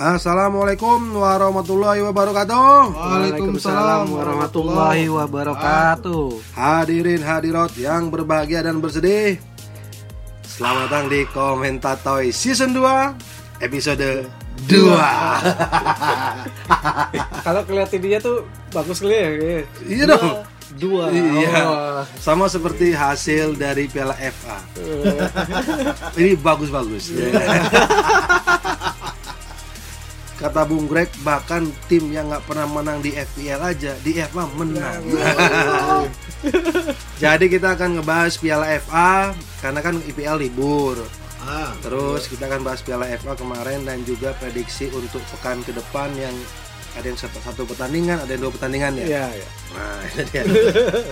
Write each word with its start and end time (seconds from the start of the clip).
Assalamualaikum 0.00 1.12
warahmatullahi 1.12 2.00
wabarakatuh. 2.00 2.96
Waalaikumsalam 2.96 4.08
warahmatullahi 4.08 5.12
wabarakatuh. 5.12 6.40
Hadirin 6.56 7.20
hadirat 7.20 7.76
yang 7.76 8.08
berbahagia 8.08 8.64
dan 8.64 8.80
bersedih. 8.80 9.36
Selamat 10.40 10.88
datang 10.88 11.12
di 11.12 11.28
Komentatoy 11.28 12.32
Season 12.32 12.72
2 12.72 13.60
episode 13.60 14.24
2. 14.72 14.72
Kalau 17.44 17.62
kelihatan 17.68 18.00
dia 18.00 18.24
tuh 18.24 18.48
bagus 18.72 19.04
kali 19.04 19.20
ya. 19.20 19.28
Iya 19.84 20.04
dong. 20.16 20.48
Dua. 20.80 21.12
Iya. 21.12 21.60
Oh. 21.68 22.00
Sama 22.16 22.48
seperti 22.48 22.96
hasil 22.96 23.52
dari 23.52 23.84
Piala 23.84 24.16
FA. 24.16 24.64
Ini 26.16 26.40
bagus-bagus. 26.40 27.12
Kata 30.40 30.64
Bung 30.64 30.88
Greg 30.88 31.12
bahkan 31.20 31.68
tim 31.84 32.08
yang 32.08 32.32
nggak 32.32 32.48
pernah 32.48 32.64
menang 32.64 33.04
di 33.04 33.12
FPL 33.12 33.60
aja 33.60 33.92
di 34.00 34.16
FA 34.24 34.48
menang. 34.56 35.04
Jadi 37.22 37.52
kita 37.52 37.76
akan 37.76 38.00
ngebahas 38.00 38.40
Piala 38.40 38.72
FA 38.80 39.36
karena 39.60 39.80
kan 39.84 40.00
IPL 40.00 40.40
libur. 40.40 40.96
Ah, 41.44 41.76
Terus 41.84 42.24
kita 42.24 42.48
akan 42.48 42.64
bahas 42.64 42.80
Piala 42.80 43.04
FA 43.20 43.36
kemarin 43.36 43.84
dan 43.84 44.00
juga 44.08 44.32
prediksi 44.40 44.88
untuk 44.96 45.20
pekan 45.28 45.60
ke 45.60 45.76
depan 45.76 46.08
yang 46.16 46.32
ada 46.96 47.06
yang 47.06 47.20
satu, 47.20 47.38
satu 47.44 47.62
pertandingan, 47.68 48.18
ada 48.18 48.32
yang 48.32 48.48
dua 48.48 48.52
pertandingan 48.56 48.96
ya. 48.96 49.06
Iya, 49.06 49.26
iya. 49.36 49.48
Nah, 49.76 49.98
itu 50.08 50.20
dia. 50.32 50.42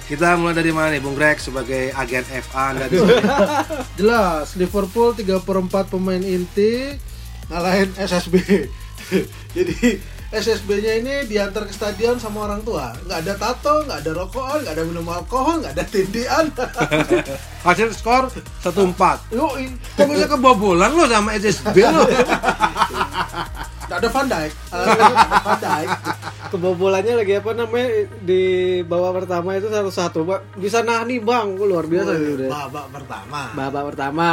Kita 0.08 0.40
mulai 0.40 0.56
dari 0.56 0.72
mana 0.72 0.88
nih, 0.96 1.04
Bung 1.04 1.14
Greg 1.14 1.36
sebagai 1.36 1.92
agen 1.92 2.24
FA 2.24 2.74
Anda 2.74 2.88
di 2.88 2.96
sini? 2.96 3.14
jelas 4.00 4.56
Liverpool 4.56 5.12
3 5.14 5.38
per 5.44 5.56
4 5.60 5.92
pemain 5.92 6.22
inti 6.24 6.96
ngalahin 7.52 7.92
SSB. 7.94 8.34
Jadi 9.56 9.98
SSB-nya 10.28 11.00
ini 11.00 11.14
diantar 11.24 11.64
ke 11.64 11.72
stadion 11.72 12.20
sama 12.20 12.44
orang 12.44 12.60
tua. 12.60 12.92
Nggak 13.08 13.18
ada 13.24 13.34
tato, 13.40 13.74
nggak 13.88 13.98
ada 14.04 14.10
rokokan, 14.12 14.60
nggak 14.60 14.74
ada 14.76 14.84
minum 14.84 15.08
alkohol, 15.08 15.64
nggak 15.64 15.72
ada 15.72 15.84
tindian. 15.88 16.52
Hasil 17.66 17.88
skor 17.96 18.28
1-4. 18.60 19.32
Yoi, 19.32 19.72
Kok 19.96 20.06
bisa 20.12 20.28
kebobolan 20.28 20.92
lo 20.92 21.08
sama 21.08 21.32
SSB 21.32 21.76
lo? 21.80 22.04
nggak 23.88 23.98
ada 24.04 24.08
Van 24.12 24.26
Dijk. 24.28 24.52
Nggak 24.68 24.96
ada 25.00 25.40
Van 25.40 25.58
Dijk. 25.64 25.88
Kebobolannya 26.48 27.14
lagi 27.20 27.36
apa 27.36 27.50
namanya 27.52 27.88
di 28.24 28.42
babak 28.80 29.24
pertama 29.24 29.54
itu 29.54 29.68
satu 29.68 29.90
satu 29.92 30.18
bisa 30.56 30.80
nih 30.80 31.20
bang, 31.20 31.54
luar 31.54 31.84
biasa 31.84 32.10
Woi, 32.16 32.24
gitu. 32.32 32.44
Babak 32.48 32.86
pertama. 32.88 33.40
Babak 33.52 33.84
pertama 33.92 34.28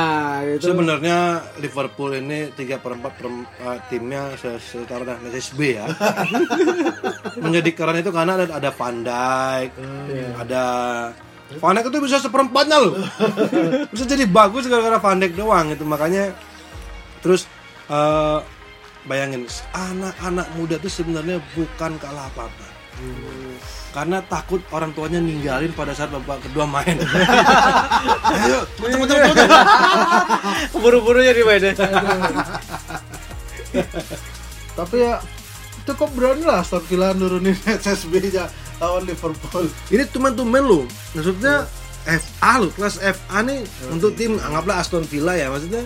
gitu. 0.48 0.72
Sebenarnya 0.72 1.18
Liverpool 1.60 2.16
ini 2.16 2.50
3 2.56 2.80
per 2.80 2.92
4 2.96 3.14
per, 3.14 3.28
eh, 3.28 3.78
timnya 3.92 4.32
se- 4.40 4.64
setara 4.64 5.04
dengan 5.04 5.28
SSB 5.28 5.60
ya. 5.76 5.86
Menjadi 7.44 7.70
keren 7.76 8.00
itu 8.00 8.12
karena 8.16 8.40
ada, 8.40 8.46
ada 8.56 8.70
Van 8.72 8.96
Dijk, 9.04 9.70
ada 10.40 10.64
Van 11.60 11.74
Dijk 11.76 11.88
itu 11.92 12.00
bisa 12.00 12.18
seperempatnya 12.24 12.78
loh. 12.80 12.96
bisa 13.94 14.04
jadi 14.08 14.24
bagus 14.26 14.72
gara-gara 14.72 14.98
Van 15.04 15.20
Dijk 15.20 15.36
doang 15.36 15.68
itu 15.76 15.84
makanya 15.84 16.32
terus 17.20 17.44
eh, 17.92 18.40
bayangin 19.06 19.46
anak-anak 19.74 20.48
muda 20.58 20.76
itu 20.82 20.90
sebenarnya 20.90 21.38
bukan 21.54 21.98
kalah 22.02 22.30
apa-apa. 22.34 22.68
Karena 23.92 24.20
takut 24.28 24.60
orang 24.76 24.92
tuanya 24.92 25.24
ninggalin 25.24 25.72
pada 25.72 25.96
saat 25.96 26.12
babak 26.12 26.44
kedua 26.44 26.68
main. 26.68 27.00
Ayo, 28.36 28.68
cepet. 28.80 29.36
Buru-buru 30.76 31.24
jadi 31.24 31.42
mainnya. 31.48 31.72
Tapi 34.76 34.96
ya 35.00 35.24
cukup 35.88 36.10
berani 36.12 36.44
lah 36.44 36.60
Aston 36.66 36.84
Villa 36.92 37.16
nurunin 37.16 37.56
SSB-nya 37.84 38.52
lawan 38.84 39.08
Liverpool. 39.08 39.72
Ini 39.92 40.04
tumen-tumen 40.12 40.64
loh. 40.64 40.84
Maksudnya 41.16 41.64
FA 42.06 42.52
loh, 42.62 42.72
kelas 42.76 43.00
FA 43.02 43.38
nih 43.42 43.64
untuk 43.90 44.14
tim 44.14 44.38
anggaplah 44.38 44.84
Aston 44.84 45.08
Villa 45.08 45.34
ya, 45.34 45.50
maksudnya 45.50 45.82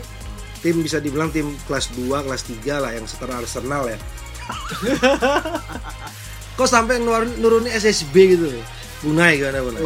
tim 0.59 0.83
bisa 0.83 0.99
dibilang 0.99 1.31
tim 1.31 1.55
kelas 1.67 1.91
2, 1.95 2.25
kelas 2.25 2.43
3 2.47 2.83
lah 2.83 2.91
yang 2.91 3.05
setara 3.07 3.39
Arsenal 3.39 3.87
ya. 3.87 3.97
Kok 6.59 6.67
sampai 6.67 6.99
ngeluarin 6.99 7.31
nurunin 7.39 7.71
SSB 7.71 8.15
gitu? 8.35 8.51
Bunai 8.99 9.39
gimana 9.39 9.63
Bunai? 9.63 9.83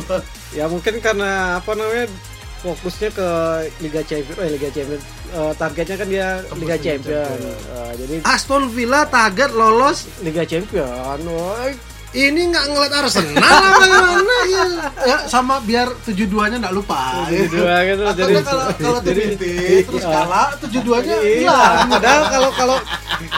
Ya 0.58 0.66
mungkin 0.66 0.98
karena 1.02 1.62
apa 1.62 1.78
namanya 1.78 2.10
fokusnya 2.64 3.10
ke 3.12 3.28
Liga 3.84 4.02
Champions, 4.08 4.40
eh 4.40 4.50
Liga 4.56 4.70
Champions. 4.72 5.04
Eh, 5.34 5.54
targetnya 5.60 5.96
kan 6.00 6.08
dia 6.08 6.28
Liga 6.58 6.78
Champion. 6.80 7.38
Eh, 7.38 7.92
jadi 8.00 8.14
Aston 8.24 8.72
Villa 8.72 9.06
target 9.06 9.52
lolos 9.52 10.08
Liga 10.24 10.48
Champion. 10.48 11.20
Woi, 11.28 11.76
ini 12.16 12.42
nggak 12.48 12.66
ngeliat 12.68 12.94
Arsenal 12.96 13.34
apa 13.42 13.84
gimana 13.84 14.36
ya? 14.46 14.66
Ya 15.04 15.18
sama 15.26 15.58
biar 15.60 15.90
72-nya 16.00 16.58
nggak 16.60 16.76
lupa. 16.76 17.26
Tujuh 17.26 17.50
dua 17.52 17.76
gitu. 17.84 18.04
Atau 18.04 18.16
Jadi 18.16 18.32
nggak 18.32 18.46
kalau 18.46 18.64
kalau 18.76 19.00
jadi- 19.02 19.26
inti 19.32 19.54
terus 19.84 20.04
Iya. 20.04 20.14
kalah 20.14 20.48
72-nya 20.58 21.16
Iya, 21.18 21.34
hilang. 21.40 21.90
padahal 21.90 22.24
kalau 22.28 22.50
kalau 22.52 22.78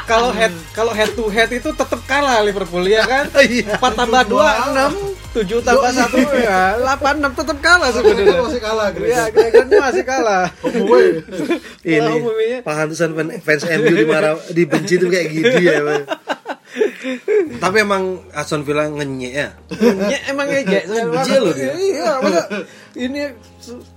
kalau 0.06 0.30
head 0.32 0.54
kalau 0.72 0.92
head 0.92 1.12
to 1.12 1.26
head 1.28 1.50
itu 1.50 1.70
tetap 1.72 2.00
kalah 2.06 2.40
Liverpool 2.42 2.84
ya 2.84 3.04
kan? 3.04 3.32
Iya. 3.38 3.76
4 3.76 3.96
tambah 3.96 4.22
2 4.26 4.44
6 4.70 4.92
7 5.36 5.60
tambah 5.62 5.92
1 5.92 6.16
ya 6.38 6.60
8 6.78 7.16
6 7.18 7.32
tetap 7.34 7.58
kalah 7.60 7.90
sebenarnya. 7.90 8.40
masih 8.42 8.62
kalah 8.62 8.88
Iya. 8.94 9.24
Gregornya 9.30 9.78
masih 9.82 10.04
kalah. 10.04 10.46
Ini 11.82 12.14
fan- 12.62 12.96
fans 13.40 13.64
MU 13.70 13.94
dimarah 13.94 14.36
dibenci 14.50 14.96
tuh 14.96 15.08
kayak 15.08 15.28
gitu 15.30 15.58
ya. 15.62 15.80
Tapi 17.56 17.78
emang 17.80 18.04
Aston 18.32 18.62
Villa 18.62 18.86
ngenyek 18.86 19.34
ya. 19.34 19.50
Ya, 20.06 20.20
emang 20.28 20.48
ejek 20.50 20.84
Ejek 20.86 21.38
loh 21.40 21.54
dia. 21.54 21.72
Iya, 21.72 22.10
masa 22.20 22.42
ini 22.94 23.22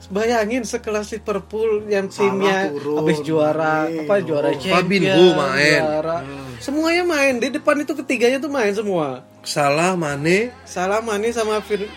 bayangin 0.09 0.63
sekelas 0.63 1.11
Liverpool 1.11 1.87
yang 1.87 2.07
timnya 2.09 2.71
habis 2.71 3.19
juara 3.21 3.85
main. 3.85 4.05
apa 4.05 4.15
juara 4.21 4.49
Oh, 4.49 4.57
champion, 4.57 4.75
Fabinho 4.79 5.27
main. 5.35 5.81
juara. 5.81 6.17
Semuanya 6.59 7.03
main 7.05 7.35
di 7.37 7.49
depan 7.51 7.79
itu 7.79 7.93
ketiganya 7.95 8.39
tuh 8.39 8.49
main 8.49 8.73
semua. 8.73 9.23
Salah 9.43 9.95
Mane 9.95 10.51
Salah 10.65 10.99
Mane 10.99 11.31
sama 11.31 11.59
Fir- 11.61 11.91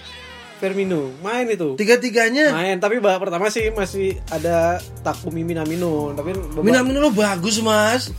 Firmino. 0.62 1.10
Main 1.26 1.50
itu. 1.50 1.74
tiga-tiganya? 1.74 2.54
Main, 2.54 2.78
tapi 2.78 3.02
babak 3.02 3.26
pertama 3.26 3.50
sih 3.50 3.74
masih 3.74 4.22
ada 4.30 4.78
Takumi 5.02 5.42
Minamino, 5.42 6.14
tapi 6.14 6.38
babak- 6.38 6.62
Minamino 6.62 7.02
lo 7.02 7.10
bagus 7.10 7.58
mas. 7.66 8.14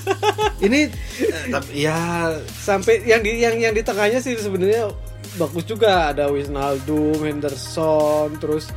Ini 0.64 0.88
eh, 1.20 1.44
tapi 1.52 1.84
ya. 1.84 2.32
Sampai 2.48 3.04
yang 3.04 3.20
di 3.20 3.44
yang 3.44 3.60
yang 3.60 3.74
di 3.76 3.84
tengahnya 3.84 4.24
sih 4.24 4.32
sebenarnya 4.40 4.88
bagus 5.36 5.68
juga. 5.68 6.16
Ada 6.16 6.32
Wijnaldum, 6.32 7.20
Henderson, 7.20 8.40
terus 8.40 8.72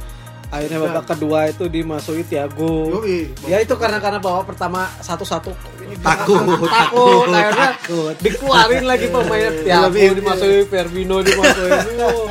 akhirnya 0.47 0.77
babak 0.79 1.05
kedua 1.07 1.39
itu 1.47 1.65
dimasuki 1.65 2.23
Thiago. 2.23 3.01
Yoi. 3.01 3.33
Ya 3.45 3.57
itu 3.57 3.73
karena 3.73 3.97
karena 3.97 4.17
babak 4.17 4.45
pertama 4.47 4.87
satu-satu. 4.99 5.51
Ini 5.79 5.95
Takut, 5.97 6.41
takut, 6.41 6.65
takut, 6.65 7.27
akhirnya 7.29 7.69
takut. 7.75 8.13
dikeluarin 8.19 8.83
lagi 8.83 9.07
pemain 9.07 9.53
Thiago 9.55 9.85
Lebih- 9.87 10.15
dimasuki 10.15 10.59
Firmino 10.65 11.17
dimasuki. 11.21 11.79
Oh, 12.05 12.25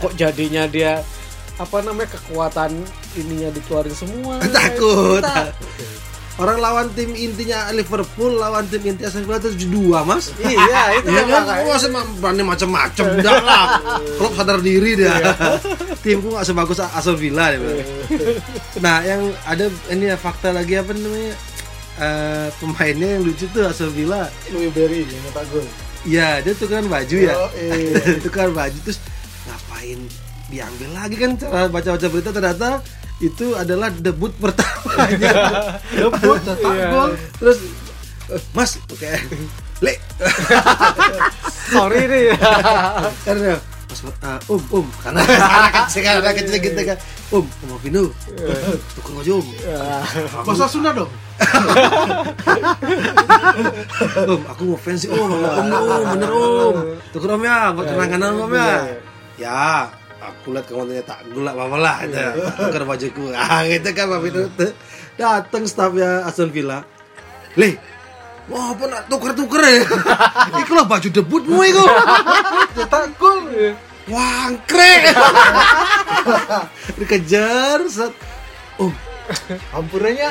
kok 0.00 0.12
jadinya 0.14 0.64
dia 0.64 1.02
apa 1.56 1.76
namanya 1.80 2.08
kekuatan 2.10 2.70
ininya 3.14 3.50
dikeluarin 3.50 3.92
semua. 3.92 4.38
Takut. 4.40 5.20
Tak- 5.20 5.54
orang 6.40 6.56
lawan 6.56 6.86
tim 6.96 7.12
intinya 7.12 7.68
Liverpool 7.70 8.32
lawan 8.34 8.64
tim 8.66 8.80
inti 8.80 9.04
Aston 9.04 9.28
Villa 9.28 9.36
itu 9.36 9.68
72 9.68 10.08
mas 10.08 10.32
iya 10.40 10.80
itu 10.96 11.06
Iya 11.06 11.20
yang 11.20 11.28
kan, 11.28 11.42
makanya. 11.44 11.62
gua 11.62 11.74
masih 11.76 11.90
berani 12.16 12.42
macam-macam 12.42 13.04
enggak 13.12 13.38
lah. 13.44 13.64
Klub 14.18 14.32
sadar 14.32 14.58
diri 14.58 14.90
dia. 14.96 15.14
Timku 16.04 16.32
nggak 16.32 16.46
sebagus 16.48 16.80
Aston 16.80 17.14
Villa 17.14 17.52
dia 17.52 17.60
bilang. 17.60 17.88
Nah, 18.80 18.96
yang 19.04 19.22
ada 19.44 19.64
ini 19.88 20.08
ya 20.08 20.16
fakta 20.16 20.48
lagi 20.50 20.74
apa 20.74 20.90
namanya? 20.90 21.36
Eh, 22.00 22.48
pemainnya 22.56 23.08
yang 23.14 23.22
lucu 23.22 23.44
tuh 23.52 23.68
Aston 23.68 23.92
Villa. 23.92 24.24
Louis 24.48 24.72
Berry 24.72 25.04
yang 25.04 25.20
nyetak 25.20 25.44
gol. 25.52 25.66
Ya, 26.02 26.40
dia 26.40 26.56
tukeran 26.56 26.88
baju 26.88 27.16
ya. 27.20 27.36
Iya. 27.52 28.16
tukeran 28.24 28.56
baju 28.56 28.78
terus 28.80 28.96
ngapain 29.44 30.00
diambil 30.48 30.90
lagi 30.96 31.14
kan 31.14 31.30
cara 31.36 31.68
baca-baca 31.68 32.06
berita 32.08 32.30
ternyata 32.32 32.80
itu 33.20 33.52
adalah 33.52 33.92
debut 33.92 34.32
pertamanya. 34.40 35.32
Debut 35.96 36.40
cetak 36.40 36.72
Iya. 36.72 36.88
gol. 36.88 37.10
terus 37.36 37.58
Mas, 38.56 38.80
oke. 38.88 39.12
Le. 39.80 39.96
sorry 41.70 42.04
nih 42.04 42.36
karena 43.26 43.56
Mas, 43.90 44.00
uh, 44.06 44.38
um, 44.46 44.62
um, 44.70 44.86
karena 45.02 45.18
anak 45.26 45.72
kecil 45.82 46.06
kan, 46.06 46.22
anak 46.22 46.38
kecil 46.38 46.62
gitu 46.62 46.78
kan, 46.78 46.94
um, 47.34 47.42
um, 47.42 47.74
Vino, 47.82 48.14
tukang 48.94 49.18
aja 49.18 49.34
um, 49.34 49.42
Bahasa 50.46 50.70
Sunda 50.70 50.94
dong. 50.94 51.10
um, 54.30 54.40
aku 54.46 54.62
mau 54.62 54.78
sih, 54.94 55.10
um, 55.10 55.26
um, 55.26 55.74
um, 55.74 56.06
bener 56.14 56.30
um, 56.30 56.76
tukar 57.10 57.34
om 57.34 57.42
ya, 57.42 57.74
buat 57.74 57.90
kenangan 57.90 58.38
om 58.38 58.54
ya, 58.54 58.94
ya, 59.42 59.90
aku 60.30 60.54
lihat 60.54 60.66
kamu 60.70 61.02
tak 61.02 61.20
gula 61.34 61.52
apa 61.52 61.76
lah, 61.76 61.96
aja, 62.06 62.34
tukar 62.56 62.86
bajuku, 62.86 63.34
ah 63.36 63.66
gitu 63.66 63.90
kan, 63.90 64.06
Pak 64.06 64.20
Vino, 64.22 64.42
datang 65.18 65.64
staffnya 65.66 66.24
Aston 66.24 66.54
Villa, 66.54 66.86
leh, 67.58 67.74
Wah, 68.50 68.74
apa 68.74 68.82
nak 68.90 69.06
tuker-tuker 69.06 69.62
ya? 69.62 69.86
Iku 70.66 70.74
lah 70.74 70.82
baju 70.82 71.06
debutmu 71.06 71.60
iku. 71.70 71.86
Cetak 72.74 73.14
gol. 73.14 73.46
Wangkrek. 74.10 75.14
Dikejar 76.98 77.86
set. 77.86 78.10
Oh, 78.82 78.90
Hampurannya. 79.70 80.30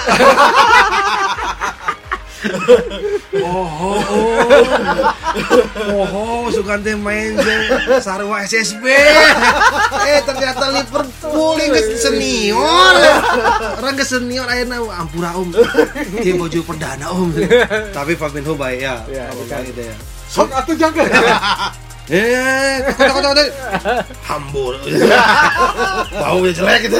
oh, 3.43 3.67
oh, 3.67 3.99
oh. 3.99 4.49
Oh, 5.89 6.43
Sugante 6.51 6.95
main 6.95 7.35
Sarwa 7.99 8.43
SSB. 8.47 8.85
Eh, 10.07 10.19
ternyata 10.23 10.71
Liverpool 10.71 11.57
ini 11.59 11.79
senior. 11.99 12.95
Orang 13.79 13.95
ke 13.99 14.05
senior 14.07 14.47
ayeuna 14.47 14.79
ampura 14.95 15.35
Om. 15.35 15.51
Dia 16.23 16.33
baju 16.39 16.59
perdana 16.63 17.11
Om. 17.11 17.29
Tapi 17.91 18.13
Fabinho 18.15 18.55
baik 18.55 18.79
ya. 18.87 18.95
Ya, 19.11 19.27
ya. 19.75 19.95
Sok 20.29 20.53
atuh 20.53 20.75
jangan. 20.77 21.09
Eh, 22.09 22.81
kota 22.97 23.11
kota 23.13 23.27
kota. 23.37 23.43
Hambur. 24.25 24.73
Baunya 26.21 26.51
jelek 26.57 26.89
gitu. 26.89 26.97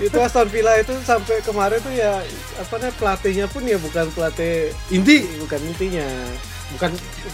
itu 0.00 0.16
Aston 0.18 0.48
Villa 0.48 0.72
itu 0.80 0.94
sampai 1.04 1.44
kemarin 1.44 1.78
tuh 1.84 1.92
ya 1.92 2.20
apa 2.56 2.74
namanya 2.80 2.94
pelatihnya 2.96 3.46
pun 3.52 3.62
ya 3.64 3.76
bukan 3.76 4.08
pelatih 4.16 4.72
Inti. 4.88 5.28
bukan 5.40 5.60
intinya 5.68 6.08
bukan 6.76 6.90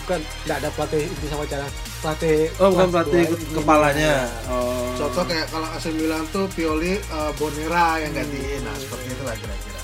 bukan 0.06 0.20
nggak 0.47 0.56
ada 0.62 0.70
pelatih 0.75 1.00
inti 1.11 1.26
sama 1.26 1.44
cara 1.47 1.67
pelatih 2.02 2.38
Oh, 2.62 2.69
bukan 2.70 2.88
pelatih 2.93 3.25
kepalanya. 3.50 4.14
Oh. 4.47 4.94
Contoh 4.94 5.25
kayak 5.26 5.47
kalau 5.50 5.67
AC 5.75 5.90
Milan 5.90 6.23
tuh 6.31 6.47
Pioli 6.55 6.99
eh, 7.00 7.31
Bonera 7.35 7.99
yang 7.99 8.12
gantiin. 8.14 8.61
Nah, 8.62 8.75
seperti 8.79 9.06
itu 9.11 9.23
lah 9.26 9.35
kira-kira. 9.35 9.81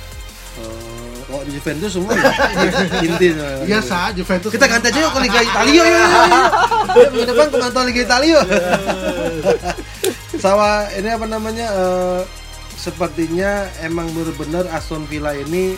Oh, 0.60 1.09
kalau 1.30 1.44
di 1.46 1.52
Juventus 1.54 1.90
semua 1.94 2.12
ya? 2.18 2.32
inti. 3.06 3.26
semua. 3.32 3.64
Iya, 3.64 3.78
sah 3.80 4.10
Juventus. 4.10 4.50
Kita 4.50 4.66
ganti 4.66 4.86
aja 4.90 4.98
yuk 4.98 5.12
ke 5.14 5.20
Liga 5.22 5.40
Italia 5.40 5.82
ya. 5.86 6.04
Minggu 7.08 7.24
depan 7.30 7.46
ke 7.48 7.56
nonton 7.56 7.82
Liga 7.86 8.00
Italia. 8.04 8.38
Sama 10.44 10.90
ini 10.98 11.08
apa 11.08 11.26
namanya? 11.30 11.66
eh, 11.70 12.20
sepertinya 12.80 13.68
emang 13.84 14.08
benar-benar 14.16 14.64
Aston 14.72 15.04
Villa 15.04 15.36
ini 15.36 15.76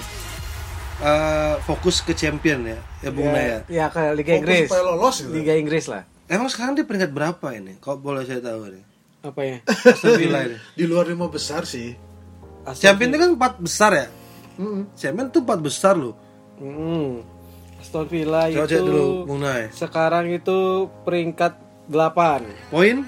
eh, 1.03 1.55
fokus 1.67 1.99
ke 2.01 2.15
champion 2.15 2.63
ya, 2.63 2.79
ya 3.03 3.11
Bung 3.11 3.27
ya, 3.27 3.35
Naya. 3.35 3.59
ya 3.67 3.87
ke 3.91 4.15
Liga 4.15 4.39
Fokus 4.39 4.41
Inggris 4.41 4.67
supaya 4.71 4.83
lolos 4.87 5.17
gitu. 5.19 5.35
Liga 5.35 5.55
Inggris 5.59 5.87
lah 5.91 6.03
Emang 6.31 6.49
sekarang 6.49 6.79
di 6.79 6.87
peringkat 6.87 7.11
berapa 7.13 7.47
ini? 7.53 7.77
Kok 7.83 8.01
boleh 8.01 8.25
saya 8.25 8.41
tahu 8.41 8.73
nih? 8.73 8.85
apa 9.23 9.39
ya 9.47 9.59
Aston 9.87 10.19
Villa 10.19 10.51
ini. 10.51 10.59
Di 10.79 10.83
luar 10.83 11.07
lima 11.07 11.31
besar 11.31 11.63
sih. 11.63 11.95
Aston 12.67 12.83
Champion 12.83 13.15
itu 13.15 13.19
kan 13.23 13.31
empat 13.39 13.53
besar 13.63 13.91
ya. 13.95 14.07
Mm-mm. 14.57 14.93
Champion 14.93 15.29
tuh 15.29 15.41
empat 15.41 15.59
besar 15.59 15.95
loh. 15.95 16.15
Hmm. 16.57 17.25
Aston 17.83 18.07
Villa 18.07 18.47
Coba 18.47 18.63
itu 18.63 18.79
dulu 18.79 19.35
Nay. 19.37 19.67
sekarang 19.75 20.31
itu 20.31 20.87
peringkat 21.03 21.59
8 21.91 22.71
Poin 22.71 23.03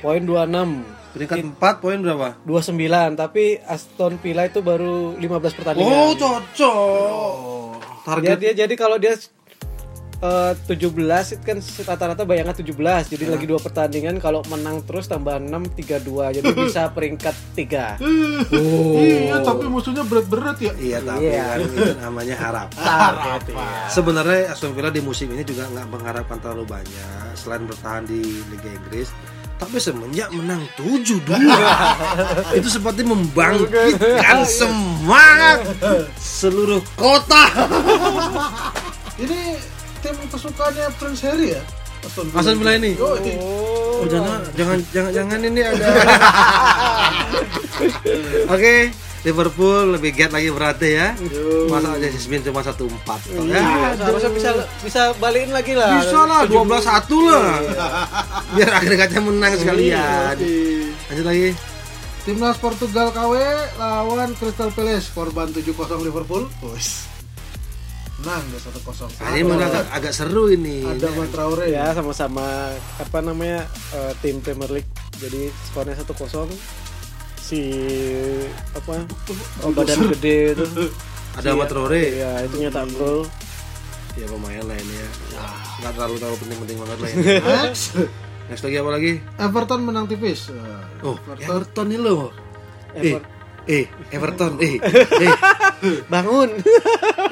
poin 0.00 0.20
26 0.24 1.12
peringkat 1.12 1.36
empat 1.44 1.74
poin 1.80 2.00
berapa? 2.00 2.32
29 2.48 2.80
tapi 3.12 3.60
Aston 3.60 4.16
Villa 4.16 4.48
itu 4.48 4.64
baru 4.64 5.12
15 5.14 5.52
pertandingan 5.52 5.92
Oh 5.92 6.16
cocok. 6.16 7.32
dia, 7.76 8.04
Target 8.08 8.36
dia 8.40 8.52
jadi 8.64 8.74
kalau 8.74 8.96
dia 8.96 9.20
eh, 10.26 10.52
17 10.66 10.98
itu 11.32 11.42
kan 11.42 11.58
rata-rata 11.86 12.22
bayangan 12.22 12.54
17 12.54 12.74
jadi 13.08 13.24
lagi 13.26 13.44
dua 13.44 13.58
pertandingan 13.58 14.18
kalau 14.18 14.42
menang 14.46 14.82
terus 14.82 15.06
tambah 15.06 15.38
6 15.38 15.46
32 15.78 16.36
jadi 16.36 16.46
bisa 16.60 16.82
peringkat 16.90 17.34
3 17.54 17.98
Oh. 18.48 18.96
Iya, 18.96 19.40
tapi 19.40 19.66
musuhnya 19.66 20.02
berat-berat 20.02 20.56
ya. 20.58 20.72
Iya 20.76 20.98
tapi 21.00 21.26
Iya. 21.26 21.44
kan 21.44 21.58
itu 21.62 21.94
namanya 21.98 22.36
harap. 22.36 22.68
target 22.78 23.42
ya. 23.52 23.66
Sebenarnya 23.88 24.40
Aston 24.50 24.72
Villa 24.72 24.88
di 24.88 25.00
musim 25.00 25.28
ini 25.30 25.42
juga 25.42 25.66
nggak 25.66 25.86
mengharapkan 25.86 26.38
terlalu 26.38 26.64
banyak 26.66 27.32
selain 27.34 27.64
bertahan 27.64 28.04
di 28.04 28.20
Liga 28.48 28.70
Inggris. 28.72 29.10
Tapi 29.56 29.80
semenjak 29.80 30.28
menang 30.32 30.60
7-2 30.76 31.32
itu 32.60 32.68
seperti 32.68 33.02
membangkitkan 33.02 34.44
semangat 34.44 35.58
seluruh 36.16 36.84
kota. 36.94 37.44
Ini 39.16 39.40
tim 40.02 40.16
kesukaannya 40.28 40.86
Prince 40.96 41.22
Harry 41.24 41.48
ya? 41.56 41.62
Aston 42.04 42.26
Villa. 42.28 42.38
Aston 42.40 42.56
Villa 42.60 42.72
ini. 42.76 42.92
Oh, 42.98 43.14
ini. 43.18 43.32
Oh, 43.40 43.76
Oh, 43.96 44.04
jangan 44.04 44.44
jangan 44.52 44.78
jangan 44.92 45.08
jangan 45.16 45.38
ini 45.40 45.60
ada. 45.64 45.86
Oke, 48.54 48.92
Liverpool 49.24 49.96
lebih 49.96 50.12
giat 50.12 50.36
lagi 50.36 50.52
berarti 50.52 50.88
ya. 51.00 51.08
Masa 51.72 51.96
aja 51.96 52.04
Jasmine 52.04 52.44
cuma 52.44 52.60
1-4 52.60 52.76
toh 52.76 53.44
ya. 53.48 53.56
Iya, 53.56 53.96
seharusnya 53.96 54.30
bisa 54.36 54.50
bisa 54.84 55.00
balikin 55.16 55.48
lagi 55.48 55.72
lah. 55.72 55.96
Bisa 56.04 56.28
lah 56.28 56.44
12-1 56.44 57.08
lah. 57.24 57.56
Biar 58.52 58.70
agregatnya 58.76 59.20
menang 59.24 59.52
sekalian. 59.56 60.36
Oke. 60.36 60.52
Lanjut 61.08 61.24
lagi. 61.24 61.48
Timnas 62.28 62.58
Portugal 62.60 63.08
KW 63.16 63.32
lawan 63.80 64.34
Crystal 64.36 64.68
Palace 64.76 65.08
korban 65.08 65.48
7-0 65.56 65.72
Liverpool. 66.04 66.52
Wes. 66.68 67.15
Menang 68.26 68.42
deh 68.50 68.58
1-0. 68.58 69.22
Nah, 69.22 69.32
ini 69.38 69.52
agak, 69.54 69.86
agak 69.94 70.10
seru 70.10 70.50
ini. 70.50 70.82
Ada 70.82 71.14
Mat 71.14 71.30
Traore 71.30 71.70
Ya 71.70 71.94
sama-sama 71.94 72.74
apa 72.98 73.18
namanya 73.22 73.70
eh, 73.94 74.12
tim 74.18 74.42
Premier 74.42 74.66
League. 74.66 74.90
Jadi 75.22 75.46
skornya 75.70 75.94
1-0. 75.94 76.50
Si 77.38 77.62
apa? 78.74 79.06
Oh, 79.62 79.70
badan 79.70 80.10
gede 80.18 80.58
itu. 80.58 80.66
Ada 81.38 81.54
Ahmad 81.54 81.70
Traore. 81.70 82.02
Ya, 82.18 82.42
itu 82.42 82.58
nyetak 82.58 82.90
gol. 82.98 83.30
Ya 84.18 84.26
pemain 84.26 84.64
lah 84.66 84.74
ini 84.74 84.94
ya. 84.98 85.08
Nggak 85.86 85.92
terlalu 85.94 86.14
terlalu 86.18 86.36
penting-penting 86.42 86.76
banget 86.82 86.98
lah 86.98 87.08
ini. 87.14 87.22
Next. 87.62 87.84
Next 88.50 88.62
lagi 88.66 88.76
apa 88.82 88.90
lagi? 88.90 89.12
Everton 89.38 89.80
menang 89.86 90.10
tipis. 90.10 90.50
Oh, 91.06 91.14
Everton. 91.14 91.46
Everton 91.46 91.86
ini 91.94 92.00
loh. 92.02 92.34
Eh, 92.98 93.14
Ever- 93.14 93.35
eh, 93.66 93.84
Everton, 94.10 94.58
eh, 94.62 94.78
eh, 94.80 95.34
Bangun. 96.06 96.50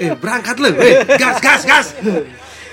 eh, 0.03 0.13
berangkat 0.19 0.57
loh, 0.59 0.75
eh, 0.75 1.07
gas, 1.17 1.39
gas, 1.41 1.63
gas. 1.65 1.87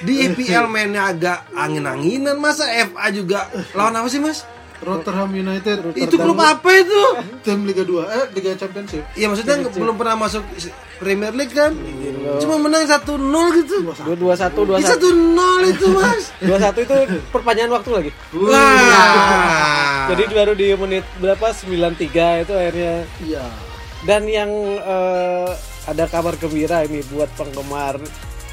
Di 0.02 0.26
EPL 0.26 0.66
mainnya 0.66 1.14
agak 1.14 1.46
angin-anginan, 1.54 2.42
masa 2.42 2.66
FA 2.90 3.14
juga 3.14 3.46
lawan 3.78 4.02
apa 4.02 4.10
sih 4.10 4.18
mas? 4.18 4.42
Rotterdam 4.82 5.30
United 5.30 5.94
Itu 5.94 6.16
klub 6.16 6.36
apa 6.36 6.70
itu? 6.74 7.02
tim 7.40 7.64
Liga 7.64 7.82
2 7.82 8.02
eh 8.02 8.26
Liga 8.32 8.52
Championship. 8.56 9.06
Ya 9.14 9.26
maksudnya 9.26 9.56
nggak- 9.60 9.78
belum 9.78 9.96
pernah 9.96 10.16
masuk 10.20 10.42
Premier 10.98 11.30
League 11.32 11.50
kan? 11.52 11.74
Cuma 12.38 12.58
menang 12.58 12.84
1-0 12.84 12.98
gitu. 13.56 13.78
Dua 13.84 14.16
dua 14.16 14.34
satu 14.34 14.62
dua 14.64 14.78
Ini 14.78 14.86
satu 14.88 15.08
1-0 15.08 15.72
itu 15.72 15.86
mas. 15.92 16.24
dua 16.50 16.58
satu 16.58 16.80
itu 16.80 16.94
perpanjangan 17.30 17.72
waktu 17.76 17.90
lagi. 17.92 18.12
Wah. 18.32 20.10
Jadi 20.10 20.24
baru 20.28 20.54
di 20.54 20.68
menit 20.76 21.06
berapa 21.18 21.48
93 21.48 22.44
itu 22.44 22.54
akhirnya 22.54 22.94
Iya. 23.20 23.46
dan 24.04 24.22
yang 24.26 24.50
eh, 24.78 25.50
ada 25.84 26.06
kabar 26.06 26.34
gembira 26.36 26.82
ini 26.82 27.02
buat 27.08 27.30
penggemar 27.34 27.98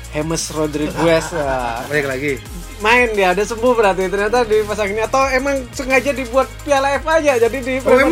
James 0.08 0.44
Rodriguez 0.50 1.24
Wah, 1.32 1.84
Baik 1.86 2.06
lagi. 2.06 2.32
Main 2.80 3.10
dia 3.10 3.30
ada 3.30 3.42
sembuh 3.42 3.72
berarti 3.72 4.06
ternyata 4.06 4.42
dipasang 4.42 4.88
ini 4.88 5.00
atau 5.00 5.26
emang 5.28 5.66
sengaja 5.70 6.10
dibuat 6.10 6.46
Piala 6.60 6.94
FA 6.96 7.18
aja 7.18 7.34
jadi 7.38 7.58
di 7.58 7.74
Oh 7.80 7.98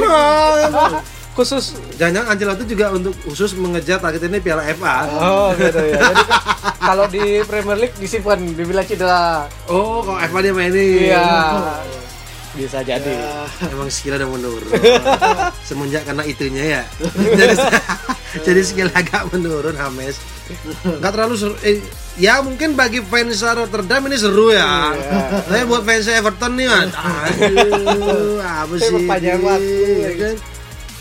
emang. 0.60 0.98
khusus 1.32 1.76
Jangan-jangan 1.94 2.28
Ancelotti 2.30 2.64
juga 2.66 2.86
untuk 2.90 3.12
khusus 3.22 3.52
mengejar 3.54 3.96
target 3.96 4.24
ini 4.24 4.38
Piala 4.38 4.66
FA. 4.72 5.06
oh 5.12 5.48
gitu 5.52 5.80
ya 5.86 6.00
jadi 6.10 6.24
kalau 6.78 7.06
di 7.06 7.22
Premier 7.42 7.78
League 7.78 7.96
disimpan 7.96 8.38
dibilang 8.48 8.82
cedera 8.82 9.46
Oh, 9.66 10.00
kalau 10.00 10.18
FA 10.18 10.38
dia 10.40 10.50
mainin. 10.50 11.06
iya 11.06 11.26
bisa 12.52 12.80
jadi 12.80 13.20
Emang 13.62 13.86
skill 13.86 14.16
udah 14.16 14.24
menurun. 14.24 14.64
Semenjak 15.68 16.02
karena 16.02 16.24
itunya 16.24 16.64
ya. 16.72 16.82
jadi, 17.12 17.52
jadi 18.46 18.60
skill 18.62 18.90
agak 18.92 19.28
menurun 19.32 19.76
Hames. 19.76 20.20
Gak 21.02 21.12
terlalu 21.12 21.34
seru. 21.38 21.54
Eh, 21.64 21.82
ya 22.20 22.40
mungkin 22.40 22.76
bagi 22.78 23.02
fans 23.02 23.42
Rotterdam 23.42 24.06
ini 24.08 24.16
seru 24.18 24.52
ya. 24.52 24.92
Tapi 25.48 25.64
buat 25.66 25.82
fans 25.82 26.06
Everton 26.06 26.52
nih 26.54 26.66
mas. 26.68 26.92
Aduh, 27.46 28.40
apa 28.40 28.74
sih? 28.78 28.92
ya 28.94 30.12
kan? 30.18 30.36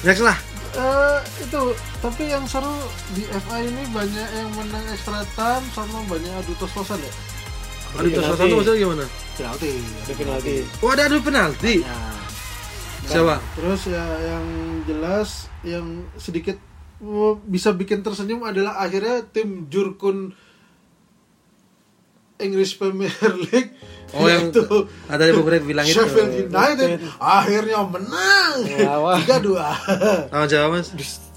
Next 0.06 0.24
lah. 0.24 0.38
Eh, 0.76 1.20
itu 1.40 1.62
tapi 2.04 2.24
yang 2.28 2.44
seru 2.44 2.76
di 3.16 3.24
FA 3.32 3.64
ini 3.64 3.84
banyak 3.96 4.28
yang 4.36 4.50
menang 4.60 4.84
extra 4.92 5.24
time 5.40 5.64
sama 5.72 6.04
banyak 6.12 6.32
adu 6.36 6.52
tos-tosan 6.60 7.00
ya. 7.00 7.14
Penalti. 7.96 8.12
terus 8.12 8.28
satu 8.28 8.54
maksudnya 8.60 8.80
gimana? 8.84 9.06
Penalti. 9.40 9.72
di 9.80 10.14
penalti 10.20 10.56
Oh 10.84 10.92
ada 10.92 11.08
adu 11.08 11.18
penalti. 11.24 11.80
Nah, 11.80 12.20
Siapa? 13.08 13.36
terus 13.56 13.82
ya 13.88 14.04
yang 14.20 14.46
jelas 14.84 15.48
yang 15.64 15.86
sedikit 16.20 16.60
bisa 17.46 17.76
bikin 17.76 18.02
tersenyum 18.02 18.48
adalah 18.48 18.80
akhirnya 18.80 19.28
tim 19.28 19.68
Jurkun 19.68 20.32
English 22.40 22.76
Premier 22.80 23.12
League 23.52 23.72
Oh 24.16 24.28
yang 24.28 24.48
yaitu 24.48 24.64
ada 25.12 25.28
yang 25.28 25.44
beberapa 25.44 25.66
bilang 25.66 25.84
itu. 25.84 25.98
Sheffield 25.98 26.52
United 26.52 27.04
akhirnya 27.20 27.84
menang 27.84 28.56
wah. 29.04 29.20
tiga 29.20 29.38
dua 29.44 29.76
Lawan 30.32 30.48
siapa 30.48 30.68
mas? 30.72 30.88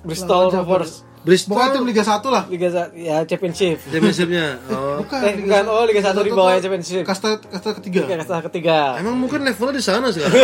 Bristol 0.07 0.55
Rovers 0.55 1.09
Bristol 1.27 1.59
Pokoknya 1.59 1.75
tim 1.75 1.85
Liga 1.85 2.05
1 2.07 2.25
lah. 2.31 2.43
Liga 2.47 2.69
Sa- 2.71 2.93
ya 2.95 3.21
Championship. 3.27 3.77
championshipnya. 3.91 4.47
Oh. 4.73 5.03
Bukan. 5.03 5.19
Eh, 5.19 5.35
enggak, 5.45 5.67
oh, 5.67 5.85
Liga 5.85 6.01
1 6.01 6.15
di 6.25 6.31
bawahnya 6.31 6.63
Championship. 6.63 7.03
Kasta 7.05 7.43
kasta 7.43 7.75
ketiga. 7.83 8.07
Liga 8.07 8.17
kasta 8.23 8.39
ketiga. 8.49 8.97
Emang 8.97 9.19
mungkin 9.19 9.43
levelnya 9.43 9.77
di 9.77 9.85
sana 9.85 10.09
sekarang. 10.15 10.39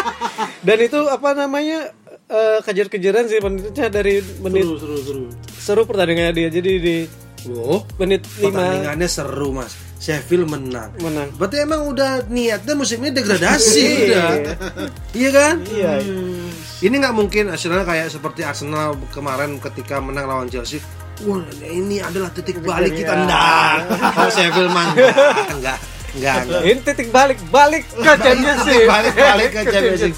Dan 0.66 0.78
itu 0.80 0.98
apa 1.06 1.36
namanya? 1.36 1.92
Eh, 2.28 2.58
kejar-kejaran 2.60 3.24
sih 3.24 3.38
menitnya 3.38 3.88
dari 3.88 4.20
menit 4.38 4.62
Seru 4.62 4.76
seru 4.78 4.98
seru. 5.00 5.24
seru 5.50 5.82
pertandingannya 5.84 6.32
dia. 6.32 6.48
Jadi 6.48 6.72
di 6.78 6.96
Oh, 7.48 7.86
menit 7.96 8.26
5 8.26 8.50
pertandingannya 8.50 9.08
seru 9.08 9.54
mas. 9.54 9.72
Sheffield 9.96 10.46
menang. 10.46 10.90
menang. 10.98 11.30
Berarti 11.34 11.58
emang 11.58 11.86
udah 11.86 12.26
niatnya 12.28 12.74
musim 12.74 12.98
ini 12.98 13.10
degradasi 13.10 13.78
Iya. 13.78 14.04
udah. 14.04 14.30
Iya 15.12 15.30
kan? 15.32 15.54
Iya. 15.64 15.92
Ini 16.80 16.94
nggak 16.94 17.14
mungkin 17.14 17.48
Arsenal 17.48 17.82
kayak 17.82 18.06
seperti 18.08 18.42
Arsenal 18.42 18.94
kemarin 19.08 19.58
ketika 19.58 19.98
menang 19.98 20.26
lawan 20.26 20.46
Chelsea. 20.46 20.82
Wah, 21.20 21.42
ini 21.64 21.98
adalah 21.98 22.30
titik 22.30 22.58
balik 22.60 22.94
kita. 22.94 23.10
Iya. 23.12 23.26
Nah, 23.26 23.74
kalau 24.12 24.30
Sheffield 24.30 24.70
mah 24.70 24.86
enggak, 25.50 25.78
enggak. 26.16 26.64
Ini 26.64 26.80
titik 26.86 27.08
balik 27.12 27.38
balik 27.52 27.84
ke 27.90 28.12
Championship. 28.16 28.88
balik 28.94 29.14
balik 29.16 29.48
ke 29.52 29.60
Championship. 29.72 30.14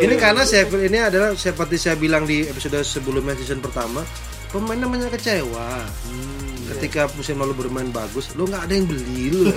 Ini 0.00 0.14
karena 0.16 0.42
Sheffield 0.46 0.84
ini 0.88 0.98
adalah 1.02 1.36
seperti 1.36 1.76
saya 1.76 1.96
bilang 1.98 2.24
di 2.24 2.48
episode 2.48 2.80
sebelumnya 2.86 3.36
season 3.36 3.60
pertama, 3.60 4.00
pemainnya 4.48 4.88
banyak 4.88 5.12
kecewa. 5.12 5.84
Ketika 6.64 7.10
musim 7.12 7.36
lalu 7.36 7.52
bermain 7.66 7.90
bagus, 7.92 8.32
lo 8.38 8.48
nggak 8.48 8.64
ada 8.64 8.72
yang 8.72 8.86
beli 8.88 9.22
lo. 9.28 9.52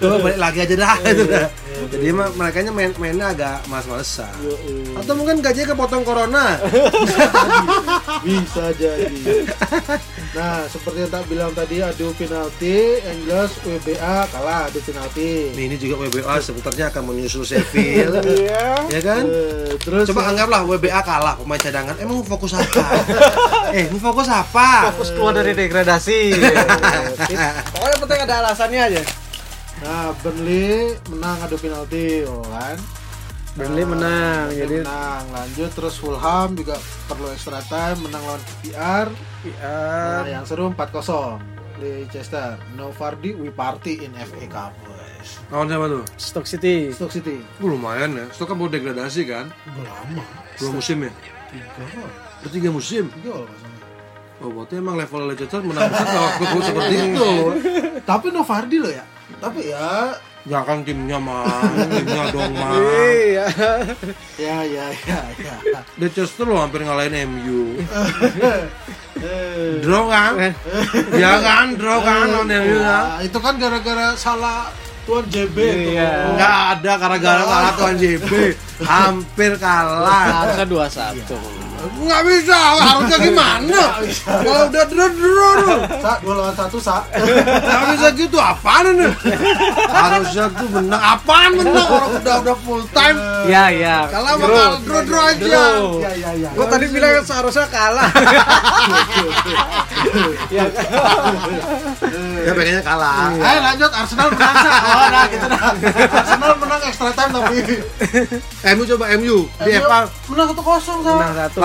lo 0.00 0.16
balik 0.24 0.38
lagi 0.40 0.58
aja 0.64 0.74
dah. 0.74 0.96
gitu 1.04 1.24
dah. 1.28 1.48
Jadi 1.74 2.06
emang 2.08 2.30
mereka 2.38 2.64
main 2.72 2.92
mainnya 2.96 3.26
agak 3.34 3.58
malas-malesan. 3.68 4.32
Atau 4.96 5.12
mungkin 5.18 5.44
gajinya 5.44 5.74
kepotong 5.74 6.02
corona. 6.06 6.56
Bisa 8.24 8.72
jadi. 8.78 9.44
Nah, 10.34 10.66
seperti 10.66 11.06
yang 11.06 11.12
tak 11.12 11.24
bilang 11.30 11.52
tadi 11.54 11.78
adu 11.78 12.10
penalti, 12.16 12.98
yang 13.04 13.18
jelas 13.26 13.54
WBA 13.62 14.16
kalah 14.32 14.66
adu 14.66 14.80
penalti. 14.82 15.54
Nih, 15.54 15.64
ini 15.70 15.76
juga 15.78 15.94
WBA 16.06 16.34
sebenarnya 16.42 16.90
akan 16.90 17.02
menyusul 17.10 17.44
Sheffield. 17.46 18.16
Iya. 18.34 18.76
ya 18.90 19.00
kan? 19.00 19.24
Eh, 19.30 19.78
terus 19.78 20.10
Coba 20.10 20.26
anggaplah 20.32 20.66
WBA 20.66 21.00
kalah 21.06 21.38
pemain 21.38 21.60
cadangan. 21.60 21.94
Emang 22.02 22.24
fokus 22.26 22.50
apa? 22.56 22.82
eh, 23.70 23.86
mau 23.94 24.10
fokus 24.10 24.26
apa? 24.26 24.90
Fokus 24.94 25.14
keluar 25.14 25.33
dari 25.34 25.52
degradasi. 25.52 26.18
Pokoknya 27.74 27.96
penting 27.98 28.20
ada 28.22 28.34
alasannya 28.46 28.80
aja. 28.80 29.02
Nah, 29.82 30.14
Burnley 30.22 30.94
menang 31.10 31.38
adu 31.42 31.58
penalti, 31.58 32.22
oh 32.24 32.46
kan? 32.46 32.78
Burnley 33.58 33.84
menang, 33.84 34.48
Burnley 34.48 34.62
jadi 34.62 34.76
menang. 34.86 35.24
Lanjut 35.34 35.70
terus 35.74 35.94
Fulham 35.98 36.48
juga 36.54 36.78
perlu 37.10 37.26
extra 37.34 37.58
time 37.66 37.98
menang 38.06 38.22
lawan 38.22 38.42
KPR. 38.42 39.06
Nah, 39.60 40.24
yang 40.30 40.46
seru 40.46 40.70
4-0 40.70 41.42
Leicester. 41.82 42.54
No 42.78 42.94
Vardy, 42.94 43.34
we 43.34 43.50
party 43.50 44.06
in 44.06 44.14
FA 44.14 44.46
Cup. 44.46 44.72
Lawan 45.50 45.66
siapa 45.68 45.86
tuh? 45.88 46.02
Stoke 46.20 46.48
City. 46.48 46.92
Stoke 46.94 47.12
City. 47.12 47.40
Oh, 47.60 47.68
lumayan 47.72 48.14
ya. 48.14 48.24
Stok 48.30 48.54
kan 48.54 48.56
mau 48.60 48.68
degradasi 48.68 49.24
kan? 49.26 49.48
Udah 49.74 49.84
lama. 49.88 50.22
Dua 50.60 50.70
musim 50.70 51.00
ya? 51.02 51.12
Tiga, 51.50 51.66
Bertiga 52.44 52.70
musim. 52.70 53.04
tiga 53.08 53.30
nggak 53.32 53.58
salah. 53.58 53.63
Oh, 54.42 54.50
berarti 54.50 54.74
emang 54.82 54.98
level 54.98 55.30
Leicester 55.30 55.62
menang 55.62 55.86
besar 55.86 56.06
kalau 56.10 56.30
klub 56.38 56.62
seperti 56.66 56.94
itu. 57.12 57.30
Tapi 58.02 58.26
no 58.34 58.42
Vardy 58.42 58.76
loh 58.82 58.92
ya. 58.92 59.04
Tapi 59.38 59.60
ya 59.70 60.14
Ya 60.44 60.60
kan 60.60 60.84
timnya 60.84 61.16
mah, 61.16 61.48
timnya 61.96 62.28
dong 62.28 62.52
mah. 62.52 62.76
Iya. 62.76 63.48
ya 64.36 64.56
ya 64.60 64.86
ya 64.92 65.20
ya. 65.40 65.80
Leicester 65.96 66.44
lo 66.44 66.60
hampir 66.60 66.84
ngalahin 66.84 67.16
MU. 67.32 67.80
Draw 69.80 70.04
kan? 70.12 70.52
ya 71.16 71.40
kan, 71.40 71.80
draw 71.80 71.96
kan 72.04 72.28
lawan 72.28 72.50
MU 72.60 72.76
kan? 72.76 72.84
Nah, 72.84 73.16
itu 73.24 73.38
kan 73.40 73.56
gara-gara 73.56 74.12
salah 74.20 74.68
Tuan 75.04 75.24
JB 75.28 75.56
itu. 75.56 75.96
Iya. 75.96 76.32
Enggak 76.32 76.56
ada 76.76 76.92
gara-gara 76.96 77.42
kalah 77.44 77.72
tuan 77.76 77.94
JB. 78.00 78.32
Hampir 78.84 79.52
kalah. 79.60 80.44
Harusnya 80.44 80.66
dua 80.68 80.86
satu. 80.88 81.63
Nggak 81.84 82.22
bisa, 82.24 82.56
harusnya 82.80 83.18
gimana? 83.20 83.80
Kalau 84.24 84.62
udah 84.68 84.84
draw 84.88 85.52
dong. 85.60 85.82
Sa, 86.00 86.12
dua 86.24 86.34
lawan 86.34 86.54
satu, 86.56 86.78
Sa. 86.80 87.04
Nggak 87.12 87.80
bisa 87.94 88.06
gitu, 88.16 88.36
apaan 88.40 88.94
ini? 88.94 89.08
Harusnya 89.88 90.44
tuh 90.52 90.68
menang, 90.72 91.02
apaan 91.02 91.50
menang? 91.56 91.88
Orang 91.88 92.10
udah 92.18 92.34
udah 92.44 92.56
full 92.64 92.82
time. 92.92 93.16
Ya 93.44 93.68
ya. 93.68 94.08
Kalah 94.08 94.34
bakal 94.40 94.72
draw 94.84 95.02
draw 95.04 95.24
aja. 95.28 95.64
Ya 96.00 96.12
ya 96.16 96.30
ya. 96.38 96.50
Gua 96.56 96.66
tadi 96.68 96.86
bilang 96.88 97.20
seharusnya 97.20 97.66
kalah. 97.68 98.08
ya. 100.48 100.64
Ya 102.44 102.52
pengennya 102.52 102.82
kalah. 102.84 103.32
Ayo 103.32 103.58
lanjut 103.64 103.90
Arsenal 103.92 104.28
menang. 104.32 104.56
Oh, 104.84 105.06
nah 105.08 105.24
gitu 105.28 105.46
dah. 105.48 105.60
Arsenal 106.12 106.52
menang 106.60 106.80
extra 106.84 107.10
time 107.12 107.30
tapi 107.32 107.56
MU 108.74 108.82
coba 108.84 109.04
MU 109.16 109.36
di 109.64 109.70
FA 109.76 109.98
menang 110.28 110.46
satu 110.52 110.62
kosong 110.62 110.98
Sa. 111.04 111.14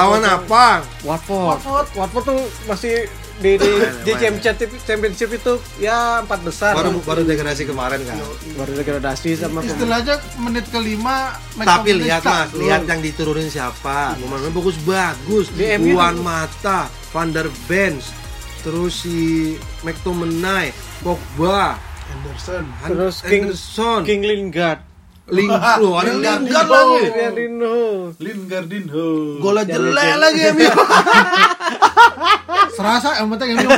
Lawan 0.09 0.25
apa? 0.25 0.65
Watford. 1.05 1.45
Watford. 1.61 1.87
Watford 1.93 2.25
tuh 2.25 2.41
masih 2.65 2.93
di 3.39 3.55
di, 3.55 3.71
di 4.03 4.11
championship 4.19 4.67
championship 4.83 5.29
itu 5.31 5.53
ya 5.79 6.19
empat 6.19 6.43
besar. 6.43 6.75
Baru 6.75 6.99
baru 6.99 7.23
degradasi 7.23 7.63
kemarin 7.69 8.03
kan. 8.03 8.19
baru 8.59 8.71
degradasi 8.75 9.39
sama. 9.39 9.63
Istilahnya 9.63 10.19
menit 10.43 10.67
kelima 10.67 11.39
Tapi 11.55 11.95
lihat 11.95 12.23
mas, 12.23 12.51
lihat 12.57 12.83
yang 12.83 12.99
diturunin 12.99 13.47
siapa. 13.47 14.19
Pemain 14.19 14.51
bagus 14.51 14.75
bagus. 14.83 15.47
Juan 15.55 16.19
Mata, 16.19 16.91
Van 17.15 17.31
der 17.31 17.47
Benz, 17.71 18.11
terus 18.59 19.07
si 19.07 19.55
McTominay, 19.87 20.75
Pogba, 20.99 21.79
Anderson. 22.11 22.63
Terus 22.83 23.15
King 23.23 23.47
Henderson, 23.47 24.01
King 24.03 24.21
Lingard. 24.27 24.88
Loh, 25.29 25.93
ada 26.01 26.11
Lingard 26.17 26.67
lagi. 26.69 27.01
Fernandinho. 27.13 27.77
Lingardinho. 28.17 29.07
Golnya 29.37 29.63
jelek 29.69 30.11
lagi 30.17 30.41
MU. 30.57 30.69
Serasa 32.79 33.19
yang 33.19 33.27
penting 33.35 33.59
Sa. 33.59 33.75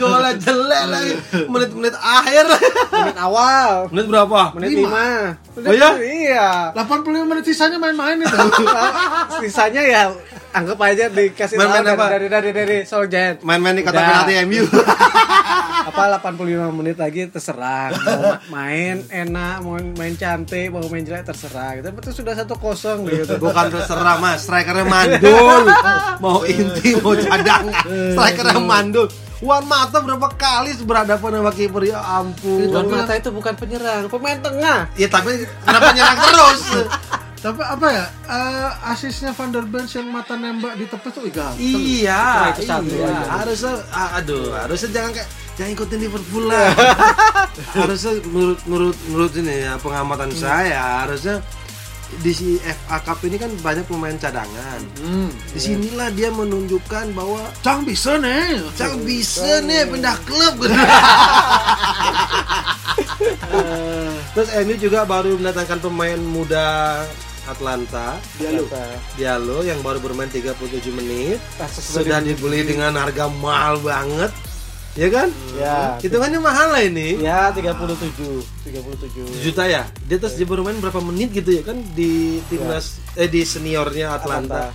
Golnya 0.00 0.32
jelek 0.48 0.82
lagi. 0.88 1.12
Menit-menit 1.44 1.92
akhir. 1.92 2.44
Menit 2.88 3.18
awal. 3.20 3.92
Menit 3.92 4.06
berapa? 4.08 4.40
Menit 4.56 4.70
Lima. 4.72 5.36
5. 5.52 5.68
Oh 5.68 5.72
iya? 5.76 5.90
Iya. 6.00 6.48
85 6.72 7.28
menit 7.28 7.44
sisanya 7.44 7.76
main-main 7.76 8.16
itu. 8.16 8.32
Sisanya 9.44 9.82
ya 9.84 10.02
anggap 10.56 10.80
aja 10.80 11.12
dikasih 11.12 11.60
Main-main 11.60 11.84
tahu 11.84 11.96
apa? 12.00 12.06
dari 12.16 12.26
dari 12.32 12.50
dari 12.56 12.76
Soul 12.88 13.12
Giant. 13.12 13.44
Main-main 13.44 13.76
di 13.76 13.84
kata 13.84 14.00
Udah. 14.00 14.08
penalti 14.08 14.32
MU. 14.48 14.64
apa 15.86 16.18
85 16.18 16.74
menit 16.74 16.98
lagi 16.98 17.30
terserah 17.30 17.94
mau 17.94 18.18
ma- 18.18 18.40
main 18.50 19.06
enak 19.06 19.56
mau 19.62 19.78
main 19.78 20.18
cantik 20.18 20.66
mau 20.68 20.82
main 20.90 21.06
jelek 21.06 21.30
terserah 21.30 21.78
gitu 21.78 21.94
itu 21.94 22.10
sudah 22.10 22.34
satu 22.34 22.58
kosong 22.58 23.06
gitu 23.06 23.38
Bukan 23.38 23.70
terserah 23.70 24.18
mas, 24.18 24.42
strikernya 24.42 24.82
mandul 24.82 25.62
Mau 26.18 26.42
inti, 26.42 26.98
mau 26.98 27.14
cadangan 27.14 27.86
Strikernya 28.14 28.60
mandul 28.62 29.08
Wan 29.44 29.68
Mata 29.68 30.00
berapa 30.00 30.28
kali 30.32 30.72
berhadapan 30.84 31.40
sama 31.40 31.52
kiper 31.52 31.82
ya 31.84 31.98
ampun 32.00 32.70
Juan 32.70 32.86
Mata 32.88 33.12
itu 33.16 33.28
bukan 33.28 33.52
penyerang 33.56 34.08
pemain 34.08 34.38
tengah 34.40 34.88
Ya 34.96 35.08
tapi 35.10 35.44
kenapa 35.64 35.90
nyerang 35.92 36.18
terus? 36.20 36.62
Tapi 37.36 37.62
apa 37.62 37.86
ya? 37.92 38.04
eh, 38.26 38.90
asisnya 38.90 39.30
Van 39.30 39.52
der 39.54 39.62
Benz 39.68 39.94
yang 39.94 40.10
mata 40.10 40.34
nembak 40.34 40.74
di 40.74 40.88
tepi 40.88 41.08
tuh 41.14 41.22
iya, 41.60 42.50
Itu 42.50 42.66
satu 42.66 42.90
iya. 42.90 43.06
aja. 43.06 43.24
Harusnya, 43.38 43.74
aduh, 44.18 44.50
harusnya 44.50 44.88
jangan 44.90 45.10
kayak 45.14 45.28
jangan 45.54 45.70
ikutin 45.78 45.98
Liverpool 46.00 46.44
lah. 46.48 46.74
harusnya 47.78 48.12
menurut 48.26 48.60
menurut 48.66 48.98
menurut 49.06 49.32
ini 49.38 49.54
ya 49.62 49.78
pengamatan 49.78 50.30
saya 50.34 51.06
harusnya 51.06 51.38
di 52.22 52.32
si 52.32 52.48
FA 52.62 53.02
Cup 53.02 53.18
ini 53.26 53.36
kan 53.36 53.50
banyak 53.60 53.84
pemain 53.90 54.14
cadangan. 54.14 54.80
Hmm. 55.02 55.30
Di 55.50 55.60
sinilah 55.60 56.10
dia 56.14 56.30
menunjukkan 56.30 57.12
bahwa 57.12 57.50
Cang 57.60 57.82
bisa 57.82 58.16
nih. 58.18 58.62
Cang 58.78 59.02
bisa 59.02 59.60
nih 59.66 59.90
pindah 59.90 60.16
klub 60.22 60.54
gitu. 60.62 60.74
Terus 64.36 64.48
MU 64.68 64.76
juga 64.76 65.08
baru 65.08 65.34
mendatangkan 65.40 65.80
pemain 65.80 66.20
muda 66.20 67.02
Atlanta 67.46 68.18
Diallo. 68.36 68.66
Diallo 69.14 69.58
yang 69.62 69.80
baru 69.80 70.02
bermain 70.02 70.28
37 70.28 70.90
menit 70.92 71.38
sudah 71.78 72.18
dibeli 72.20 72.66
dengan 72.66 72.98
harga 72.98 73.30
mahal 73.30 73.78
banget 73.80 74.34
ya 74.96 75.08
kan? 75.12 75.28
Ya 75.60 76.00
hitungannya 76.00 76.40
mahal 76.40 76.72
lah 76.72 76.82
ini. 76.82 77.20
ya 77.20 77.52
37 77.52 78.42
37 78.66 79.44
juta 79.44 79.62
ya? 79.68 79.84
Dia 80.08 80.16
terus 80.16 80.34
dia 80.34 80.48
baru 80.48 80.64
main 80.64 80.80
berapa 80.80 80.98
menit 81.04 81.36
gitu 81.36 81.52
ya 81.52 81.62
kan? 81.62 81.78
Di 81.92 82.40
timnas 82.48 82.98
eh 83.14 83.28
di 83.28 83.44
seniornya 83.44 84.16
Atlanta. 84.16 84.72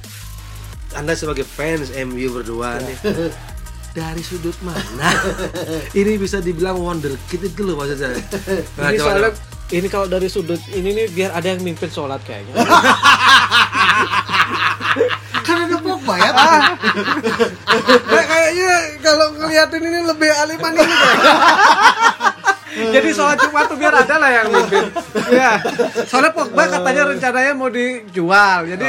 Anda 0.93 1.15
sebagai 1.15 1.47
fans 1.47 1.91
MU 1.95 2.27
berdua 2.35 2.79
nih 2.83 2.97
dari 3.97 4.23
sudut 4.23 4.55
mana? 4.63 5.11
Ini 5.99 6.15
bisa 6.15 6.39
dibilang 6.39 6.79
wonderkid 6.79 7.51
itu 7.51 7.61
loh 7.63 7.75
maksud 7.79 7.97
saya 7.99 8.15
nah, 8.79 8.91
ini 8.91 8.99
soalnya 8.99 9.31
ini 9.71 9.87
kalau 9.87 10.07
dari 10.07 10.27
sudut 10.27 10.59
ini 10.75 10.91
nih 10.91 11.05
biar 11.11 11.31
ada 11.31 11.47
yang 11.55 11.63
mimpin 11.63 11.87
sholat 11.87 12.19
kayaknya 12.27 12.59
Pogba 16.01 16.13
ya. 16.17 16.31
Kayak- 16.33 18.27
kayaknya 18.31 18.71
kalau 19.01 19.27
ngeliatin 19.37 19.81
ini 19.83 19.99
lebih 20.03 20.29
aliman 20.35 20.73
ini. 20.73 20.85
Jadi 22.71 23.09
sholat 23.11 23.37
Jumat 23.37 23.63
tuh 23.65 23.75
biar 23.75 23.93
ada 23.93 24.15
lah 24.15 24.29
yang 24.31 24.47
mimpin. 24.47 24.85
Ya. 25.29 25.59
Soalnya 26.03 26.31
Pogba 26.31 26.63
katanya 26.65 27.03
rencananya 27.09 27.51
mau 27.51 27.67
dijual. 27.67 28.63
Jadi 28.65 28.87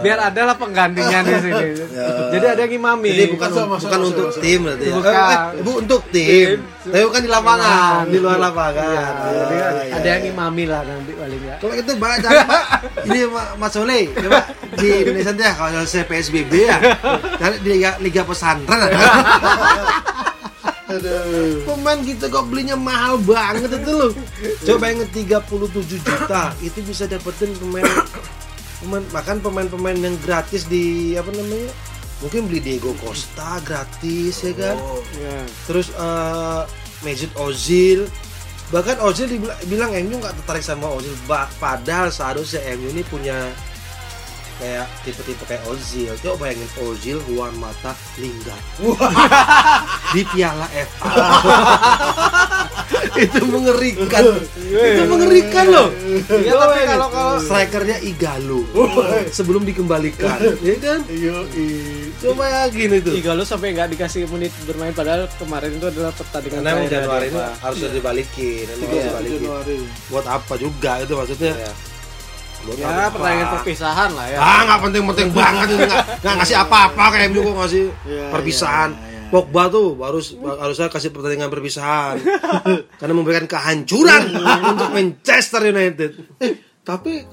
biar 0.00 0.18
ada 0.24 0.40
lah 0.44 0.56
penggantinya 0.56 1.18
di 1.22 1.34
sini. 1.38 1.68
Jadi 2.34 2.46
ada 2.46 2.60
yang 2.62 2.74
imami. 2.74 3.10
Jadi 3.10 3.26
bukan 3.30 3.48
Masuk, 3.48 3.66
masuk, 3.66 3.84
bukan 3.84 3.98
masuk, 3.98 4.10
untuk 4.10 4.26
masuk. 4.28 4.42
tim 4.42 4.58
berarti 4.60 4.84
ya. 4.84 4.94
Bukan. 4.94 5.14
Eh, 5.14 5.62
Bu 5.62 5.72
untuk 5.78 6.02
tim. 6.08 6.48
Tapi 6.88 7.04
bukan 7.04 7.20
di 7.20 7.28
lapangan, 7.28 8.02
di 8.08 8.18
luar 8.18 8.38
lapangan. 8.40 8.80
Iya, 8.88 9.04
jadi 9.28 9.56
Ah, 9.58 9.72
ada 9.92 10.00
iya. 10.00 10.12
yang 10.14 10.24
imami 10.26 10.64
lah 10.64 10.80
nanti 10.80 11.12
paling 11.12 11.42
ya. 11.42 11.54
Kalau 11.58 11.74
itu 11.74 11.90
Mbak 11.92 12.10
cari 12.18 12.36
Mbak. 12.40 12.64
Ini 13.04 13.18
Ma- 13.28 13.52
Mas 13.54 13.70
Soleh, 13.70 14.02
coba 14.10 14.40
di 14.72 14.88
Indonesia 14.98 15.32
ya 15.34 15.52
kalau 15.52 15.84
saya 15.84 16.04
PSBB 16.04 16.52
ya. 16.64 16.76
Cari 17.36 17.56
di 17.60 17.68
Liga, 17.70 17.90
Liga 17.98 18.22
Pesantren 18.24 18.80
ada. 18.80 18.96
Aduh. 20.88 21.68
Pemain 21.68 22.00
kita 22.00 22.32
kok 22.32 22.48
belinya 22.48 22.76
mahal 22.76 23.20
banget 23.20 23.76
itu 23.76 23.92
loh. 23.92 24.12
Coba 24.64 24.88
yang 24.88 25.04
37 25.12 25.84
juta 25.84 26.56
itu 26.64 26.78
bisa 26.80 27.04
dapetin 27.04 27.52
pemain 27.60 27.84
pemain 28.78 29.04
bahkan 29.12 29.36
pemain-pemain 29.42 29.98
yang 29.98 30.16
gratis 30.24 30.64
di 30.64 31.12
apa 31.20 31.28
namanya? 31.36 31.68
Mungkin 32.18 32.50
beli 32.50 32.58
Diego 32.64 32.96
Costa 32.98 33.60
gratis 33.62 34.42
ya 34.42 34.52
kan. 34.56 34.76
Oh. 34.80 35.04
Ya. 35.20 35.38
Terus 35.68 35.92
eh 35.92 36.62
Mesut 37.06 37.30
Ozil 37.38 38.10
bahkan 38.68 39.00
Ozil 39.00 39.32
dibilang 39.32 39.60
bilang 39.70 39.90
MU 39.96 40.20
nggak 40.20 40.34
tertarik 40.42 40.64
sama 40.64 40.92
Ozil 40.92 41.14
padahal 41.60 42.12
seharusnya 42.12 42.60
MU 42.76 42.92
ini 42.92 43.00
punya 43.06 43.48
kayak 44.58 44.86
tipe-tipe 45.02 45.42
kayak 45.44 45.62
Ozil. 45.64 46.12
Coba 46.18 46.34
bayangin 46.44 46.68
Ozil 46.80 47.16
Juan 47.24 47.52
Mata 47.54 47.92
Lingard 48.16 48.62
di 50.10 50.20
Piala 50.24 50.66
FA 50.68 51.08
itu 53.18 53.42
mengerikan. 53.44 54.22
Itu 54.58 55.02
mengerikan 55.06 55.64
loh. 55.68 55.88
Iya, 56.28 56.48
Coba 56.48 56.64
tapi 56.68 56.78
kalau- 56.84 57.10
kalau- 57.10 57.40
strikernya 57.40 57.96
Igalo. 58.00 58.60
Sebelum 59.28 59.62
dikembalikan. 59.62 60.36
Ya 60.60 60.74
kan? 60.76 60.98
Iyo, 61.08 61.44
coba 62.20 62.64
yakin 62.64 62.88
itu. 62.96 63.10
Igalo 63.14 63.42
sampai 63.42 63.72
nggak 63.72 63.88
dikasih 63.92 64.24
menit 64.28 64.50
bermain 64.64 64.92
padahal 64.92 65.28
kemarin 65.36 65.72
itu 65.72 65.86
adalah 65.86 66.10
pertandingan 66.10 66.60
karena 66.60 66.88
Januari 66.88 67.26
ini 67.28 67.38
harus 67.58 67.78
dibalikin 67.84 68.64
harus 68.66 68.80
Iya, 68.84 69.02
dibalikin. 69.08 69.38
Januari. 69.40 69.76
buat 70.08 70.26
apa 70.26 70.52
juga 70.56 70.90
itu 70.98 71.12
maksudnya? 71.12 71.52
Iya. 71.54 71.70
Buat 72.60 72.76
Ya 72.76 73.06
pertandingan 73.08 73.48
perpisahan 73.54 74.10
lah 74.12 74.26
ya. 74.26 74.38
ah 74.38 74.60
nggak 74.64 74.80
penting-penting 74.84 75.28
banget 75.38 75.66
nggak 75.70 76.02
nggak 76.20 76.34
ngasih 76.38 76.56
apa-apa 76.58 77.04
kayak 77.10 77.28
kok 77.32 77.54
ngasih 77.56 77.84
Iya, 78.04 78.24
perpisahan. 78.30 78.90
iya, 78.92 79.02
iya. 79.04 79.16
Pogba 79.28 79.68
tuh 79.68 79.92
harus 79.98 80.26
harusnya 80.34 80.88
kasih 80.88 81.12
pertandingan 81.12 81.48
perpisahan. 81.48 82.16
Karena 83.00 83.12
memberikan 83.12 83.44
kehancuran 83.44 84.22
untuk 84.64 84.88
Manchester 84.88 85.68
United. 85.68 86.10
Eh, 86.40 86.52
tapi 86.80 87.28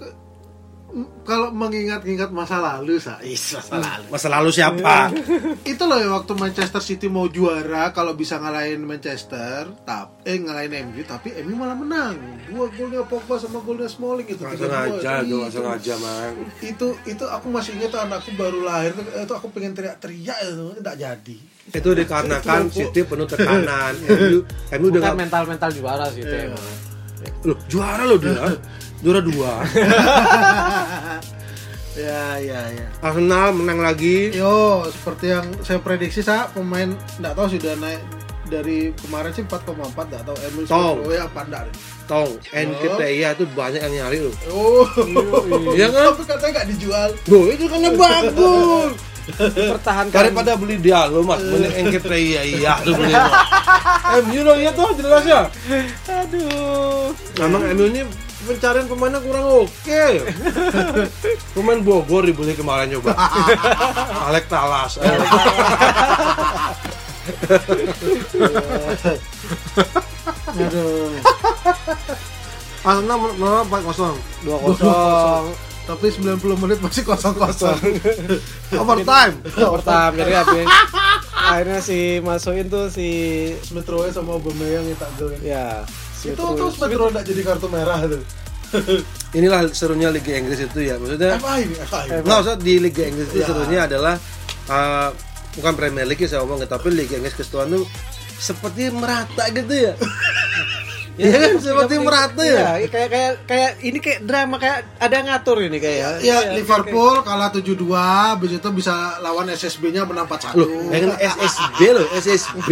kalau 1.22 1.52
mengingat-ingat 1.52 2.30
masa 2.30 2.56
lalu, 2.58 2.96
Sa, 2.98 3.20
is, 3.20 3.52
masa 3.52 3.76
lalu. 3.76 4.06
masa 4.08 4.28
lalu 4.30 4.50
siapa 4.50 5.12
Itu 5.68 5.84
loh 5.84 5.98
ya 5.98 6.08
waktu 6.10 6.32
Manchester 6.34 6.80
City 6.80 7.08
mau 7.08 7.28
juara 7.28 7.92
kalau 7.92 8.14
bisa 8.14 8.36
ngalahin 8.36 8.80
Manchester, 8.82 9.76
tap, 9.82 10.24
eh 10.24 10.38
ngalahin 10.38 10.72
MU 10.86 11.04
tapi 11.04 11.36
MU 11.42 11.54
malah 11.54 11.76
menang. 11.76 12.16
Dua 12.46 12.70
golnya 12.70 13.04
Pogba 13.04 13.36
sama 13.36 13.60
golnya 13.60 13.86
Smalling 13.86 14.24
itu. 14.26 14.40
nggak 14.40 14.56
3-2. 14.56 14.64
sengaja 14.64 15.12
Itu- 15.12 15.28
tuh 15.28 15.38
nggak 15.38 15.52
sengaja 15.52 15.94
mang 15.98 16.36
Itu 16.62 16.88
itu 17.06 17.26
aku 17.26 17.48
masih 17.50 17.72
ingat 17.76 17.90
tuh 17.90 18.02
anakku 18.02 18.32
baru 18.34 18.60
lahir 18.62 18.92
tuh, 18.92 19.04
itu 19.04 19.34
aku 19.34 19.48
pengen 19.50 19.74
teriak-teriak 19.74 20.38
itu 20.40 20.64
tidak 20.78 20.96
jadi. 20.98 21.38
itu 21.68 21.90
dikarenakan 21.92 22.62
City 22.70 23.02
penuh 23.02 23.26
tekanan 23.26 23.94
MU 24.00 24.40
MU 24.72 24.86
udah 24.88 25.12
mental-mental 25.14 25.70
juara 25.72 26.08
sih 26.08 26.22
itu 26.22 26.30
Iya. 26.30 26.56
loh 27.44 27.58
juara 27.66 28.06
loh 28.06 28.16
dia 28.16 28.38
juara 29.02 29.22
dua 29.22 29.52
Ya 31.96 32.36
ya 32.44 32.60
ya. 32.76 32.88
Arsenal 33.00 33.56
menang 33.56 33.80
lagi 33.80 34.28
Yo, 34.36 34.84
seperti 34.92 35.32
yang 35.32 35.48
saya 35.64 35.80
prediksi 35.80 36.20
sa 36.20 36.52
pemain 36.52 36.92
tidak 37.16 37.40
tahu 37.40 37.56
sudah 37.56 37.72
naik 37.80 38.04
dari 38.46 38.92
kemarin 39.00 39.32
sih 39.32 39.42
4,4 39.42 39.96
tidak 39.96 40.24
tahu 40.28 40.36
MU 40.54 40.62
Tahu. 40.68 40.94
oh 41.02 41.10
ya 41.10 41.24
apa 41.24 41.40
enggak 41.48 41.62
deh. 41.66 41.76
Tong, 42.06 42.32
NKTIA 42.52 43.34
itu 43.34 43.46
banyak 43.50 43.82
yang 43.82 43.94
nyari 43.96 44.18
loh. 44.22 44.36
Oh, 44.54 44.86
Iya 45.74 45.90
kan? 45.90 46.14
Tapi 46.14 46.24
katanya 46.30 46.52
nggak 46.54 46.68
dijual. 46.70 47.10
Loh, 47.26 47.44
itu 47.50 47.66
kan 47.66 47.80
bagus. 47.98 48.92
Dipertahankan. 49.26 50.14
Daripada 50.14 50.52
beli 50.54 50.78
dia 50.78 51.10
lo 51.10 51.26
mas, 51.26 51.42
mending 51.42 51.90
NKTIA 51.90 52.42
iya 52.46 52.78
tuh 52.86 52.94
beli. 52.94 53.14
MU 54.30 54.40
loh 54.52 54.56
iya 54.60 54.70
tuh 54.76 54.94
jelas 54.94 55.24
ya. 55.26 55.42
Aduh. 56.12 57.10
Memang 57.42 57.62
MU 57.74 57.86
ini 57.90 58.02
pencarian 58.46 58.86
pemainnya 58.86 59.20
kurang 59.20 59.66
oke. 59.66 60.06
Pemain 61.52 61.80
Bogor 61.82 62.24
dibeli 62.24 62.54
kemarin 62.54 62.94
coba. 62.98 63.18
Alek 64.30 64.46
Talas. 64.48 65.02
Eh, 65.02 65.12
Aduh. 70.56 71.12
Arsenal 72.86 73.18
menang 73.34 73.66
4-0. 73.66 74.14
2-0. 74.46 75.50
Tapi 75.86 76.06
90 76.10 76.62
menit 76.66 76.78
masih 76.82 77.06
kosong-kosong. 77.06 77.78
Overtime. 78.82 79.34
Pertama 79.54 80.18
jadi 80.18 80.34
habis 80.42 80.66
akhirnya 81.50 81.78
si 81.78 82.18
masukin 82.26 82.66
tuh 82.74 82.90
si 82.90 83.10
Smith 83.62 83.86
Rowe 83.86 84.10
sama 84.10 84.34
Aubameyang 84.34 84.82
yang 84.82 84.98
tak 84.98 85.14
gol. 85.22 85.30
ya 85.46 85.86
Itu 86.26 86.44
tuh 86.56 86.70
Smith 86.70 86.94
Rowe 86.94 87.12
nggak 87.12 87.26
jadi 87.26 87.42
kartu 87.44 87.68
merah 87.70 88.00
tuh. 88.02 88.24
Inilah 89.38 89.70
serunya 89.70 90.10
Liga 90.10 90.34
Inggris 90.34 90.60
itu 90.60 90.80
ya. 90.82 90.98
Maksudnya 90.98 91.38
FA 91.38 91.54
ini, 91.60 91.76
FA. 91.78 92.00
Nggak 92.24 92.38
usah 92.42 92.56
di 92.58 92.74
Liga 92.80 93.04
Inggris 93.04 93.30
itu 93.30 93.40
Ya. 93.40 93.46
serunya 93.46 93.80
adalah 93.86 94.16
uh, 94.68 95.10
bukan 95.54 95.74
Premier 95.74 96.04
League 96.04 96.20
ya 96.20 96.28
saya 96.28 96.40
ngomong 96.44 96.66
tapi 96.66 96.90
Liga 96.90 97.16
Inggris 97.16 97.36
kesetuan 97.36 97.70
tuh 97.70 97.86
seperti 98.36 98.90
merata 98.90 99.48
gitu 99.50 99.72
ya. 99.72 99.94
Iya 101.16 101.32
kan 101.32 101.52
seperti 101.64 101.96
merata 102.04 102.44
ya. 102.44 102.76
Iya, 102.76 102.88
kayak 102.92 103.10
kayak 103.10 103.34
kayak 103.48 103.72
ini 103.88 103.98
kayak 104.04 104.20
drama 104.28 104.56
kayak 104.60 104.84
ada 105.00 105.14
yang 105.16 105.28
ngatur 105.32 105.58
ini 105.64 105.78
kayak. 105.80 106.20
Ya, 106.20 106.52
Liverpool 106.52 107.24
kalah 107.24 107.50
7-2, 107.56 107.88
habis 108.36 108.52
itu 108.60 108.70
bisa 108.76 109.16
lawan 109.24 109.48
SSB-nya 109.48 110.04
menang 110.04 110.28
4-1. 110.28 110.60
Loh, 110.60 110.68
yang 110.92 111.16
SSB 111.16 111.80
loh, 111.96 112.08
SSB 112.20 112.70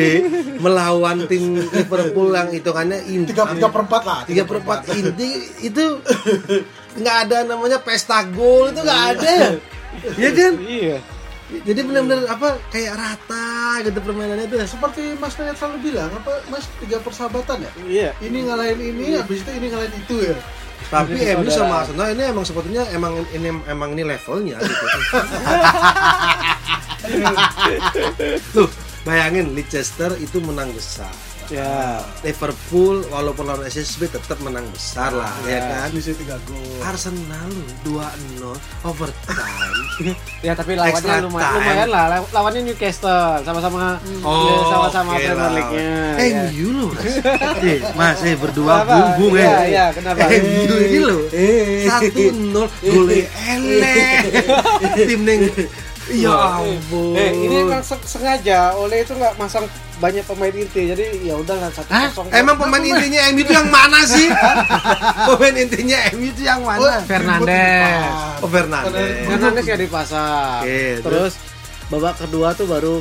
melawan 0.60 1.24
tim 1.32 1.56
Liverpool 1.72 2.36
yang 2.36 2.52
hitungannya 2.52 3.00
inti 3.08 3.32
tiga 3.32 3.48
tiga 3.56 3.68
per 3.72 3.82
empat 3.88 4.02
lah. 4.04 4.20
tiga 4.28 4.44
per 4.44 4.60
empat 4.60 4.80
inti 4.92 5.30
itu 5.64 5.84
nggak 7.00 7.18
ada 7.28 7.38
namanya 7.48 7.80
pesta 7.80 8.28
gol 8.28 8.76
itu 8.76 8.82
nggak 8.84 9.04
ada. 9.18 9.36
Ya 10.18 10.34
kan? 10.34 10.58
Iya. 10.58 10.98
Jadi 11.52 11.80
benar-benar 11.84 12.24
apa 12.32 12.56
kayak 12.72 12.96
rata 12.96 13.84
gitu 13.84 14.00
permainannya 14.00 14.48
tuh. 14.48 14.64
Seperti 14.64 15.20
Mas 15.20 15.36
Nayat 15.36 15.60
selalu 15.60 15.92
bilang, 15.92 16.10
apa 16.10 16.40
Mas 16.48 16.66
tiga 16.80 16.98
persahabatan 17.04 17.68
ya? 17.68 17.72
Iya. 17.84 18.10
Ini 18.24 18.38
ngalahin 18.48 18.80
ini, 18.80 19.20
habis 19.20 19.44
itu 19.44 19.52
ini 19.52 19.68
ngalahin 19.70 19.94
itu 19.94 20.16
ya. 20.24 20.38
Tapi 20.92 21.16
MU 21.40 21.50
sama 21.50 21.84
Arsenal 21.84 22.12
ini 22.12 22.24
emang 22.28 22.46
sepertinya 22.46 22.84
emang 22.92 23.14
ini 23.32 23.50
emang 23.66 23.90
ini 23.96 24.04
levelnya 24.04 24.58
gitu. 24.62 24.86
Tuh, 28.56 28.70
bayangin 29.04 29.52
Leicester 29.52 30.16
itu 30.20 30.40
menang 30.40 30.72
besar. 30.72 31.12
Ya. 31.48 32.00
Liverpool 32.22 33.04
walaupun 33.08 33.44
lawan 33.44 33.64
SSB 33.64 34.08
tetap 34.08 34.40
menang 34.40 34.64
besar 34.70 35.12
lah, 35.12 35.32
ya 35.44 35.60
kan? 35.60 35.88
Selisih 35.90 36.16
tiga 36.16 36.40
gol. 36.44 36.80
Arsenal 36.82 37.50
2-0 37.84 38.56
overtime. 38.84 39.78
Ya 40.42 40.52
tapi 40.52 40.74
lawannya 40.74 41.24
lumayan, 41.24 41.46
time. 41.46 41.56
lumayan 41.56 41.88
lah. 41.88 42.06
Law- 42.10 42.32
Lawannya 42.32 42.62
Newcastle 42.66 43.14
sama-sama 43.42 43.96
Oh, 44.20 44.44
ya, 44.44 44.56
sama-sama 44.68 45.12
oke 45.12 45.24
Premier. 45.24 45.52
League-nya. 45.54 45.94
Eh, 46.14 46.28
ya. 46.28 46.42
MU 46.46 46.68
loh, 46.74 46.90
Mas. 46.92 47.14
Eh, 47.64 47.78
Mas, 47.94 48.18
eh 48.22 48.36
berdua 48.36 48.74
bumbung 48.84 49.34
Iya, 49.34 49.46
ya. 49.46 49.60
iya, 49.64 49.86
kenapa? 49.90 50.28
MU 50.28 50.76
ini 50.82 51.00
loh. 51.00 51.22
Eh. 51.30 51.88
1-0 51.88 52.52
gole 52.84 53.20
ele. 53.24 53.98
Tim 55.00 55.22
neng 55.24 55.42
Ya 56.12 56.36
ampun. 56.60 57.16
Eh, 57.16 57.32
ini 57.32 57.56
se- 57.80 58.04
sengaja 58.04 58.76
oleh 58.76 59.02
itu 59.02 59.16
nggak 59.16 59.40
masang 59.40 59.64
banyak 60.04 60.24
pemain 60.28 60.52
inti. 60.52 60.82
Jadi 60.92 61.06
ya 61.24 61.40
udah 61.40 61.56
lah 61.56 61.72
satu 61.72 61.88
kosong. 61.88 62.28
Emang 62.36 62.60
pemain 62.60 62.84
intinya 62.84 63.32
MU 63.32 63.40
itu 63.48 63.54
yang 63.56 63.70
mana 63.72 64.00
sih? 64.04 64.28
pemain 65.32 65.56
intinya 65.56 65.98
MU 66.12 66.28
itu 66.28 66.42
yang 66.44 66.60
mana? 66.60 67.00
Fernandes. 67.08 68.12
Oh, 68.44 68.50
Fernandes. 68.52 69.24
Fernandes 69.32 69.64
ya 69.64 69.78
dipasang. 69.80 70.62
Oke, 70.68 71.00
terus 71.00 71.34
babak 71.88 72.20
kedua 72.20 72.52
tuh 72.52 72.68
baru 72.68 73.00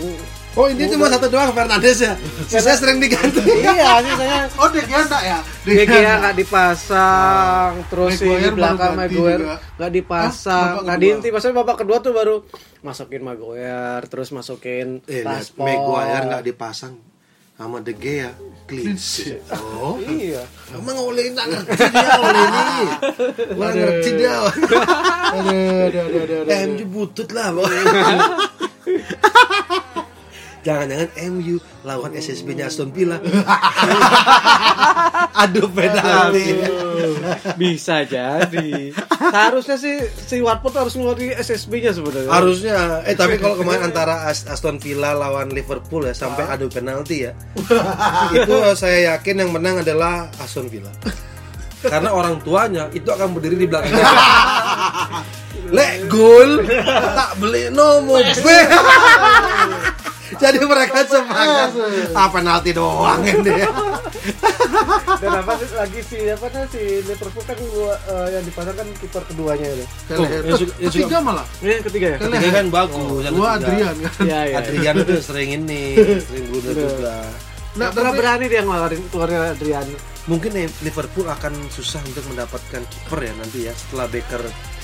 Oh 0.53 0.69
ini 0.69 0.85
cuma 0.85 1.09
satu 1.09 1.27
doang 1.27 1.49
Fernandes 1.51 1.97
ya. 1.99 2.13
Sisa 2.45 2.77
sering 2.77 3.01
diganti. 3.01 3.41
iya 3.41 3.97
sisanya 3.99 4.53
Oh, 4.55 4.69
De 4.69 4.81
Gea 4.81 5.01
enggak 5.01 5.23
ya? 5.23 5.39
De 5.65 5.73
Gea 5.75 5.89
enggak. 5.89 6.17
nggak 6.21 6.37
dipasang, 6.37 7.73
terus 7.89 8.13
si 8.13 8.25
Maguire 8.27 8.45
di 8.45 8.51
belakang 8.53 8.93
Maguire 8.93 9.41
juga. 9.41 9.57
nggak 9.73 9.93
dipasang, 9.93 10.53
Hah? 10.53 10.69
Babak 10.69 10.83
nggak 10.83 10.93
kedua? 10.95 11.09
diinti. 11.09 11.29
Maksudnya 11.31 11.57
babak 11.57 11.77
kedua 11.79 11.97
tuh 11.99 12.13
baru 12.13 12.35
masukin 12.81 13.23
Maguire, 13.23 14.05
terus 14.07 14.29
masukin 14.31 15.01
Eh, 15.07 15.23
Rashford. 15.23 15.65
Maguire 15.65 16.25
nggak 16.29 16.45
dipasang 16.45 16.95
sama 17.53 17.79
De 17.79 17.95
Gea 17.95 18.37
clean 18.65 18.93
sheet. 18.95 19.41
Oh, 19.51 19.97
Iya. 19.97 20.45
emang 20.71 21.01
oleh 21.01 21.33
nggak 21.33 21.47
ngerti 21.49 21.81
dia 21.89 22.11
oleh 22.19 22.43
ini. 22.43 22.85
Nggak 23.51 23.73
ngerti 23.73 24.11
dia. 24.15 24.35
Aduh, 24.37 24.53
aduh, 25.89 26.03
aduh, 26.05 26.39
aduh. 26.45 26.61
MU 26.69 26.85
butut 26.87 27.29
lah. 27.33 27.49
Jangan-jangan 30.63 31.11
MU 31.35 31.59
lawan 31.83 32.15
SSB-nya 32.15 32.71
Aston 32.71 32.95
Villa. 32.95 33.19
Aduh 35.43 35.67
penalti. 35.67 36.63
Bisa 37.59 38.07
jadi. 38.07 38.95
Seharusnya 38.95 39.75
sih 39.75 39.99
si 40.07 40.39
Watford 40.39 40.79
harus 40.79 40.95
ngeluarin 40.95 41.35
SSB-nya 41.35 41.91
sebenarnya. 41.91 42.31
Harusnya 42.31 43.03
eh 43.03 43.19
tapi 43.19 43.43
kalau 43.43 43.59
kemarin 43.61 43.91
antara 43.91 44.31
As- 44.31 44.47
Aston 44.47 44.79
Villa 44.79 45.19
lawan 45.19 45.51
Liverpool 45.51 46.07
ya 46.07 46.15
sampai 46.15 46.47
adu 46.47 46.71
penalti 46.71 47.27
ya. 47.27 47.35
itu 48.39 48.55
saya 48.79 49.19
yakin 49.19 49.43
yang 49.43 49.51
menang 49.51 49.83
adalah 49.83 50.31
Aston 50.39 50.71
Villa. 50.71 50.95
Karena 51.83 52.15
orang 52.15 52.39
tuanya 52.47 52.87
itu 52.95 53.11
akan 53.11 53.35
berdiri 53.35 53.59
di 53.59 53.67
belakangnya. 53.67 54.07
Lek 55.75 56.07
gol 56.07 56.63
tak 56.87 57.35
beli 57.43 57.67
nomor 57.75 58.23
B. 58.23 58.47
Jadi 60.35 60.59
mereka 60.61 61.03
semangat. 61.03 61.71
Ah 62.13 62.29
penalti 62.29 62.71
doang 62.71 63.21
ini. 63.21 63.53
Dan 65.15 65.31
apa 65.35 65.53
sih 65.57 65.69
lagi 65.73 66.01
si 66.01 66.19
apa 66.25 66.47
nih 66.47 66.65
si 66.69 66.83
Liverpool 67.03 67.43
kan 67.43 67.59
gua, 67.69 67.93
eh, 68.07 68.29
yang 68.33 68.43
dipasang 68.43 68.73
kan 68.73 68.87
kiper 68.97 69.23
keduanya 69.25 69.67
itu. 69.69 69.85
Suka- 70.53 70.77
yang 70.79 70.89
Ketiga 70.89 71.17
malah. 71.19 71.47
Ini 71.59 71.71
yang 71.73 71.85
ketiga 71.85 72.07
ya? 72.07 72.19
Ketiga 72.19 72.49
kan 72.53 72.67
bagus. 72.69 73.21
yang 73.23 73.35
Gua. 73.35 73.49
Adrian 73.55 73.95
kan. 73.99 74.13
Iya, 74.21 74.41
iya. 74.45 74.57
Adrian 74.59 74.95
itu 74.99 75.15
sering 75.19 75.51
ini, 75.55 75.83
sering 76.21 76.45
blunder 76.49 76.75
juga. 76.75 77.15
Nah, 77.73 77.79
Nah, 77.79 77.89
pernah 77.91 78.13
tapi- 78.13 78.21
berani 78.21 78.45
dia 78.47 78.61
ngeluarin 78.63 79.03
keluarin 79.09 79.41
Adrian. 79.51 79.87
Mungkin 80.23 80.51
Liverpool 80.81 81.27
akan 81.27 81.53
susah 81.69 81.99
untuk 82.03 82.23
mendapatkan 82.27 82.83
kiper 82.85 83.19
ya 83.21 83.33
nanti 83.35 83.67
ya 83.67 83.73
setelah 83.73 84.07
Baker 84.07 84.43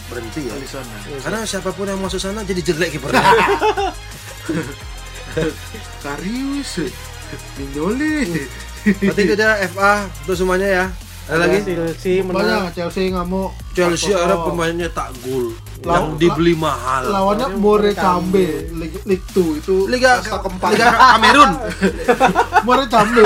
berhenti 0.09 0.49
ya. 0.49 0.53
Alisson, 0.53 0.83
ya. 0.83 1.21
Karena 1.21 1.45
siapa 1.45 1.71
pun 1.71 1.85
yang 1.85 2.01
masuk 2.01 2.17
sana 2.17 2.41
jadi 2.43 2.65
jelek 2.65 2.97
kipernya. 2.97 3.23
Karius. 6.01 6.73
Minjoli. 7.59 8.41
Berarti 8.89 9.23
itu 9.25 9.35
FA 9.75 9.93
untuk 10.25 10.37
semuanya 10.37 10.69
ya. 10.69 10.85
Ada 11.29 11.45
lagi? 11.45 11.59
Chelsea 11.61 12.25
menang. 12.25 12.41
Banyak 12.41 12.73
Chelsea 12.73 13.13
ngamuk. 13.13 13.51
Chelsea 13.77 14.17
Atau- 14.17 14.25
ada 14.25 14.35
pemainnya 14.49 14.89
tak 14.89 15.13
gol 15.21 15.53
yang 15.85 16.17
dibeli 16.17 16.57
mahal. 16.57 17.05
Lawannya 17.05 17.53
More 17.61 17.93
Cambe, 17.93 18.73
League, 18.73 18.99
League 19.05 19.27
2 19.37 19.61
itu 19.61 19.77
Liga 19.93 20.25
keempat. 20.25 20.73
Liga 20.73 20.89
Kamerun. 20.89 21.51
More 22.67 22.85
Cambe. 22.89 23.23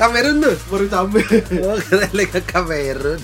Kamerun 0.00 0.36
tuh. 0.40 0.56
More 0.72 0.86
Cambe. 0.88 1.20
Oh, 1.60 1.76
kira 1.76 2.08
Liga 2.16 2.40
Kamerun. 2.40 3.20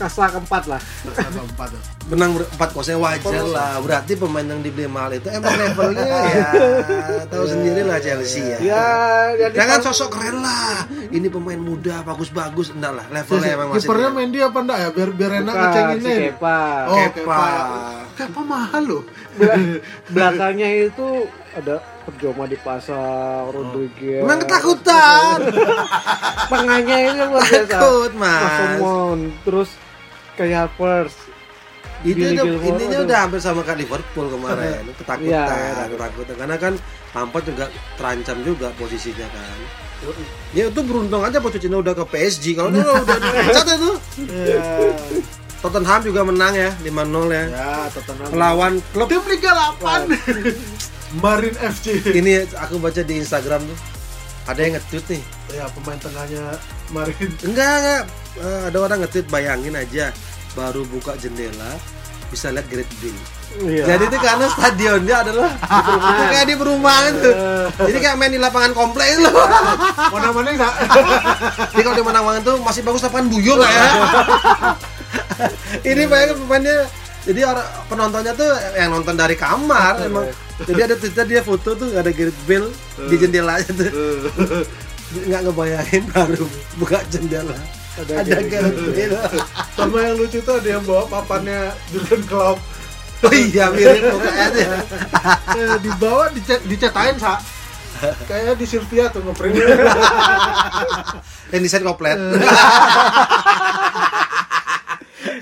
Kasta 0.00 0.32
keempat 0.32 0.62
lah. 0.64 0.80
Kasta 0.80 1.28
keempat. 1.28 1.68
ya. 1.68 1.80
Menang 2.08 2.30
ber- 2.32 2.48
4-0 2.48 2.96
wajar 2.96 3.44
lah. 3.44 3.76
Berarti 3.80 4.16
pemain 4.16 4.44
yang 4.44 4.64
dibeli 4.64 4.88
mahal 4.88 5.12
itu 5.12 5.28
emang 5.28 5.52
levelnya 5.60 6.04
ya 6.04 6.48
tahu 7.28 7.44
sendiri 7.44 7.84
lah 7.84 8.00
Chelsea 8.00 8.40
ya. 8.40 8.58
Ya, 8.60 8.86
jadi 9.36 9.52
Jangan 9.52 9.78
sosok 9.84 10.08
keren 10.16 10.40
lah. 10.40 10.88
Ini 11.12 11.28
pemain 11.28 11.60
muda 11.60 12.00
bagus-bagus 12.00 12.72
enggak 12.72 13.04
lah. 13.04 13.06
Levelnya 13.12 13.50
emang 13.56 13.68
masih. 13.72 13.84
Kipernya 13.84 14.08
Mendy 14.08 14.38
apa 14.40 14.58
enggak 14.60 14.78
ya? 14.80 14.88
Biar 14.92 15.10
biar 15.12 15.32
enak 15.44 15.52
Bukan, 15.52 15.64
ngecengin 15.68 15.98
si 16.00 16.12
Kepa. 16.32 16.60
Oh, 16.88 16.96
Kepa. 17.12 17.36
Kepa. 18.16 18.40
ya. 18.40 18.44
Mahal 18.44 18.82
loh. 18.84 19.02
Bela- 19.36 19.80
belakangnya 20.14 20.68
itu 20.88 21.08
ada 21.52 21.93
Perjoma 22.04 22.44
dipasang, 22.44 23.48
Rodriguez. 23.48 24.20
Emang 24.20 24.38
ketakutan. 24.38 25.38
Tengahnya 26.52 26.96
ini 27.02 27.22
luar 27.24 27.40
biasa. 27.42 27.64
Takut, 27.66 28.12
Mas. 28.14 28.44
Masumon, 28.44 29.18
terus 29.42 29.70
kayak 30.34 30.68
Pers. 30.76 31.14
itu 32.04 32.20
intinya 32.20 32.98
udah 33.00 33.16
hampir 33.16 33.40
sama 33.40 33.64
kayak 33.64 33.80
Liverpool 33.80 34.28
kemarin 34.28 34.84
ketakutan 34.92 35.24
iya. 35.24 35.88
ketakutan 35.88 36.34
karena 36.36 36.56
kan 36.60 36.72
Lampard 37.16 37.48
juga 37.48 37.64
terancam 37.96 38.44
juga 38.44 38.68
posisinya 38.76 39.24
kan 39.24 39.56
ya 40.52 40.68
itu 40.68 40.80
beruntung 40.84 41.24
aja 41.24 41.40
Pochettino 41.40 41.80
udah 41.80 41.96
ke 41.96 42.04
PSG 42.04 42.60
kalau 42.60 42.76
dia 42.76 42.84
udah 42.84 43.16
dipecat 43.24 43.66
itu 43.72 43.90
Iya. 44.20 44.60
Tottenham 45.64 46.00
juga 46.04 46.20
menang 46.28 46.52
ya 46.52 46.70
5-0 46.84 46.92
ya 47.32 47.44
Ya, 47.48 47.88
Tottenham. 47.88 48.28
melawan 48.36 48.72
klub 48.92 49.08
Tim 49.08 49.24
Liga 49.24 49.50
8. 49.80 50.93
Marin 51.14 51.54
FC. 51.54 51.86
ini 52.12 52.32
aku 52.52 52.76
baca 52.76 53.00
di 53.00 53.14
Instagram 53.16 53.62
tuh 53.62 53.78
ada 54.44 54.60
yang 54.60 54.74
nge-tweet 54.74 55.06
nih 55.10 55.22
Ya, 55.52 55.64
pemain 55.70 55.96
tengahnya 55.96 56.44
Marin. 56.88 57.30
enggak 57.42 57.72
enggak 57.76 58.02
Eh, 58.34 58.60
ada 58.66 58.78
orang 58.80 58.98
nge-tweet 59.00 59.26
bayangin 59.28 59.72
aja 59.72 60.10
baru 60.52 60.82
buka 60.84 61.14
jendela 61.14 61.78
bisa 62.26 62.50
lihat 62.50 62.66
Great 62.66 62.90
Bill 62.98 63.14
Iya. 63.54 63.86
Jadi 63.86 64.10
itu 64.10 64.18
karena 64.18 64.46
stadionnya 64.48 65.16
adalah 65.22 65.50
itu 65.54 66.22
kayak 66.26 66.42
di 66.44 66.56
perumahan 66.58 67.12
tuh. 67.14 67.34
Jadi 67.86 67.98
kayak 68.02 68.16
main 68.18 68.26
di 68.28 68.42
lapangan 68.42 68.74
komplek 68.74 69.14
itu 69.14 69.22
loh. 69.22 69.46
Mana-mana 70.10 70.50
enggak? 70.50 70.74
Jadi 71.70 71.80
kalau 71.80 71.94
di 71.94 72.02
Manawang 72.02 72.42
tuh 72.42 72.58
masih 72.58 72.82
bagus 72.82 73.06
lapangan 73.06 73.30
buyung 73.30 73.54
lah 73.54 73.70
ya. 73.70 73.86
Ini 75.86 76.02
bayangin 76.04 76.36
pemainnya 76.36 76.76
jadi 77.24 77.40
orang 77.48 77.68
penontonnya 77.88 78.32
tuh 78.36 78.52
yang 78.76 78.92
nonton 78.92 79.16
dari 79.16 79.32
kamar 79.32 80.04
emang. 80.04 80.28
Jadi 80.60 80.80
ada 80.84 80.94
Twitter 80.94 81.24
dia 81.24 81.40
foto 81.40 81.72
tuh 81.72 81.96
ada 81.96 82.12
Gareth 82.12 82.36
Bale 82.44 82.68
di 83.08 83.16
jendelanya 83.16 83.70
tuh. 83.72 83.90
Nggak 85.28 85.40
ngebayangin 85.48 86.04
baru 86.12 86.44
buka 86.76 87.00
jendela. 87.08 87.56
Ada, 87.96 88.44
Gareth 88.44 88.76
Bale. 88.92 89.18
Sama 89.76 89.98
yang 90.04 90.20
lucu 90.20 90.38
tuh 90.44 90.60
ada 90.60 90.68
yang 90.68 90.84
bawa 90.84 91.08
papannya 91.08 91.72
Jurgen 91.90 92.22
Klopp. 92.28 92.60
Oh 93.24 93.32
iya 93.32 93.72
mirip 93.72 94.04
kok 94.04 94.20
kayaknya. 94.20 94.68
Eh, 95.54 95.78
dibawa 95.80 96.28
dicet 96.34 96.60
dicetain 96.66 97.16
sa. 97.16 97.38
Kayak 98.26 98.58
di 98.58 98.66
Sylvia 98.66 99.06
tuh 99.08 99.22
ngeprint. 99.22 99.54
Yang 101.54 101.62
desain 101.62 101.86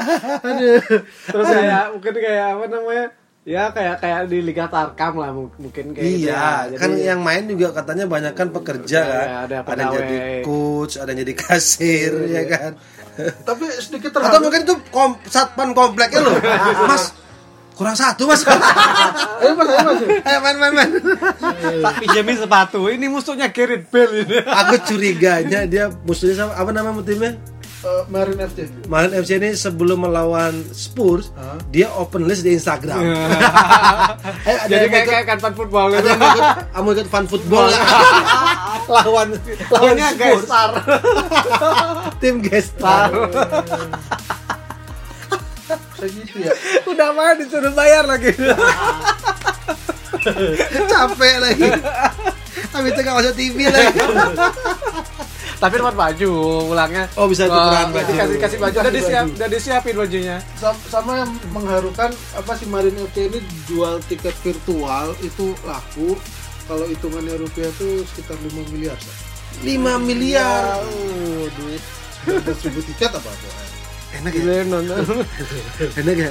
komplit. 0.04 0.82
Terus 1.24 1.46
kayak 1.48 1.84
mungkin 1.90 2.14
kayak 2.14 2.46
apa 2.52 2.64
namanya? 2.66 3.06
Ya 3.42 3.62
kayak 3.68 3.98
kayak 3.98 4.20
di 4.26 4.38
Liga 4.38 4.66
Tarkam 4.66 5.18
lah 5.18 5.30
mu- 5.30 5.50
mungkin 5.56 5.90
kayak 5.90 6.06
gitu 6.06 6.30
Iya, 6.30 6.70
ya. 6.70 6.78
kan 6.78 6.90
Jadi- 6.92 7.02
yang 7.04 7.20
main 7.20 7.42
juga 7.44 7.68
katanya 7.72 8.06
banyak 8.06 8.32
kan 8.32 8.48
pekerja 8.48 8.98
Iya, 8.98 9.10
kan. 9.10 9.26
ada 9.42 9.56
Ada, 9.64 9.80
yang 9.80 9.92
jadi 9.92 10.16
coach, 10.40 10.94
ada 10.94 11.10
yang 11.10 11.20
jadi 11.20 11.34
kasir, 11.36 12.12
ya 12.28 12.42
kan. 12.46 12.70
Tapi 13.42 13.64
sedikit 13.74 14.14
Atau 14.14 14.22
terharu. 14.22 14.42
mungkin 14.46 14.62
itu 14.62 14.74
kom 14.88 15.18
satpam 15.26 15.74
kompleknya 15.74 16.22
loh. 16.22 16.38
Mas, 16.86 17.10
kurang 17.74 17.92
satu 17.92 18.24
mas. 18.24 18.46
Ayo 19.42 19.52
mas, 19.52 19.68
ayo 19.68 19.80
mas. 19.82 20.00
Ayo 20.22 20.38
main 20.40 20.56
main 20.56 20.72
main. 20.72 20.90
tak 21.82 21.94
pinjamin 21.98 22.36
sepatu. 22.38 22.86
Ini 22.86 23.06
musuhnya 23.06 23.50
Gareth 23.50 23.90
Bale 23.90 24.22
ini. 24.22 24.38
Aku 24.38 24.74
curiganya 24.86 25.66
dia 25.66 25.90
musuhnya 26.00 26.38
sama 26.38 26.54
apa 26.54 26.70
nama 26.70 26.94
timnya? 27.02 27.34
Eh, 27.82 28.02
Marin 28.06 28.38
FC. 28.38 28.70
Kemarin 28.86 29.10
FC 29.18 29.30
ini 29.42 29.50
sebelum 29.58 30.06
melawan 30.06 30.54
Spurs, 30.70 31.34
Hah? 31.34 31.58
dia 31.66 31.90
open 31.90 32.30
list 32.30 32.46
di 32.46 32.54
Instagram. 32.54 33.02
Eh, 34.42 34.54
ada 34.58 34.70
Jadi 34.70 34.86
kayak 34.86 35.06
kayak 35.06 35.24
kanpan 35.26 35.52
football 35.54 35.88
ada 35.90 35.98
gitu. 35.98 36.08
yang 36.08 36.20
ikut, 36.20 36.46
kamu 36.74 36.88
ikut 36.94 37.08
fan 37.10 37.26
football 37.26 37.68
lawan 38.92 38.94
lawan 38.94 39.28
Pokoknya 39.66 40.08
Spurs. 40.10 40.42
gestar. 40.42 40.70
tim 42.22 42.34
gestar. 42.38 43.08
Segitu 45.94 46.36
ya. 46.38 46.52
Udah 46.86 47.08
main 47.14 47.34
disuruh 47.38 47.72
bayar 47.72 48.04
lagi. 48.06 48.30
capek 50.86 51.34
lagi 51.40 51.70
tapi 52.72 52.88
itu 52.88 53.00
gak 53.04 53.16
masuk 53.20 53.34
TV 53.36 53.58
lagi 53.68 54.00
Tapi 55.62 55.78
dapat 55.78 55.94
baju 55.94 56.30
ulangnya. 56.68 57.06
Oh, 57.14 57.30
bisa 57.30 57.46
tukeran 57.46 57.88
baju. 57.88 58.12
Kasih 58.12 58.36
kasih 58.36 58.58
baju. 58.58 58.76
Udah 58.76 58.90
disiap, 58.92 59.24
udah 59.30 59.48
disiapin 59.48 59.94
bajunya. 59.94 60.36
Sam- 60.54 60.82
Sama 60.84 61.12
yang 61.16 61.30
mengharukan 61.48 62.10
apa 62.34 62.52
sih 62.52 62.66
Marin 62.66 62.98
FC 63.00 63.30
ini 63.30 63.38
jual 63.64 64.02
tiket 64.02 64.34
virtual 64.42 65.14
itu 65.22 65.54
laku. 65.62 66.18
Kalau 66.62 66.82
hitungannya 66.84 67.38
rupiah 67.38 67.70
tuh 67.72 68.02
sekitar 68.04 68.34
5 68.36 68.66
miliar. 68.68 68.94
Sa. 68.96 69.12
5 69.60 69.70
miliar 69.98 70.78
Oh, 70.80 71.46
duit 71.52 71.82
19 72.24 72.42
ribu 72.64 72.80
tiket 72.84 73.10
apa 73.12 73.30
tuh? 73.30 73.52
Enak 74.14 74.32
ya 74.34 74.62
nonton. 74.62 75.24
enak 75.96 76.16
ya 76.16 76.30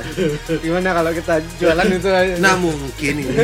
Gimana 0.57 0.89
kalau 0.93 1.11
kita 1.11 1.35
jualan 1.57 1.87
itu 1.89 2.09
aja? 2.09 2.33
nah 2.37 2.53
mungkin 2.55 3.13
ini 3.17 3.35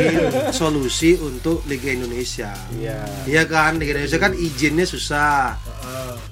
solusi 0.50 1.16
untuk 1.16 1.64
Liga 1.64 1.90
Indonesia 1.90 2.54
Iya. 2.72 3.02
Iya 3.24 3.42
kan, 3.44 3.76
Liga 3.76 3.94
Indonesia 3.94 4.16
kan 4.16 4.32
izinnya 4.32 4.84
susah. 4.84 5.58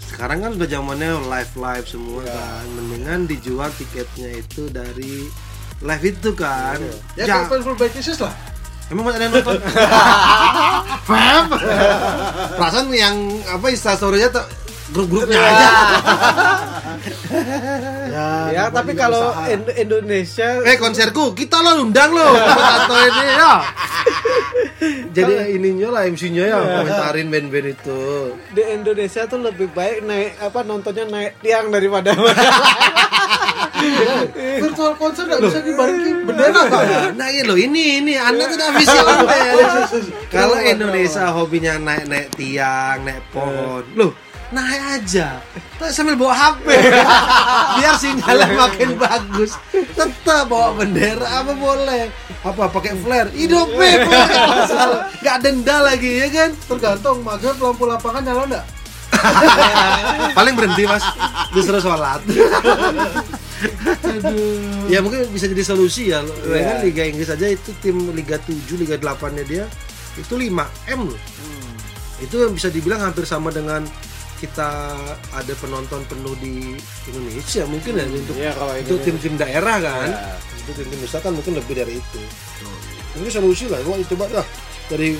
Sekarang 0.06 0.38
kan 0.40 0.50
udah 0.54 0.64
zamannya 0.64 1.18
live 1.20 1.52
live 1.54 1.86
semua 1.86 2.22
kan. 2.22 2.64
Mendingan 2.72 3.20
dijual 3.26 3.68
tiketnya 3.72 4.30
itu 4.34 4.68
dari 4.68 5.26
live 5.78 6.04
itu 6.06 6.30
kan. 6.32 6.78
ya 7.14 7.26
Ja- 7.26 7.44
kayak 7.44 7.60
full 7.60 7.74
backishes 7.74 8.16
lah 8.18 8.32
Emang 8.86 9.02
masih 9.02 9.18
ada 9.18 9.24
yang 9.24 9.34
nonton? 9.34 9.58
Fam. 11.10 11.44
Perasaan 12.54 12.86
yang 12.88 13.16
apa 13.44 13.66
instastorynya 13.68 14.30
grup-grupnya 14.90 15.38
aja. 15.38 15.68
ya, 18.06 18.28
Ya, 18.52 18.64
tapi 18.70 18.94
kalau 18.94 19.34
Indonesia 19.74 20.62
Eh 20.62 20.76
konserku 20.76 21.34
kita 21.34 21.60
lo 21.60 21.82
undang 21.82 22.10
lo. 22.10 22.32
Tato 22.32 22.96
ini 22.96 23.24
ya. 23.28 23.54
Jadi 25.10 25.34
ininya 25.56 25.88
lah 25.90 26.02
MC-nya 26.06 26.44
ya 26.46 26.58
komentarin 26.60 27.28
band-band 27.28 27.68
itu. 27.72 28.02
di 28.52 28.62
Indonesia 28.62 29.24
tuh 29.24 29.40
lebih 29.40 29.72
baik 29.72 30.04
naik 30.04 30.36
apa 30.38 30.60
nontonnya 30.62 31.04
naik 31.08 31.32
tiang 31.40 31.72
daripada 31.72 32.12
virtual 34.60 34.92
konser 34.96 35.24
nggak 35.26 35.40
bisa 35.42 35.60
dibalikin? 35.60 36.16
Bendera 36.24 36.62
kan 36.68 37.12
Nah 37.16 37.28
ini 37.28 37.42
loh 37.44 37.56
ini 37.56 38.00
ini 38.00 38.14
anda 38.16 38.44
tidak 38.48 38.76
visi 38.76 38.96
Kalau 40.28 40.58
Indonesia 40.60 41.24
hobinya 41.32 41.74
naik 41.76 42.04
naik 42.06 42.28
tiang, 42.36 43.04
naik 43.04 43.22
pohon, 43.32 43.84
loh 43.96 44.12
naik 44.54 44.82
aja, 45.02 45.42
Tapi 45.76 45.90
sambil 45.90 46.14
bawa 46.14 46.34
HP, 46.34 46.66
biar 47.80 47.94
sinyalnya 47.98 48.48
makin 48.54 48.90
bagus. 48.94 49.58
Tetap 49.74 50.46
bawa 50.46 50.78
bendera 50.78 51.42
apa 51.42 51.52
boleh? 51.52 52.10
Apa 52.46 52.70
pakai 52.70 52.94
flare? 53.02 53.30
Masalah, 54.54 55.10
nggak 55.18 55.36
denda 55.42 55.76
lagi 55.82 56.10
ya 56.22 56.28
kan? 56.30 56.50
tergantung 56.66 57.26
maghrib 57.26 57.58
lampu 57.58 57.84
lapangan 57.86 58.22
nyala 58.22 58.42
nggak 58.46 58.66
Paling 60.38 60.54
berhenti 60.58 60.84
mas, 60.84 61.04
disuruh 61.54 61.80
sholat. 61.80 62.20
ya 64.86 64.98
mungkin 65.00 65.26
bisa 65.32 65.48
jadi 65.48 65.62
solusi 65.64 66.12
ya. 66.12 66.20
Iya. 66.22 66.62
Kan 66.62 66.76
Liga 66.84 67.02
Inggris 67.06 67.30
aja 67.32 67.46
itu 67.48 67.70
tim 67.80 67.96
Liga 68.12 68.36
7, 68.42 68.76
Liga 68.76 68.96
8 69.00 69.36
nya 69.36 69.44
dia 69.46 69.64
itu 70.16 70.34
5 70.36 70.52
M 70.92 71.00
loh. 71.08 71.20
Itu 72.20 72.40
yang 72.40 72.52
bisa 72.56 72.68
dibilang 72.72 73.00
hampir 73.04 73.28
sama 73.28 73.52
dengan 73.52 73.84
kita 74.36 74.70
ada 75.32 75.52
penonton 75.56 76.04
penuh 76.04 76.36
di 76.36 76.76
Indonesia 77.08 77.62
mungkin 77.64 77.92
ya 77.96 78.04
untuk 78.04 78.36
Iya, 78.36 78.52
kalau 78.52 78.74
itu 78.76 78.94
tim-tim 79.00 79.34
daerah 79.40 79.76
kan. 79.80 80.08
Iya. 80.12 80.34
Itu 80.60 80.70
tim-tim 80.76 81.00
besar 81.00 81.20
kan 81.24 81.32
mungkin 81.32 81.56
lebih 81.56 81.74
dari 81.76 81.96
itu. 81.96 82.20
Ini 83.16 83.28
solusi 83.32 83.64
lah, 83.72 83.80
gua 83.80 83.96
coba 84.04 84.28
dah 84.28 84.46
dari 84.92 85.16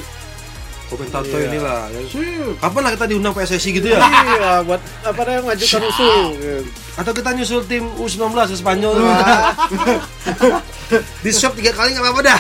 komentator 0.87 1.37
Iya. 1.37 1.49
inilah. 1.51 1.81
Ya. 1.91 2.01
sih 2.07 2.27
Kapan 2.57 2.81
lah 2.81 2.91
kita 2.95 3.07
diundang 3.07 3.33
PSSI 3.33 3.71
gitu 3.75 3.87
ya? 3.91 3.99
iya 3.99 4.63
buat 4.63 4.81
apa 5.03 5.21
namanya 5.23 5.43
mengajukan 5.45 5.83
usul. 5.85 6.23
Atau 6.97 7.13
kita 7.13 7.31
nyusul 7.37 7.61
tim 7.67 7.85
U19 8.01 8.33
ke 8.33 8.57
Spanyol 8.57 8.93
Di 11.21 11.35
shop 11.35 11.59
tiga 11.59 11.75
kali 11.75 11.93
nggak 11.93 12.05
apa-apa 12.05 12.21
dah. 12.23 12.39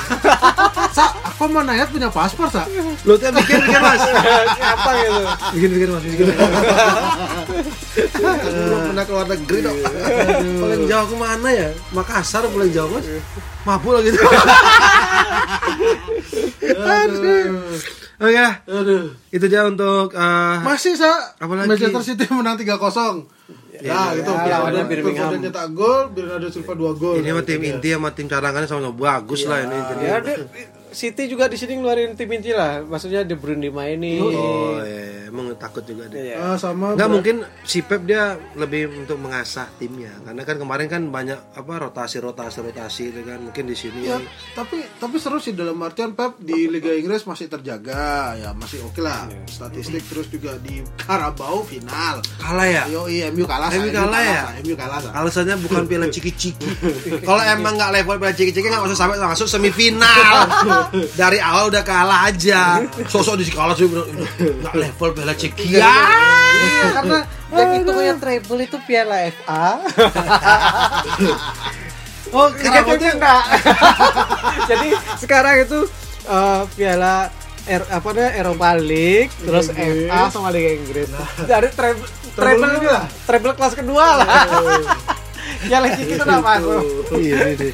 Sa 0.95 1.11
aku 1.27 1.51
mau 1.51 1.61
nanya 1.61 1.83
punya 1.85 2.07
paspor 2.07 2.47
sa? 2.47 2.63
Lo 3.03 3.19
tuh 3.19 3.35
bikin 3.35 3.59
bikin 3.59 3.81
mas. 3.83 4.01
Apa 4.57 4.91
gitu? 4.95 5.23
Bikin 5.59 5.71
bikin 5.75 5.89
mas 5.91 6.05
bikin. 6.07 6.27
Belum 8.47 8.81
pernah 8.87 9.03
ke 9.03 9.13
luar 9.13 9.27
negeri 9.27 9.59
dong 9.65 9.79
Paling 10.61 10.83
jauh 10.87 11.07
ke 11.09 11.17
mana 11.17 11.49
ya? 11.49 11.71
Makassar 11.91 12.47
paling 12.47 12.71
jauh 12.71 12.87
mas. 12.89 13.05
Mabuk 13.67 13.99
lah 13.99 14.03
gitu 14.07 14.15
aduh 16.77 17.67
Oke. 18.17 18.49
Aduh. 18.69 19.13
Itu 19.29 19.45
aja 19.49 19.69
untuk 19.69 20.13
eh, 20.17 20.57
masih 20.65 20.97
sa. 20.97 21.37
Apalagi? 21.37 21.69
Manchester 21.69 22.03
City 22.03 22.25
menang 22.33 22.57
3-0 22.57 23.37
ya, 23.83 24.17
gitu. 24.17 24.33
ya, 24.33 24.57
lawannya 24.57 24.83
Phil 24.89 25.01
Birmingham. 25.05 25.29
Foden 25.29 25.41
nyetak 25.45 25.67
gol 25.77 26.01
Bernardo 26.13 26.49
Silva 26.49 26.73
2 26.73 27.01
gol. 27.01 27.15
Ini 27.21 27.29
sama 27.33 27.43
tim 27.45 27.61
inti 27.61 27.89
sama 27.93 28.11
tim 28.17 28.27
cadangannya 28.29 28.69
sama-sama 28.69 28.97
bagus 28.97 29.41
lah 29.45 29.59
ini 29.65 29.77
Jadi. 29.77 30.05
ya 30.05 30.17
City 30.97 31.29
juga 31.29 31.45
di 31.45 31.61
sini 31.61 31.77
ngeluarin 31.77 32.17
tim 32.17 32.31
inti 32.33 32.57
lah. 32.57 32.81
Maksudnya 32.81 33.27
De 33.27 33.37
Bruyne 33.37 33.61
dimainin. 33.61 34.23
Oh 34.23 34.33
iya 34.81 35.26
Emang 35.37 35.53
takut 35.61 35.85
juga 35.85 36.09
deh. 36.09 36.33
Iya. 36.33 36.37
Ah, 36.41 36.57
sama. 36.57 36.97
Nggak 36.97 37.11
mungkin 37.13 37.37
si 37.69 37.85
Pep 37.85 38.09
dia 38.09 38.41
lebih 38.57 38.89
untuk 39.05 39.21
mengasah 39.21 39.69
timnya. 39.77 40.17
Karena 40.25 40.43
kan 40.49 40.57
kemarin 40.57 40.89
kan 40.89 41.03
banyak 41.13 41.37
apa 41.53 41.73
rotasi 41.77 42.25
rotasi 42.25 42.65
rotasi 42.65 43.03
itu 43.13 43.21
kan. 43.21 43.45
Mungkin 43.45 43.69
di 43.69 43.77
sini 43.77 44.09
Ya, 44.09 44.17
tapi 44.57 44.81
tapi 44.97 45.21
seru 45.21 45.37
sih 45.37 45.53
dalam 45.53 45.77
artian 45.85 46.17
Pep 46.17 46.41
di 46.41 46.73
Liga 46.73 46.89
Inggris 46.89 47.29
masih 47.29 47.53
terjaga. 47.53 48.33
Ya 48.41 48.57
masih 48.57 48.81
oke 48.89 49.05
lah. 49.05 49.29
Iya. 49.29 49.45
statistik 49.45 50.01
terus 50.09 50.33
juga 50.33 50.57
di 50.57 50.81
Carabao 51.05 51.67
final. 51.67 52.25
Kalah 52.41 52.65
ya? 52.65 52.83
Yo, 52.89 53.05
iya, 53.11 53.29
MU 53.29 53.45
kalah. 53.45 53.69
MU 53.75 53.91
kalah 53.93 54.23
ya? 54.23 54.43
MU 54.63 54.73
kalah 54.73 54.99
Sa. 55.05 55.11
alasannya 55.13 55.61
bukan 55.61 55.85
piala 55.85 56.07
ciki-ciki. 56.09 56.65
Kalau 57.29 57.43
emang 57.45 57.77
nggak 57.77 57.93
level 58.01 58.17
piala 58.17 58.33
ciki-ciki 58.33 58.67
nggak 58.73 58.89
usah 58.89 58.97
sampai 58.97 59.19
masuk 59.21 59.49
semifinal. 59.51 60.49
Dari 61.13 61.43
awal 61.43 61.69
udah 61.69 61.83
kalah 61.83 62.31
aja. 62.31 62.81
Sosok 63.11 63.37
di 63.37 63.45
kalah 63.51 63.75
sih 63.75 63.91
nggak 63.91 64.75
level 64.75 65.09
piala 65.13 65.26
ciki 65.35 65.81
ya 65.81 65.97
Iya 66.57 66.87
karena 66.95 67.19
yang 67.53 67.71
itu 67.79 67.91
kayak 67.93 68.17
treble 68.19 68.61
itu 68.65 68.79
piala 68.87 69.17
FA. 69.31 69.67
oh 72.37 72.49
Champions 72.59 73.15
enggak. 73.17 73.45
Jadi 74.71 74.89
sekarang 75.21 75.55
itu 75.63 75.79
eh, 76.27 76.63
piala 76.75 77.31
Er, 77.67 77.83
apa 77.91 78.15
namanya 78.15 78.31
Eropa 78.39 78.79
League, 78.79 79.35
terus 79.43 79.75
Inggris. 79.75 80.07
FA 80.07 80.31
sama 80.31 80.55
Liga 80.55 80.71
Inggris. 80.71 81.11
Dari 81.51 81.67
treble 81.75 82.07
Treble 82.37 82.63
treble 82.63 82.79
ini 82.79 82.87
lah. 82.87 83.05
treble 83.27 83.53
kelas 83.59 83.75
kedua 83.75 84.07
lah. 84.23 84.27
Piala 85.57 85.87
Ciki 85.89 86.13
itu 86.13 86.23
enggak 86.23 86.43
masuk. 86.45 86.83
iya 87.17 87.37
deh 87.55 87.73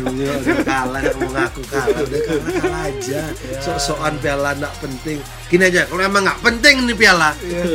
MU 0.00 0.24
udah 0.24 0.56
kalah 0.64 0.98
nggak 1.00 1.16
mau 1.18 1.30
ngaku 1.36 1.60
kalah 1.68 1.98
udah 2.00 2.20
kalah 2.24 2.44
kalah 2.56 2.82
aja. 2.88 3.20
Sok-sokan 3.60 4.14
piala 4.18 4.50
nggak 4.56 4.74
penting. 4.80 5.18
Gini 5.46 5.64
aja 5.66 5.82
kalau 5.84 6.02
emang 6.02 6.22
nggak 6.24 6.40
penting 6.40 6.74
nih 6.86 6.96
piala 6.96 7.30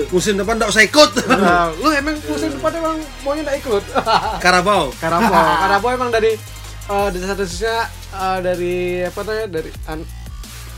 musim 0.09 0.33
depan 0.35 0.57
nggak 0.57 0.71
usah 0.71 0.83
ikut. 0.83 1.09
Nah, 1.27 1.69
lu 1.75 1.89
emang 1.91 2.15
musim 2.25 2.49
depan 2.49 2.71
emang 2.75 2.97
maunya 3.21 3.41
enggak 3.45 3.57
ikut. 3.61 3.83
Karabau. 4.43 4.89
Karabau, 4.97 5.45
Karabau 5.61 5.89
emang 5.93 6.09
dari 6.09 6.33
uh, 6.87 7.07
desas-desusnya 7.09 7.85
uh, 8.11 8.39
dari 8.39 9.03
apa 9.03 9.19
namanya 9.21 9.47
dari 9.61 9.69
an- 9.85 10.07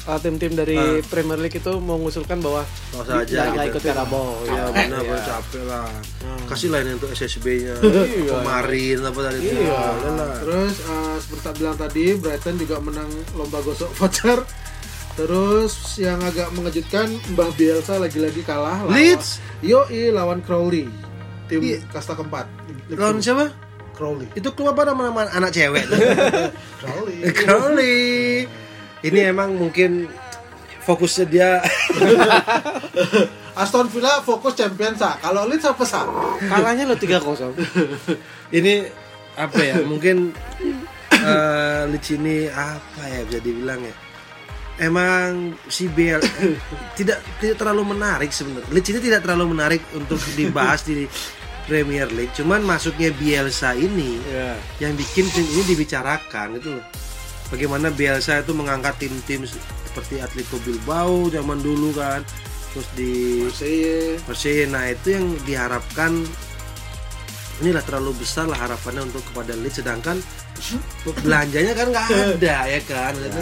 uh, 0.08 0.18
tim-tim 0.18 0.54
dari 0.54 0.76
Premier 1.04 1.38
League 1.38 1.54
itu 1.54 1.74
mengusulkan 1.76 2.40
bahwa 2.40 2.64
Nggak 2.64 3.04
usah 3.04 3.16
aja 3.20 3.38
nggak 3.46 3.66
gitu. 3.66 3.72
ikut 3.76 3.84
Karabau. 3.86 4.30
ya 4.42 4.64
benar 4.70 4.98
Iya. 4.98 5.06
benar 5.06 5.22
capek 5.22 5.64
lah 5.64 5.86
kasih 6.46 6.70
lah 6.70 6.80
ini 6.80 6.92
untuk 6.94 7.10
SSB 7.12 7.46
nya 7.60 7.76
Iya. 7.84 8.32
kemarin 8.34 8.98
apa 9.04 9.20
tadi 9.22 9.38
itu 9.42 9.54
Iya. 9.54 9.82
Terus 10.42 10.76
eh, 10.82 11.16
seperti 11.20 11.42
tak 11.42 11.54
bilang 11.56 11.76
tadi 11.78 12.04
Brighton 12.16 12.56
juga 12.56 12.76
menang 12.80 13.08
lomba 13.34 13.60
gosok 13.60 13.92
voucher. 13.94 14.40
Terus 15.16 15.74
yang 15.98 16.22
agak 16.22 16.54
mengejutkan 16.54 17.10
Mbah 17.32 17.50
Bielsa 17.52 17.98
lagi-lagi 17.98 18.42
kalah 18.42 18.82
lawan- 18.82 18.94
Leeds? 18.94 19.42
Yoi 19.60 20.10
lawan 20.10 20.40
Crowley. 20.40 20.86
Tim 21.46 21.60
Iya. 21.60 21.82
kasta 21.88 22.14
keempat. 22.14 22.46
lawan 22.90 23.18
siapa 23.18 23.50
Crowley. 23.92 24.30
itu 24.32 24.46
klub 24.50 24.70
apa 24.70 24.86
nama, 24.86 25.10
nama 25.10 25.26
anak 25.28 25.50
cewek 25.50 25.84
Crowley. 26.80 27.18
Crowley 27.34 28.46
ini 29.06 29.20
emang 29.26 29.54
mungkin 29.54 30.10
fokusnya 30.86 31.26
dia 31.28 31.50
Aston 33.58 33.90
Villa 33.90 34.22
fokus 34.22 34.54
champion 34.54 34.94
sa. 34.94 35.18
Kalau 35.18 35.50
Leeds 35.50 35.66
apa 35.66 35.82
sa? 35.82 36.06
Kalahnya 36.38 36.86
lo 36.86 36.94
3-0. 36.94 37.58
ini 38.58 38.86
apa 39.34 39.60
ya 39.62 39.82
mungkin 39.82 40.30
eh 41.10 41.82
Leeds 41.90 42.10
ini 42.14 42.46
apa 42.50 43.02
ya 43.06 43.22
bisa 43.26 43.40
dibilang 43.42 43.82
ya 43.82 43.94
emang 44.78 45.58
si 45.70 45.90
Biel 45.90 46.22
tidak 46.98 47.22
tidak 47.42 47.58
terlalu 47.58 47.98
menarik 47.98 48.30
sebenarnya 48.30 48.70
Leeds 48.74 48.90
ini 48.94 49.00
tidak 49.02 49.22
terlalu 49.26 49.46
menarik 49.58 49.82
untuk 49.94 50.22
dibahas 50.38 50.86
di 50.86 51.06
Premier 51.66 52.10
League 52.14 52.34
cuman 52.34 52.62
masuknya 52.66 53.14
Bielsa 53.14 53.74
ini 53.78 54.22
Iya. 54.26 54.54
yang 54.82 54.94
bikin 54.98 55.26
tim 55.34 55.46
ini 55.46 55.64
dibicarakan 55.66 56.58
itu 56.62 56.78
loh 56.78 56.86
bagaimana 57.50 57.92
Bielsa 57.92 58.44
itu 58.44 58.52
mengangkat 58.52 58.98
tim-tim 59.00 59.48
seperti 59.48 60.22
Atletico 60.22 60.60
Bilbao 60.62 61.32
zaman 61.32 61.60
dulu 61.64 61.96
kan 61.96 62.22
terus 62.74 62.88
di 62.94 63.42
Marseille. 64.28 64.70
Nah 64.70 64.84
itu 64.92 65.08
yang 65.18 65.26
diharapkan 65.48 66.12
inilah 67.58 67.82
terlalu 67.82 68.14
besar 68.22 68.46
lah 68.46 68.60
harapannya 68.70 69.10
untuk 69.10 69.26
kepada 69.34 69.58
Leeds 69.58 69.82
sedangkan 69.82 70.22
belanjanya 71.26 71.74
kan 71.74 71.88
nggak 71.90 72.06
ada 72.38 72.58
ya 72.78 72.82
kan 72.86 73.14
Gitu. 73.18 73.42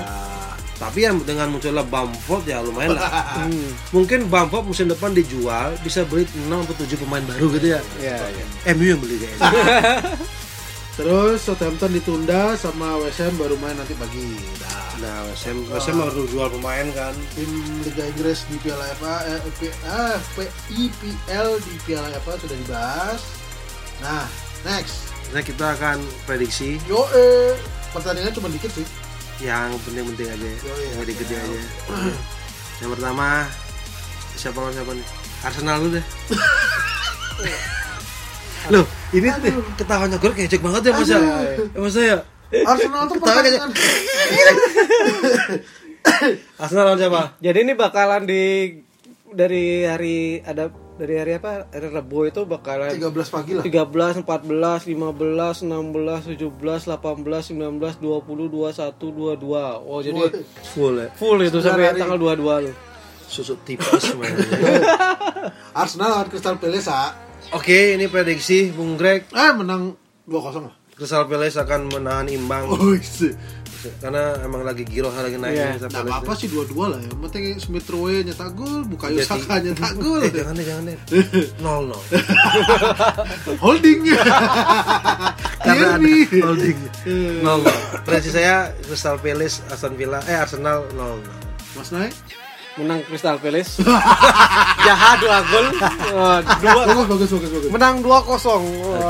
Tapi 0.76 1.08
yang 1.08 1.24
dengan 1.24 1.56
munculnya 1.56 1.88
Bamford 1.88 2.52
ya 2.52 2.60
lumayan 2.60 3.00
lah. 3.00 3.08
Hmm. 3.36 3.72
Mungkin 3.96 4.28
Bamford 4.28 4.68
musim 4.68 4.91
depan 4.91 5.15
dijual 5.15 5.76
bisa 5.84 6.04
beli 6.08 6.28
6 6.36 6.52
atau 6.52 6.76
7 6.84 7.00
pemain 7.00 7.24
baru 7.24 7.48
gitu 7.56 7.68
ya. 7.76 7.82
Ya, 8.00 8.20
ya. 8.20 8.46
MU 8.76 8.86
yang 8.96 9.00
beli 9.00 9.15
kayaknya. 9.20 9.52
Terus 10.96 11.44
Southampton 11.44 11.92
ditunda 11.92 12.56
sama 12.56 12.96
West 12.98 13.20
Ham 13.20 13.36
baru 13.36 13.58
main 13.58 13.76
nanti 13.76 13.94
pagi. 13.94 14.40
Nah, 14.64 14.84
Nah, 14.96 15.28
Sam 15.36 15.68
Sam 15.76 16.00
baru 16.00 16.24
jual 16.26 16.48
pemain 16.50 16.88
kan. 16.90 17.14
tim 17.36 17.52
Liga 17.84 18.06
Inggris 18.06 18.48
di 18.48 18.58
Piala 18.58 18.88
FA 18.96 19.28
eh, 19.28 19.40
P- 19.54 19.78
ah, 19.84 20.18
P- 20.34 20.54
IPL 20.72 21.60
di 21.60 21.74
Piala 21.84 22.10
FA 22.18 22.34
sudah 22.40 22.56
dibahas. 22.56 23.22
Nah, 24.00 24.26
next. 24.64 25.12
Nah, 25.30 25.42
kita 25.42 25.74
akan 25.74 26.06
prediksi 26.24 26.78
Yo 26.86 27.02
eh 27.12 27.58
pertandingan 27.92 28.32
cuma 28.32 28.48
dikit 28.48 28.72
sih. 28.72 28.88
yang 29.38 29.76
penting-penting 29.84 30.32
aja, 30.32 30.48
Yoi, 30.64 30.82
yang 30.88 30.98
gede-gede 31.02 31.36
aja. 31.36 31.60
yang 32.80 32.90
pertama 32.90 33.52
siapa 34.32 34.56
lawan 34.56 34.72
siapa 34.72 34.92
nih? 34.96 35.08
Arsenal 35.44 35.76
dulu 35.78 35.90
deh. 35.94 36.06
Loh, 38.72 38.86
ini 39.15 39.28
Aduh. 39.32 39.63
ketawanya 39.80 40.17
gue 40.19 40.32
kecek 40.36 40.60
banget 40.60 40.82
ya 40.88 40.91
Mas 40.91 41.08
ya. 41.08 41.19
Ya, 41.19 41.80
Mas 41.80 41.95
ya. 41.95 42.17
Arsenal 42.67 43.04
tuh 43.08 43.15
Ketawa 43.17 43.41
kayak- 43.41 43.62
pertandingan. 43.63 43.69
Arsenal 46.62 46.84
lawan 46.86 46.99
siapa? 46.99 47.21
Jadi 47.41 47.58
ini 47.65 47.73
bakalan 47.73 48.23
di 48.23 48.43
dari 49.34 49.84
hari 49.84 50.39
ada 50.39 50.69
dari 50.95 51.15
hari 51.19 51.32
apa? 51.36 51.67
Hari 51.73 51.88
Rabu 51.91 52.23
itu 52.23 52.45
bakalan 52.47 52.95
13 52.95 53.12
pagi 53.34 53.51
lah. 53.58 53.63
13, 53.65 54.23
14, 54.23 54.88
15, 54.88 55.65
16, 55.65 56.21
17, 56.32 56.88
18, 56.88 57.51
19, 57.51 57.99
20, 57.99 58.47
21, 58.47 59.12
22. 59.12 59.84
Oh, 59.84 59.99
jadi. 59.99 60.19
Full 60.71 60.95
ya. 61.01 61.08
full 61.17 61.39
itu 61.43 61.60
sampai 61.60 61.91
hari. 61.91 61.99
tanggal 61.99 62.19
22 62.21 62.63
loh. 62.69 62.75
Susuk 63.25 63.60
tipes. 63.65 64.13
Arsenal 65.82 66.08
lawan 66.15 66.28
Crystal 66.30 66.56
Palace 66.56 66.88
ah. 66.88 67.25
Oke, 67.52 67.94
ini 67.94 68.08
prediksi 68.08 68.70
Bung 68.70 68.96
Greg. 68.96 69.30
Eh 69.30 69.52
menang 69.52 69.94
2-0 70.26 70.34
lah. 70.62 70.74
Crystal 70.92 71.26
Palace 71.26 71.58
akan 71.58 71.92
menahan 71.92 72.28
imbang 72.28 72.66
Oh, 72.66 72.96
isi. 72.96 73.36
karena 74.02 74.34
emang 74.42 74.64
lagi 74.64 74.82
giro 74.82 75.12
lagi 75.12 75.36
naik 75.36 75.54
Iya. 75.54 75.68
Crystal 75.76 75.92
Nah, 75.92 76.02
Palace. 76.02 76.24
apa 76.24 76.34
sih 76.34 76.48
dua-dua 76.48 76.86
lah 76.90 77.00
ya. 77.00 77.12
Penting 77.14 77.44
Smith 77.60 77.86
Rowe 77.86 78.16
nyetak 78.18 78.56
gol, 78.56 78.82
Bukayo 78.84 79.20
Jadi- 79.20 79.28
Saka 79.28 79.60
nyetak 79.60 79.94
gol. 80.02 80.22
Eh, 80.22 80.32
jangan 80.32 80.54
deh, 80.54 80.66
jangan 80.66 80.84
deh. 80.86 80.98
Nol 81.64 81.84
nol. 81.86 82.02
Holding. 83.62 84.00
Karena 85.60 85.86
ada 85.92 86.08
holding. 86.42 86.78
Nol 87.42 87.58
nol. 87.62 87.78
Prediksi 88.02 88.32
saya 88.32 88.56
Crystal 88.82 89.18
Palace, 89.18 89.62
Aston 89.68 89.94
Villa, 89.94 90.24
eh 90.24 90.34
Arsenal 90.34 90.88
nol 90.92 91.20
nol. 91.20 91.36
Mas 91.76 91.92
Nay. 91.92 92.08
Menang 92.76 93.00
Crystal 93.08 93.40
Palace. 93.40 93.80
Jahat 94.84 95.16
dua 95.18 95.40
gol. 95.48 95.68
Oh, 96.12 96.38
dua 96.60 96.72
Bagus, 96.84 97.08
bagus, 97.08 97.30
bagus, 97.32 97.50
bagus. 97.50 97.70
menang 97.72 98.04
2-0. 98.04 98.12
Oh, 98.12 98.60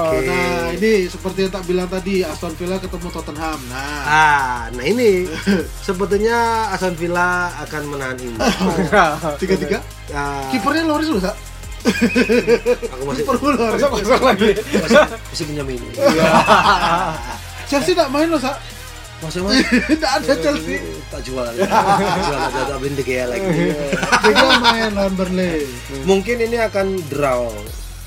Oke. 0.06 0.22
Nah, 0.22 0.70
ini 0.72 0.94
seperti 1.06 1.40
yang 1.42 1.52
tak 1.52 1.66
bilang 1.66 1.90
tadi, 1.90 2.22
Aston 2.22 2.54
Villa 2.54 2.78
ketemu 2.78 3.10
Tottenham. 3.10 3.58
Nah, 3.66 4.02
Ah, 4.06 4.58
nah 4.70 4.86
ini 4.86 5.26
sepertinya 5.82 6.38
Aston 6.72 6.94
Villa 6.94 7.50
akan 7.60 7.82
menahan 7.90 8.18
imbang. 8.22 8.54
tiga-tiga. 9.42 9.82
Ah, 10.14 10.46
Kipernya 10.54 10.86
Loris 10.86 11.10
loh, 11.10 11.18
Sa. 11.20 11.34
aku 11.86 13.02
masih 13.04 13.26
Kiper 13.26 13.38
Loris. 13.42 13.82
Kosong 13.82 14.24
lagi. 14.24 14.50
masih, 14.58 14.98
masih 15.10 15.44
punya 15.44 15.64
ini. 15.68 15.90
Chelsea 17.66 17.98
tak 17.98 18.14
main 18.14 18.30
loh, 18.30 18.38
Sa. 18.38 18.54
Masa 19.26 19.40
mas? 19.42 19.58
Tidak 19.90 20.12
ada 20.16 20.34
Chelsea. 20.38 20.78
tak 21.10 21.22
jual 21.22 21.42
lagi. 21.42 21.60
Tak 21.60 21.82
jual 22.52 22.66
tak 22.68 22.78
beli 22.78 22.94
De 22.94 23.04
lagi. 23.26 23.50
Dia 24.24 24.44
main 24.62 24.92
lawan 24.94 25.14
Burnley. 25.16 25.66
Mungkin 26.06 26.38
ini 26.40 26.58
akan 26.60 26.88
draw. 27.08 27.50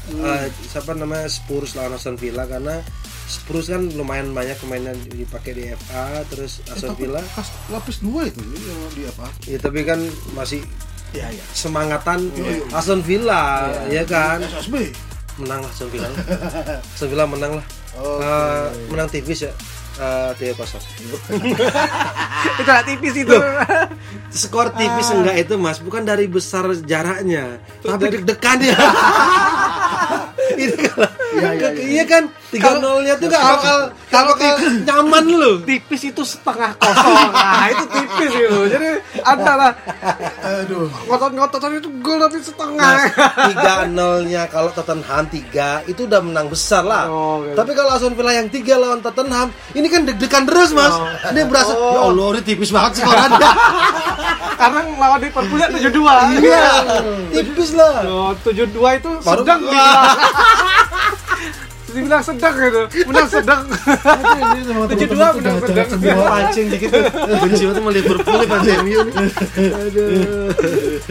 Eh, 0.08 0.44
siapa 0.64 0.94
namanya 0.94 1.26
Spurs 1.26 1.74
lawan 1.74 1.92
Aston 1.92 2.14
Villa 2.14 2.46
karena 2.46 2.80
Spurs 3.28 3.68
kan 3.68 3.92
lumayan 3.92 4.32
banyak 4.32 4.56
pemain 4.56 4.80
yang 4.80 4.96
dipakai 5.04 5.52
di 5.52 5.68
FA 5.76 6.24
terus 6.24 6.62
Eh, 6.62 6.72
Aston 6.72 6.96
Villa 6.96 7.20
lapis 7.68 8.00
dua 8.00 8.24
itu 8.24 8.40
yang 8.40 8.80
di 8.88 9.04
apa? 9.04 9.28
ya 9.44 9.58
tapi 9.58 9.84
kan 9.84 10.00
masih 10.32 10.64
Ya, 11.10 11.28
ya. 11.28 11.44
semangatan 11.52 12.32
Aston 12.70 13.00
Villa 13.00 13.68
ya 13.88 14.00
kan 14.02 14.40
SSB. 14.40 14.96
menang 15.36 15.60
lah 15.60 15.68
Aston 15.68 15.88
Villa 15.88 16.08
Aston 16.80 17.08
Villa 17.08 17.24
menang 17.26 17.52
lah 17.54 17.66
Oh, 17.98 18.16
Eh, 18.16 18.68
menang 18.88 19.08
tipis 19.08 19.44
ya 19.44 19.52
Eh, 19.98 20.30
tiga 20.38 20.54
kosong. 20.54 20.78
Itu 22.62 22.70
tipis 22.86 23.14
itu. 23.18 23.36
skor 24.30 24.70
tipis 24.70 25.10
enggak 25.10 25.36
itu 25.40 25.58
mas? 25.58 25.82
Bukan 25.82 26.06
dari 26.06 26.30
besar 26.30 26.70
jaraknya 26.78 27.58
tapi 27.80 28.12
deg-degan 28.12 28.58
ya 28.62 28.78
ini 30.54 30.66
kalau 30.86 31.08
Iya, 31.38 31.50
iya, 31.54 31.68
ke- 31.70 31.84
iya 31.86 32.04
kan 32.04 32.22
tiga 32.48 32.80
nolnya 32.80 33.14
tuh 33.20 33.28
gak 33.28 33.44
bakal 33.44 33.78
gak 34.08 34.24
bakal 34.24 34.52
nyaman 34.88 35.24
lu 35.28 35.52
tipis 35.68 36.02
itu 36.08 36.22
setengah 36.24 36.72
kosong. 36.80 37.16
Nah, 37.38 37.66
itu 37.70 37.84
tipis 37.90 38.32
itu. 38.34 38.60
Jadi 38.70 38.88
lah 39.24 39.72
Aduh. 40.44 40.88
ngotot-ngototan 41.08 41.80
itu 41.80 41.88
gol 42.00 42.18
tapi 42.20 42.38
setengah. 42.40 42.96
tiga 43.52 43.74
nolnya 43.88 44.48
kalau 44.48 44.70
Tottenham 44.72 45.24
tiga 45.28 45.82
itu 45.84 46.04
udah 46.08 46.20
menang 46.24 46.48
besar 46.48 46.82
lah. 46.84 47.04
Oh, 47.08 47.44
gitu. 47.44 47.56
Tapi 47.56 47.72
kalau 47.76 47.90
Aston 47.96 48.14
Villa 48.16 48.32
yang 48.32 48.48
tiga 48.48 48.80
lawan 48.80 49.00
Tottenham, 49.04 49.52
ini 49.76 49.86
kan 49.88 50.04
deg-degan 50.08 50.44
terus 50.48 50.70
mas. 50.72 50.94
Ini 51.32 51.44
berasa, 51.48 51.72
ya 51.74 52.00
Allah 52.08 52.26
ini 52.36 52.40
tipis 52.44 52.70
banget 52.72 53.02
skorannya. 53.02 53.50
Karena 54.60 54.80
lawan 54.98 55.18
Liverpool 55.22 55.58
ya 55.60 55.68
72. 55.70 56.42
iya, 56.42 56.68
tipis 57.34 57.70
lah. 57.78 58.02
Oh, 58.08 58.32
72 58.42 58.74
itu 58.74 59.10
sedang 59.22 59.60
dibilang. 61.88 62.20
dibilang 62.20 62.22
sedang 62.24 62.54
gitu. 62.60 62.82
Menang 63.08 63.28
sedang. 63.28 63.62
Tujuh 64.92 65.08
dua 65.08 65.26
benar. 65.34 65.52
ada 65.58 65.82
semua. 65.88 66.28
pancing 66.28 66.66
dikit. 66.72 66.90
Benci 67.42 67.62
banget 67.64 67.76
sama 67.80 67.90
Liverpool 67.90 68.40
fans 68.44 68.68
MU. 68.84 69.00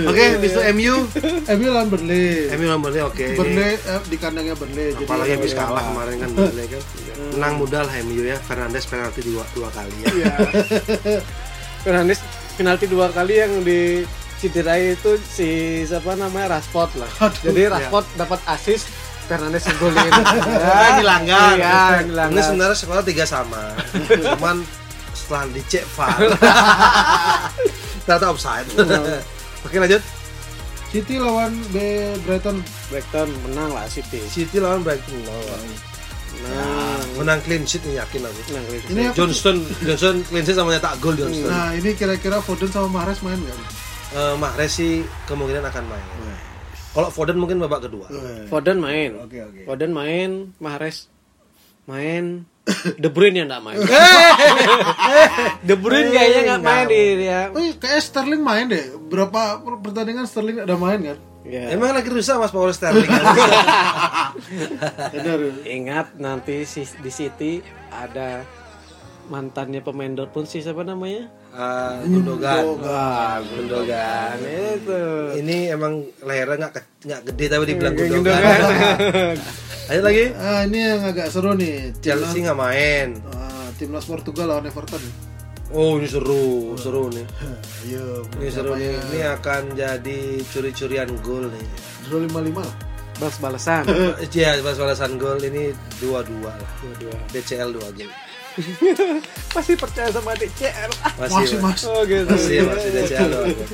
Oke, 0.07 0.23
habis 0.37 0.51
itu 0.53 0.61
MU. 0.77 0.95
MU 1.57 1.67
lawan 1.73 1.87
Burnley. 1.89 2.53
MU 2.53 2.65
lawan 2.69 2.81
Burnley 2.85 3.01
oke. 3.01 3.25
Burnley 3.35 3.71
eh, 3.75 4.01
di 4.05 4.17
kandangnya 4.21 4.55
Burnley. 4.55 4.93
Jadi 4.93 5.05
Apalagi 5.09 5.31
habis 5.33 5.51
ya, 5.51 5.57
kalah 5.65 5.83
kemarin 5.83 6.15
kan 6.21 6.29
Burnley 6.37 6.65
kan. 6.69 6.81
Menang 7.33 7.53
mudah 7.57 7.81
lah 7.85 7.93
MU 8.05 8.21
ya. 8.21 8.37
Fernandes 8.37 8.85
penalti 8.85 9.21
dua, 9.25 9.43
dua 9.57 9.69
kali 9.73 9.95
ya. 10.05 10.07
Iya. 10.13 10.31
Fernandes 11.81 12.19
penalti 12.57 12.85
dua 12.89 13.09
kali 13.13 13.33
yang 13.37 13.53
di 13.61 14.05
cederai 14.37 14.93
itu 14.93 15.17
si 15.25 15.81
siapa 15.83 16.13
namanya 16.13 16.57
Rashford 16.57 16.91
lah. 17.01 17.09
Aduh. 17.25 17.41
Jadi 17.49 17.61
Rashford 17.73 18.05
dapat 18.17 18.39
assist, 18.45 18.85
Fernandes 19.27 19.67
golin. 19.75 20.07
Nah, 20.07 20.91
dilanggar. 20.99 21.51
Iya, 21.53 21.77
Ini 21.99 22.09
dilanggar. 22.09 22.43
sebenarnya 22.43 22.77
sekolah 22.77 23.03
tiga 23.03 23.23
sama. 23.23 23.75
Cuman 24.07 24.63
setelah 25.11 25.43
dicek 25.51 25.83
VAR. 25.93 26.19
Ternyata 28.07 28.25
offside. 28.31 28.67
Oke 29.61 29.75
lanjut. 29.77 29.99
City 30.87 31.19
lawan 31.19 31.51
B 31.69 31.75
Brighton. 32.23 32.63
Brighton 32.87 33.27
menang 33.43 33.75
lah 33.75 33.83
City. 33.85 34.23
City 34.25 34.57
lawan 34.57 34.81
Brighton. 34.81 35.19
Oh. 35.27 35.59
Nah, 36.37 37.01
Menang 37.17 37.41
clean 37.41 37.65
sheet 37.65 37.81
nih 37.83 37.97
yakin 37.97 38.21
aku. 38.23 38.39
menang 38.47 38.63
gitu. 38.69 38.87
Ini? 38.93 39.03
Johnston, 39.11 39.57
Johnston 39.81 40.21
clean 40.23 40.45
sheet 40.45 40.55
sama 40.55 40.71
nyetak 40.71 40.95
gol 41.01 41.17
Johnston. 41.17 41.49
Nah, 41.49 41.73
ini 41.73 41.91
kira-kira 41.91 42.39
Foden 42.39 42.69
sama 42.69 42.87
Mahrez 42.93 43.19
main 43.19 43.35
nggak? 43.35 43.57
Eh, 44.13 44.35
Mahrez 44.37 44.71
sih 44.71 45.01
kemungkinan 45.25 45.65
akan 45.65 45.83
main. 45.83 46.05
Kalau 46.97 47.13
Foden 47.13 47.37
mungkin 47.37 47.61
babak 47.61 47.85
kedua. 47.85 48.09
Foden 48.49 48.81
main. 48.81 49.13
Oke, 49.21 49.37
oke. 49.45 49.61
Foden 49.69 49.93
main, 49.93 50.49
Mahrez 50.57 51.05
main, 51.85 52.49
De 53.01 53.07
Bruyne 53.07 53.43
yang 53.43 53.47
nggak 53.47 53.63
main. 53.63 53.79
De 55.67 55.75
Bruyne 55.79 56.11
kayaknya 56.11 56.41
nggak 56.51 56.63
main 56.63 56.85
di 56.91 57.01
dia. 57.23 57.47
Oh, 57.51 57.61
iya, 57.63 57.73
kayak 57.79 58.03
Sterling 58.03 58.43
main 58.43 58.67
deh. 58.67 58.91
Berapa 59.07 59.63
pertandingan 59.63 60.27
Sterling 60.27 60.67
ada 60.67 60.75
main 60.75 60.99
kan? 60.99 61.17
Ya. 61.47 61.71
Emang 61.71 61.95
lagi 61.95 62.11
rusak 62.11 62.35
Mas 62.35 62.51
Paul 62.51 62.75
Sterling. 62.75 63.07
Ingat 65.79 66.19
nanti 66.19 66.67
si, 66.67 66.83
di 66.99 67.07
City 67.07 67.63
ada 67.87 68.43
mantannya 69.27 69.83
pemain 69.83 70.11
Dortmund 70.15 70.47
sih 70.47 70.63
siapa 70.63 70.83
namanya? 70.83 71.27
Ah, 71.51 71.99
Gundogan. 72.03 72.79
Gundogan 73.43 74.37
itu. 74.43 75.01
Ini 75.43 75.75
emang 75.75 76.03
lehernya 76.23 76.67
nggak 76.71 76.73
nggak 77.03 77.21
gede 77.31 77.45
tapi 77.51 77.63
dibilang 77.67 77.95
Gundogan. 77.95 78.39
Gundogan. 78.39 79.35
Ayo 79.91 80.01
lagi. 80.03 80.25
Ah, 80.35 80.67
ini 80.67 80.79
yang 80.83 81.01
agak 81.03 81.31
seru 81.31 81.55
nih. 81.55 81.95
Chelsea 82.03 82.43
nggak 82.43 82.59
main. 82.59 83.07
Ah, 83.31 83.71
timnas 83.79 84.03
Portugal 84.03 84.51
lawan 84.51 84.67
Everton. 84.67 84.99
Oh 85.75 85.99
ini 85.99 86.07
seru, 86.07 86.75
seru 86.79 87.11
nih. 87.11 87.27
Ayo, 87.87 88.23
Ini 88.39 88.47
seru 88.51 88.71
nih. 88.75 88.95
Ini 89.11 89.19
akan 89.35 89.75
jadi 89.75 90.19
curi-curian 90.47 91.11
gol 91.19 91.51
nih. 91.51 91.65
Draw 92.07 92.23
55 92.23 92.63
lah. 92.63 92.75
Balas-balasan. 93.17 93.83
Iya, 94.37 94.61
pas 94.63 94.77
balasan 94.79 95.19
gol 95.19 95.39
ini 95.43 95.75
dua-dua 95.99 96.55
lah. 96.55 96.71
Dua-dua. 96.79 97.15
DCL 97.35 97.75
dua 97.75 97.87
gol. 97.91 98.11
Masih 99.55 99.75
percaya 99.77 100.09
sama 100.09 100.33
DCL. 100.33 100.91
Masih 101.17 101.57
mas. 101.61 101.81
Oh 101.85 102.01
gitu. 102.05 102.25
Masih, 102.25 102.65
masih 102.65 102.89
DCL 102.93 103.27
dua 103.29 103.43
gol. 103.53 103.67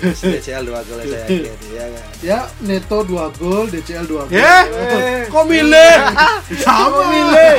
Masih 0.00 0.26
DCL 0.36 0.62
dua 0.64 0.80
gol 0.84 0.98
saya 1.00 1.24
yakin. 1.24 1.40
Ya 1.72 1.84
kan? 1.88 2.04
Ya 2.24 2.38
Neto 2.64 2.98
2 3.04 3.38
gol, 3.40 3.64
DCL 3.68 4.04
2 4.08 4.28
gol. 4.28 4.32
Ya, 4.32 4.64
kok 5.28 5.44
milih? 5.44 5.96
Sama 6.60 7.02
milih. 7.12 7.58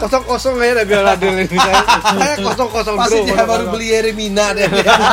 Kosong 0.00 0.24
kosong 0.24 0.54
aja 0.60 0.84
biar 0.84 1.04
adil 1.16 1.44
ini. 1.44 1.56
Saya 1.56 2.34
kosong 2.40 2.68
kosong 2.72 2.96
Pasti 2.96 3.18
dia 3.28 3.44
baru 3.44 3.64
beli 3.72 3.92
Yeremina 3.92 4.56
deh. 4.56 4.68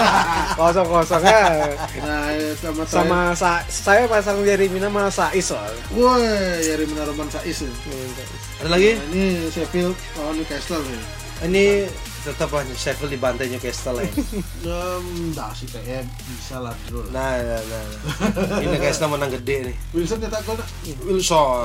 Kosong 0.59 0.87
kosong 0.87 1.23
ya. 1.23 1.71
Nah, 2.03 2.29
ya, 2.35 2.51
sama 2.59 2.81
Sama 2.87 3.19
sa 3.33 3.51
saya 3.67 4.05
pasang 4.05 4.43
dari 4.45 4.69
Mina 4.69 4.87
sama 4.87 5.09
Sais 5.09 5.43
soalnya. 5.43 5.83
Woi, 5.95 6.23
Yari 6.61 6.85
Minar 6.87 7.09
Roman 7.09 7.27
Sais. 7.31 7.65
ya. 7.65 7.71
Ada 8.63 8.79
lagi? 8.79 8.95
Nah, 8.95 9.07
ini 9.11 9.51
Sheffield 9.51 9.91
lawan 10.15 10.39
Newcastle 10.39 10.79
nih. 10.87 11.03
Ini 11.51 11.65
tetap 12.23 12.49
aja 12.55 12.71
Sheffield 12.71 13.11
dibantai 13.11 13.51
Newcastle 13.51 13.99
ya. 13.99 14.07
Um, 14.63 15.35
dah 15.35 15.51
sih 15.51 15.67
kayak 15.67 16.07
bisa 16.23 16.63
lah 16.63 16.71
dulu. 16.87 17.03
Nah, 17.11 17.35
nah, 17.35 17.59
nah. 17.59 17.83
nah. 17.83 18.59
Ini 18.63 18.79
Newcastle 18.79 19.11
menang 19.11 19.31
gede 19.35 19.71
nih. 19.71 19.75
Wilson 19.91 20.23
nyetak 20.23 20.41
gol 20.47 20.55
nak? 20.55 20.67
Wilson. 21.03 21.63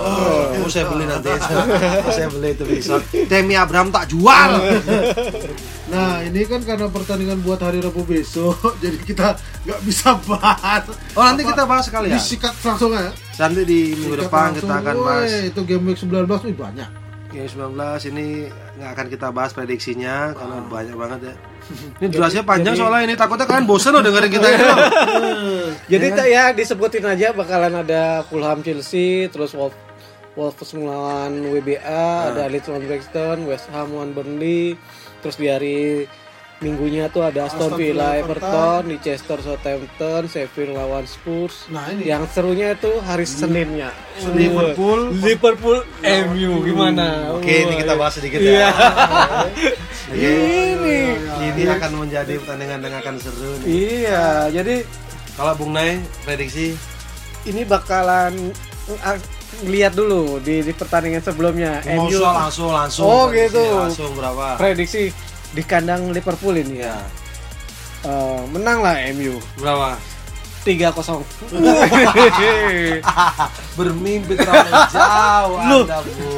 Oh, 0.58 0.68
saya 0.70 0.84
beli 0.90 1.04
nanti. 1.06 1.30
saya 2.18 2.28
beli 2.28 2.58
itu 2.58 2.64
Wilson. 2.66 3.00
Temi 3.30 3.54
Abraham 3.54 3.94
tak 3.94 4.10
jual. 4.10 4.50
Nah, 5.88 6.20
ini 6.20 6.44
kan 6.44 6.60
karena 6.60 6.84
pertandingan 6.92 7.40
buat 7.40 7.64
hari 7.64 7.80
Rabu 7.80 8.04
besok, 8.04 8.60
jadi 8.84 9.00
kita 9.00 9.40
nggak 9.64 9.80
bisa 9.88 10.20
bahas. 10.28 10.84
Oh, 11.16 11.24
nanti 11.24 11.48
Apa, 11.48 11.56
kita 11.56 11.62
bahas 11.64 11.84
sekali 11.88 12.12
ya. 12.12 12.20
Disikat 12.20 12.52
langsung 12.60 12.92
ya. 12.92 13.08
Nanti 13.40 13.60
di 13.64 13.96
minggu 13.96 14.28
depan 14.28 14.52
kita 14.52 14.82
akan 14.82 14.96
bahas 15.00 15.30
Itu 15.48 15.64
game 15.64 15.88
week 15.88 15.96
19 15.96 16.28
wih 16.28 16.56
banyak. 16.58 16.90
Game 17.28 17.44
19 17.44 17.76
ini 18.08 18.48
nggak 18.48 18.90
akan 18.96 19.06
kita 19.12 19.26
bahas 19.28 19.52
prediksinya 19.52 20.32
karena 20.32 20.64
banyak 20.64 20.96
banget 20.96 21.20
ya. 21.28 21.34
Ini 22.00 22.08
durasinya 22.08 22.44
panjang 22.48 22.72
jadi- 22.72 22.80
soalnya 22.80 23.02
ini 23.04 23.14
takutnya 23.20 23.44
kalian 23.44 23.68
bosan 23.68 23.92
loh 23.92 24.00
dengerin 24.00 24.32
kita 24.32 24.46
ini. 24.48 24.64
Jadi 25.92 26.06
tak 26.16 26.26
ya 26.32 26.44
disebutin 26.56 27.04
aja 27.04 27.36
bakalan 27.36 27.84
ada 27.84 28.24
Fulham 28.24 28.64
Chelsea, 28.64 29.28
terus 29.28 29.52
Wolf 29.52 29.76
Wolves 30.32 30.70
melawan 30.72 31.44
WBA, 31.52 32.32
ada 32.32 32.48
Leeds 32.48 32.72
lawan 32.72 32.88
Brixton, 32.88 33.44
West 33.44 33.68
Ham 33.74 33.92
lawan 33.92 34.16
Burnley, 34.16 34.80
terus 35.20 35.36
di 35.36 35.52
hari 35.52 36.08
minggunya 36.58 37.06
tuh 37.06 37.22
ada 37.22 37.46
Aston 37.46 37.70
Aston 37.70 37.78
Villa 37.78 38.18
Everton, 38.18 38.90
Leicester 38.90 39.38
Southampton, 39.38 40.26
Sheffield 40.26 40.74
lawan 40.74 41.06
Spurs. 41.06 41.70
Nah, 41.70 41.86
ini 41.94 42.10
Yang 42.10 42.34
serunya 42.34 42.74
itu 42.74 42.90
hari 43.06 43.22
Seninnya. 43.30 43.90
Liverpool. 44.34 45.14
Liverpool 45.14 45.78
MU 46.02 46.52
gimana? 46.66 47.30
Oke, 47.38 47.62
ini 47.62 47.78
kita 47.78 47.94
bahas 47.94 48.18
sedikit 48.18 48.42
Iya. 48.42 48.50
ya. 48.58 48.70
Oke. 50.10 50.34
Ini 51.54 51.62
akan 51.78 51.92
menjadi 52.02 52.34
pertandingan 52.42 52.78
yang 52.82 52.96
akan 52.98 53.14
seru 53.22 53.50
nih. 53.62 53.66
Iya, 53.66 54.26
jadi 54.50 54.76
Kalau 55.38 55.54
Bung 55.54 55.70
Nay 55.70 56.02
prediksi 56.26 56.74
ini 57.46 57.62
bakalan 57.62 58.50
uh, 58.90 59.18
lihat 59.62 59.94
dulu 59.94 60.42
di, 60.42 60.66
di 60.66 60.74
pertandingan 60.74 61.22
sebelumnya 61.22 61.78
MU 61.86 62.10
Langsung 62.10 62.34
langsung 62.34 62.70
langsung. 62.74 63.06
Oh, 63.06 63.30
gitu. 63.30 63.62
Langsung 63.62 64.10
berapa? 64.18 64.58
prediksi 64.58 65.14
di 65.52 65.62
kandang 65.64 66.12
Liverpool 66.12 66.56
ini 66.56 66.84
Ya. 66.84 66.96
Eh, 68.06 68.40
menang 68.54 68.84
lah 68.84 68.94
MU 69.16 69.40
Berapa? 69.58 69.98
3-0 70.62 71.24
Bermimpi 73.78 74.34
terlalu 74.36 74.72
jauh 74.92 75.56
Loh. 75.64 75.84
Anda, 75.86 75.98
Bu. 76.04 76.28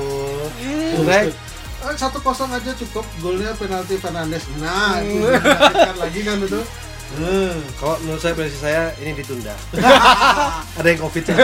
Baik. 1.05 1.35
Eh, 1.81 1.95
satu 1.97 2.21
kosong 2.21 2.53
aja 2.53 2.77
cukup 2.77 3.09
golnya 3.25 3.57
penalti 3.57 3.97
Fernandes. 3.97 4.45
Nah, 4.61 5.01
itu 5.01 5.25
menyakitkan 5.25 5.97
lagi 5.97 6.21
kan 6.29 6.37
itu. 6.45 6.61
Hmm, 7.11 7.57
kalau 7.81 7.97
menurut 8.07 8.21
saya 8.23 8.37
prediksi 8.37 8.61
saya 8.61 8.83
ini 9.01 9.17
ditunda. 9.17 9.57
Ada 10.79 10.87
yang 10.87 11.01
covid 11.01 11.25
ya. 11.25 11.37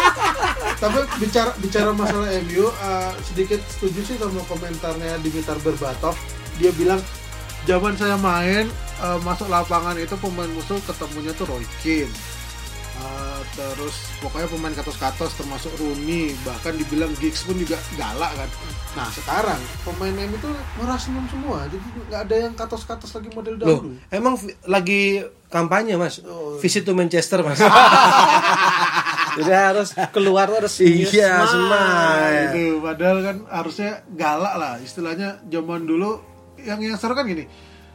Tapi 0.82 0.98
bicara 1.22 1.50
bicara 1.56 1.90
masalah 1.94 2.28
MU, 2.44 2.66
eh, 2.68 3.12
sedikit 3.24 3.62
setuju 3.70 4.00
sih 4.02 4.16
sama 4.18 4.42
komentarnya 4.44 5.22
Dimitar 5.22 5.56
Berbatov. 5.62 6.18
Dia 6.56 6.70
bilang 6.72 7.00
zaman 7.64 7.94
saya 7.94 8.14
main 8.14 8.66
eh, 9.00 9.18
masuk 9.20 9.48
lapangan 9.48 9.96
itu 9.96 10.14
pemain 10.16 10.48
musuh 10.48 10.78
ketemunya 10.82 11.32
tuh 11.32 11.46
Roy 11.46 11.64
Keane. 11.80 12.12
Eh, 12.94 13.40
terus 13.52 14.14
pokoknya 14.18 14.46
pemain 14.46 14.70
katos-katos 14.72 15.34
termasuk 15.34 15.74
Rooney 15.76 16.30
bahkan 16.40 16.72
dibilang 16.72 17.10
Giggs 17.18 17.42
pun 17.42 17.58
juga 17.58 17.74
galak 17.94 18.32
kan 18.32 18.46
nah 18.94 19.10
sekarang 19.10 19.58
pemain 19.82 20.14
MU 20.24 20.32
itu 20.32 20.46
murah 20.78 20.94
senyum 20.94 21.26
semua 21.26 21.66
jadi 21.66 21.82
nggak 22.06 22.20
ada 22.22 22.36
yang 22.38 22.54
katos-katos 22.54 23.10
lagi 23.12 23.28
model 23.34 23.58
Loh, 23.58 23.82
dahulu 23.82 23.98
emang 24.08 24.34
lagi 24.64 25.26
kampanye, 25.50 25.98
Mas? 25.98 26.22
Oh. 26.22 26.54
Visit 26.58 26.86
to 26.86 26.94
Manchester, 26.94 27.42
Mas. 27.42 27.58
jadi 29.36 29.50
harus 29.74 29.90
keluar 30.14 30.46
harus 30.46 30.78
Iya, 30.78 31.42
smile. 31.44 32.54
gitu. 32.54 32.78
padahal 32.78 33.18
kan 33.20 33.36
harusnya 33.50 33.90
galak 34.14 34.54
lah 34.54 34.78
istilahnya 34.78 35.42
zaman 35.50 35.82
dulu 35.82 36.22
yang 36.64 36.78
yang 36.80 36.96
seru 36.96 37.12
kan 37.12 37.24
gini 37.24 37.44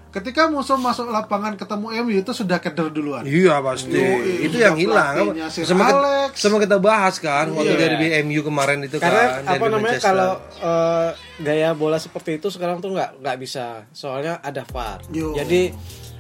ketika 0.09 0.45
musuh 0.45 0.74
masuk 0.76 1.05
lapangan 1.07 1.53
ketemu 1.53 1.86
MU 2.01 2.13
itu 2.15 2.32
sudah 2.32 2.57
keder 2.57 2.89
duluan 2.89 3.22
Iya 3.22 3.61
pasti. 3.61 3.93
Yoi, 3.93 4.41
itu 4.41 4.55
sudah 4.55 4.63
yang 4.63 4.74
hilang. 4.76 5.15
Sama, 5.47 5.86
kita- 5.86 6.01
Alex. 6.01 6.32
sama 6.36 6.57
kita 6.57 6.78
bahas 6.78 7.15
kan 7.17 7.45
waktu 7.51 7.70
Iya. 7.70 7.82
dari 7.88 7.95
MU 8.24 8.41
kemarin 8.41 8.82
itu 8.82 8.97
karena 8.97 9.38
kan. 9.38 9.53
apa 9.53 9.65
namanya 9.67 9.86
Manchester. 9.95 10.09
kalau 10.09 10.32
eh, 10.57 11.09
gaya 11.39 11.70
bola 11.72 11.97
seperti 11.97 12.38
itu 12.38 12.49
sekarang 12.49 12.78
tuh 12.80 12.89
nggak 12.91 13.22
nggak 13.22 13.38
bisa 13.38 13.86
soalnya 13.91 14.41
ada 14.41 14.65
VAR 14.65 14.97
Yo. 15.09 15.30
jadi 15.32 15.78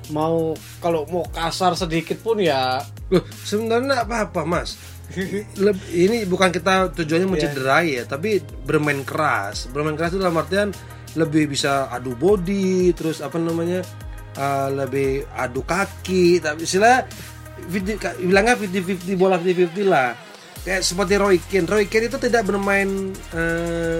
mau 0.09 0.53
kalau 0.77 1.05
mau 1.05 1.25
kasar 1.25 1.73
sedikit 1.73 2.17
pun 2.19 2.37
ya 2.37 2.77
Loh, 3.07 3.25
sebenarnya 3.39 3.85
nggak 3.91 4.05
apa-apa, 4.05 4.41
Mas. 4.43 4.77
Leb- 5.55 5.89
ini 5.89 6.21
bukan 6.23 6.49
kita 6.51 6.93
tujuannya 6.93 7.25
Iya. 7.25 7.33
mencederai 7.33 7.87
ya, 7.91 8.03
tapi 8.05 8.37
bermain 8.61 9.01
keras. 9.01 9.65
Bermain 9.67 9.93
keras 9.93 10.13
itu 10.13 10.21
dalam 10.21 10.37
artian 10.37 10.69
lebih 11.17 11.49
bisa 11.49 11.89
adu 11.89 12.13
body, 12.13 12.93
terus 12.93 13.21
apa 13.23 13.37
namanya? 13.39 13.81
uh, 14.37 14.69
lebih 14.71 15.25
adu 15.35 15.65
kaki, 15.65 16.39
tapi 16.39 16.63
istilah 16.63 17.03
bilangnya 18.23 18.55
50-50 18.55 19.19
bola 19.19 19.35
50-50 19.41 19.89
lah. 19.89 20.15
Kayak 20.63 20.81
seperti 20.83 21.13
Roy 21.19 21.37
Keane. 21.39 21.67
Roy 21.67 21.85
Keane 21.87 22.07
itu 22.11 22.19
tidak 22.19 22.43
bermain 22.47 23.15
eh, 23.35 23.99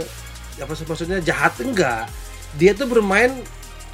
apa 0.60 0.74
maksudnya 0.76 1.24
jahat 1.24 1.56
enggak. 1.64 2.08
Dia 2.60 2.76
tuh 2.76 2.88
bermain 2.88 3.32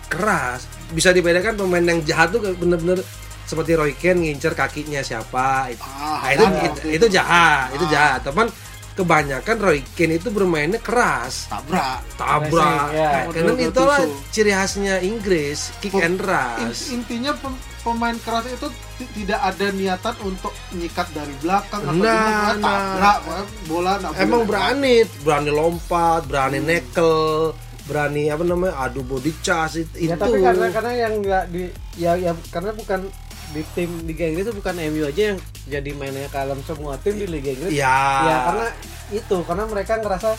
keras. 0.09 0.65
Bisa 0.93 1.09
dibedakan 1.13 1.57
pemain 1.57 1.81
yang 1.81 2.01
jahat 2.05 2.33
tuh 2.33 2.41
bener-bener 2.57 3.01
seperti 3.45 3.77
Roy 3.77 3.93
Keane 3.93 4.25
ngincer 4.25 4.57
kakinya 4.57 5.05
siapa 5.05 5.69
itu, 5.69 5.85
Ah, 5.85 6.25
Nah, 6.25 6.29
itu, 6.33 6.45
itu, 6.45 6.79
itu 6.97 7.05
jahat 7.13 7.69
itu 7.77 7.85
jahat 7.93 8.25
teman 8.25 8.49
kebanyakan 8.95 9.55
Roy 9.59 9.79
Keane 9.91 10.15
itu 10.15 10.31
bermainnya 10.31 10.79
keras. 10.79 11.51
Tabrak. 11.51 11.99
Tabrak. 12.15 12.87
Ya. 12.91 13.11
Nah, 13.11 13.23
karena 13.29 13.51
itulah 13.59 13.99
ciri 14.31 14.51
khasnya 14.51 15.03
Inggris 15.03 15.75
kick 15.79 15.91
and 15.93 16.15
In- 16.15 16.23
rush 16.23 16.89
intinya 16.89 17.35
pem- 17.35 17.59
pemain 17.83 18.15
keras 18.17 18.47
itu 18.47 18.67
ti- 18.95 19.11
tidak 19.13 19.43
ada 19.43 19.67
niatan 19.69 20.15
untuk 20.23 20.55
nyikat 20.71 21.07
dari 21.11 21.35
belakang 21.37 21.83
atau 21.83 21.91
Nah, 21.91 22.07
gimana. 22.07 22.55
nah. 22.55 22.71
tabrak 22.71 23.17
pokoknya 23.21 23.45
bola 23.67 23.91
emang 24.15 24.41
berani 24.47 24.95
berani 25.21 25.51
lompat 25.51 26.21
berani 26.25 26.59
nekel 26.63 27.15
berani 27.85 28.33
apa 28.33 28.41
namanya 28.41 28.73
adu 28.81 29.05
body 29.05 29.29
charge 29.45 29.85
itu, 29.85 30.09
ya 30.09 30.17
tapi 30.17 30.41
karena 30.41 30.73
karena 30.73 30.91
yang 30.97 31.13
nggak 31.21 31.43
di 31.53 31.69
ya 31.95 32.17
ya 32.17 32.33
karena 32.49 32.73
bukan 32.73 33.05
di 33.47 33.61
tim 33.71 33.89
Liga 34.01 34.25
Inggris 34.25 34.45
itu 34.45 34.53
bukan 34.53 34.73
MU 34.87 35.03
aja 35.03 35.21
yang 35.31 35.39
jadi 35.65 35.89
mainnya 35.93 36.29
kalem 36.29 36.59
semua 36.61 36.97
tim 36.97 37.15
di 37.15 37.25
Liga 37.25 37.51
Inggris 37.51 37.71
ya, 37.71 37.97
ya 38.21 38.37
karena 38.43 38.67
itu 39.11 39.37
karena 39.41 39.63
mereka 39.65 39.93
ngerasa 39.97 40.29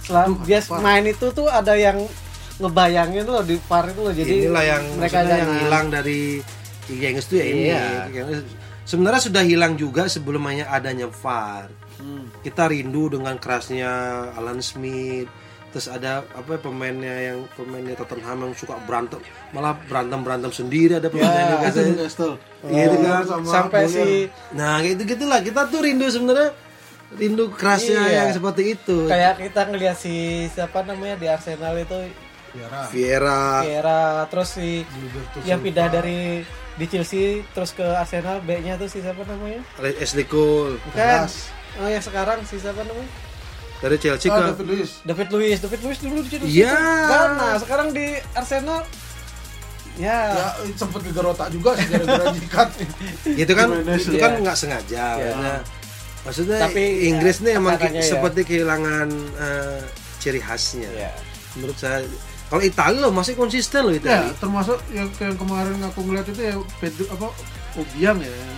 setelah 0.00 0.24
Aduh, 0.24 0.40
dia 0.42 0.58
apa? 0.58 0.76
main 0.78 1.04
itu 1.04 1.26
tuh 1.28 1.46
ada 1.46 1.74
yang 1.74 1.98
ngebayangin 2.56 3.22
loh 3.22 3.40
di 3.40 3.54
VAR 3.60 3.84
itu 3.86 4.00
loh 4.00 4.10
jadi 4.10 4.32
inilah 4.42 4.64
yang 4.66 4.82
mereka 4.94 5.18
yang 5.22 5.50
hilang 5.58 5.86
dari 5.88 6.40
Liga 6.88 7.06
Inggris 7.08 7.26
itu 7.26 7.36
ya 7.36 7.46
ini 7.46 7.62
Iya. 7.66 7.82
Inggris. 8.08 8.42
sebenarnya 8.82 9.20
sudah 9.22 9.42
hilang 9.42 9.74
juga 9.74 10.08
sebelum 10.08 10.42
hanya 10.44 10.66
adanya 10.68 11.06
VAR 11.08 11.68
Hmm. 11.98 12.30
kita 12.40 12.70
rindu 12.70 13.10
dengan 13.10 13.34
kerasnya 13.36 13.90
Alan 14.32 14.62
Smith 14.62 15.26
terus 15.68 15.86
ada 15.86 16.24
apa 16.32 16.56
pemainnya 16.56 17.12
yang 17.12 17.44
pemainnya 17.52 17.92
Tottenham 17.92 18.48
yang 18.48 18.54
suka 18.56 18.80
berantem. 18.88 19.20
Malah 19.52 19.76
berantem 19.84 20.20
berantem 20.24 20.48
sendiri 20.48 20.96
ada 20.96 21.12
pemainnya 21.12 21.44
Ya, 21.44 21.52
juga 21.52 21.66
itu 21.68 21.80
Newcastle 21.92 22.34
Iya, 22.64 22.82
itu 22.88 22.96
kan. 23.04 23.22
Sama 23.28 23.46
sampai 23.46 23.82
si 23.86 24.06
nah 24.56 24.80
gitu 24.80 25.02
gitulah. 25.04 25.38
Kita 25.44 25.68
tuh 25.68 25.80
rindu 25.84 26.08
sebenarnya 26.08 26.50
rindu 27.14 27.44
kerasnya 27.52 28.00
Iya. 28.04 28.16
yang 28.16 28.28
seperti 28.32 28.62
itu. 28.74 28.98
Kayak 29.06 29.34
kita 29.40 29.60
ngelihat 29.68 29.96
si 29.96 30.14
siapa 30.48 30.80
namanya 30.82 31.16
di 31.16 31.26
Arsenal 31.28 31.76
itu. 31.76 31.98
Vieira. 32.48 32.80
Vieira. 32.88 33.40
Kira 33.60 34.00
terus 34.32 34.48
si 34.56 34.82
Gilberto 34.82 35.36
yang 35.44 35.60
pindah 35.60 35.88
dari 35.92 36.40
di 36.80 36.86
Chelsea 36.88 37.44
terus 37.52 37.76
ke 37.76 37.84
Arsenal 37.84 38.40
B-nya 38.40 38.80
tuh 38.80 38.88
si 38.88 39.04
siapa 39.04 39.20
namanya? 39.28 39.60
Ashley 40.00 40.24
Cole. 40.24 40.80
Bukan. 40.80 41.28
Oh 41.78 41.86
yang 41.86 42.00
sekarang 42.00 42.40
si 42.48 42.56
siapa 42.56 42.80
namanya 42.82 43.27
dari 43.78 43.96
Chelsea 43.96 44.26
Ah, 44.26 44.36
ke 44.36 44.42
David 44.52 44.66
Luiz. 44.66 44.90
David 45.02 45.28
Luiz, 45.30 45.58
David 45.58 45.80
Luiz 45.80 45.98
dulu 45.98 46.18
di 46.20 46.28
Chelsea. 46.28 46.50
Iya. 46.50 46.74
Ghana, 47.06 47.48
sekarang 47.58 47.88
di 47.90 48.06
Arsenal. 48.32 48.82
Ya. 49.94 50.18
Ya 50.30 50.46
sempat 50.74 51.02
gegar 51.02 51.26
otak 51.26 51.50
juga 51.50 51.74
sih 51.74 51.86
gara-gara 51.86 52.30
nyikat. 52.36 52.68
itu 53.26 53.52
kan 53.52 53.68
Jimenez, 53.68 54.02
itu 54.04 54.14
ya. 54.14 54.22
kan 54.22 54.32
nggak 54.38 54.56
sengaja 54.56 55.04
Iya. 55.12 55.26
maksudnya 55.26 55.54
maksudnya 56.20 56.58
Tapi, 56.60 56.82
Inggris 57.04 57.36
ya, 57.36 57.42
nih 57.42 57.52
emang 57.58 57.74
takarannya 57.74 57.98
ya. 57.98 58.06
seperti 58.08 58.40
kehilangan 58.44 59.08
eh, 59.34 59.80
ciri 60.18 60.38
khasnya 60.38 60.86
Ya. 60.94 61.10
menurut 61.54 61.74
saya 61.74 62.06
kalau 62.46 62.62
Italia 62.62 63.00
loh 63.00 63.10
masih 63.10 63.34
konsisten 63.34 63.82
loh 63.82 63.90
Ya, 63.90 63.98
Italia 63.98 64.32
termasuk 64.38 64.78
yang 64.88 65.10
yang 65.18 65.34
kemarin 65.34 65.82
aku 65.82 66.00
ngeliat 66.00 66.26
itu 66.26 66.40
ya 66.40 66.54
Pedro 66.78 67.04
apa 67.10 67.26
Obiang 67.74 68.18
ya 68.18 68.30
yang 68.30 68.54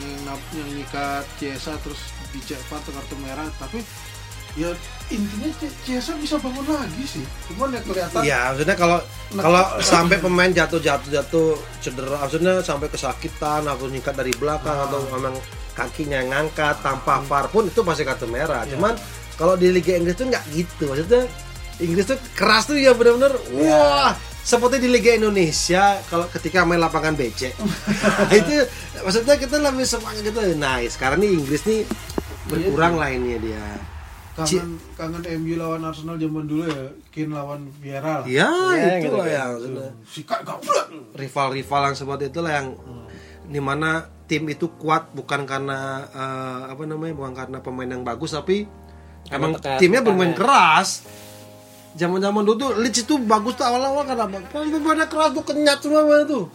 yang 0.53 0.69
nyikat 0.71 1.25
Ciesa 1.37 1.73
terus 1.81 2.05
dicepat 2.31 2.85
kartu 2.85 3.17
merah 3.17 3.49
tapi 3.57 3.81
ya 4.55 4.71
intinya 5.09 5.47
C- 5.57 5.77
Ciesa 5.83 6.15
bisa 6.17 6.35
bangun 6.37 6.63
lagi 6.67 7.05
sih 7.05 7.25
cuman 7.47 7.71
ya 7.71 7.81
kelihatan 7.83 8.21
Iya, 8.23 8.39
maksudnya 8.51 8.77
kalau 8.77 8.99
Nah, 9.31 9.43
kalau 9.43 9.63
nah, 9.63 9.79
sampai 9.79 10.19
pemain 10.19 10.51
jatuh 10.51 10.79
jatuh 10.79 11.07
jatuh 11.09 11.55
cedera, 11.79 12.19
maksudnya 12.19 12.59
sampai 12.61 12.91
kesakitan 12.91 13.63
atau 13.63 13.87
nyikat 13.87 14.11
dari 14.13 14.35
belakang 14.35 14.75
Ah. 14.75 14.91
atau 14.91 15.07
memang 15.09 15.39
kakinya 15.71 16.19
ngangkat 16.25 16.83
tanpa 16.83 17.23
VAR 17.23 17.47
pun 17.47 17.63
itu 17.65 17.79
pasti 17.81 18.03
kartu 18.03 18.27
merah. 18.27 18.67
Iya. 18.67 18.75
Cuman 18.75 18.99
kalau 19.35 19.55
di 19.55 19.71
Liga 19.71 19.95
Inggris 19.95 20.15
tuh 20.15 20.27
nggak 20.27 20.45
gitu, 20.51 20.91
maksudnya 20.91 21.31
Inggris 21.79 22.05
tuh 22.05 22.19
keras 22.35 22.67
tuh 22.67 22.75
ya 22.75 22.91
benar-benar 22.91 23.39
Iya. 23.49 23.71
wah 23.71 24.13
seperti 24.43 24.77
di 24.79 24.89
Liga 24.89 25.15
Indonesia 25.15 25.83
kalau 26.07 26.27
ketika 26.27 26.67
main 26.67 26.77
lapangan 26.77 27.15
becek 27.15 27.55
itu 28.35 28.67
maksudnya 28.99 29.37
kita 29.37 29.57
lebih 29.57 29.87
semangat 29.87 30.23
gitu 30.23 30.43
nah 30.57 30.83
sekarang 30.83 31.21
nih 31.21 31.39
Inggris 31.39 31.63
nih 31.63 31.87
berkurang 32.47 32.97
lainnya 32.97 33.39
dia 33.39 33.65
kangen 34.33 34.69
kangen 34.95 35.23
MU 35.37 35.55
lawan 35.55 35.83
Arsenal 35.83 36.15
zaman 36.15 36.45
dulu 36.45 36.65
ya 36.65 36.83
Kane 37.09 37.31
lawan 37.31 37.61
Vieira 37.77 38.23
lah. 38.23 38.25
ya, 38.25 38.47
Ya, 38.71 38.87
itu 38.97 39.05
gitu 39.05 39.17
lah 39.17 39.29
yang 39.29 39.51
maksudnya. 39.53 39.91
sikat 40.05 40.41
rival-rival 41.13 41.81
yang 41.83 41.95
seperti 41.95 42.25
itulah 42.27 42.53
yang 42.53 42.69
di 43.45 43.59
mana 43.59 43.91
tim 44.25 44.47
itu 44.47 44.71
kuat 44.73 45.11
bukan 45.11 45.43
karena 45.43 45.79
eh, 46.07 46.63
apa 46.71 46.83
namanya 46.85 47.13
bukan 47.13 47.35
karena 47.35 47.59
pemain 47.59 47.89
yang 47.89 48.03
bagus 48.03 48.31
tapi 48.31 48.65
Karena 49.23 49.37
emang 49.37 49.53
tekan- 49.57 49.79
timnya 49.79 50.01
bermain 50.01 50.33
keras. 50.33 51.05
Zaman-zaman 51.91 52.41
dulu 52.41 52.57
tuh 52.57 52.71
Leeds 52.77 53.03
itu 53.03 53.19
bagus 53.21 53.53
tuh 53.53 53.67
awal-awal 53.67 54.07
karena 54.07 54.25
apa? 54.25 54.39
pemainnya 54.49 55.05
keras 55.05 55.31
tuh 55.33 55.43
kenyat 55.43 55.79
semua 55.79 56.23
tuh 56.23 56.47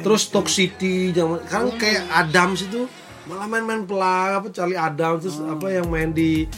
terus 0.00 0.24
Stoke 0.24 0.48
City 0.48 1.10
zaman 1.10 1.44
kan 1.44 1.70
kayak 1.72 2.08
Adams 2.08 2.64
itu 2.64 2.88
malah 3.30 3.46
main-main 3.46 3.86
pelan 3.86 4.42
apa 4.42 4.50
Charlie 4.50 4.74
Adams 4.74 5.22
terus 5.22 5.38
apa 5.38 5.70
yang 5.70 5.86
main 5.86 6.10
di 6.10 6.50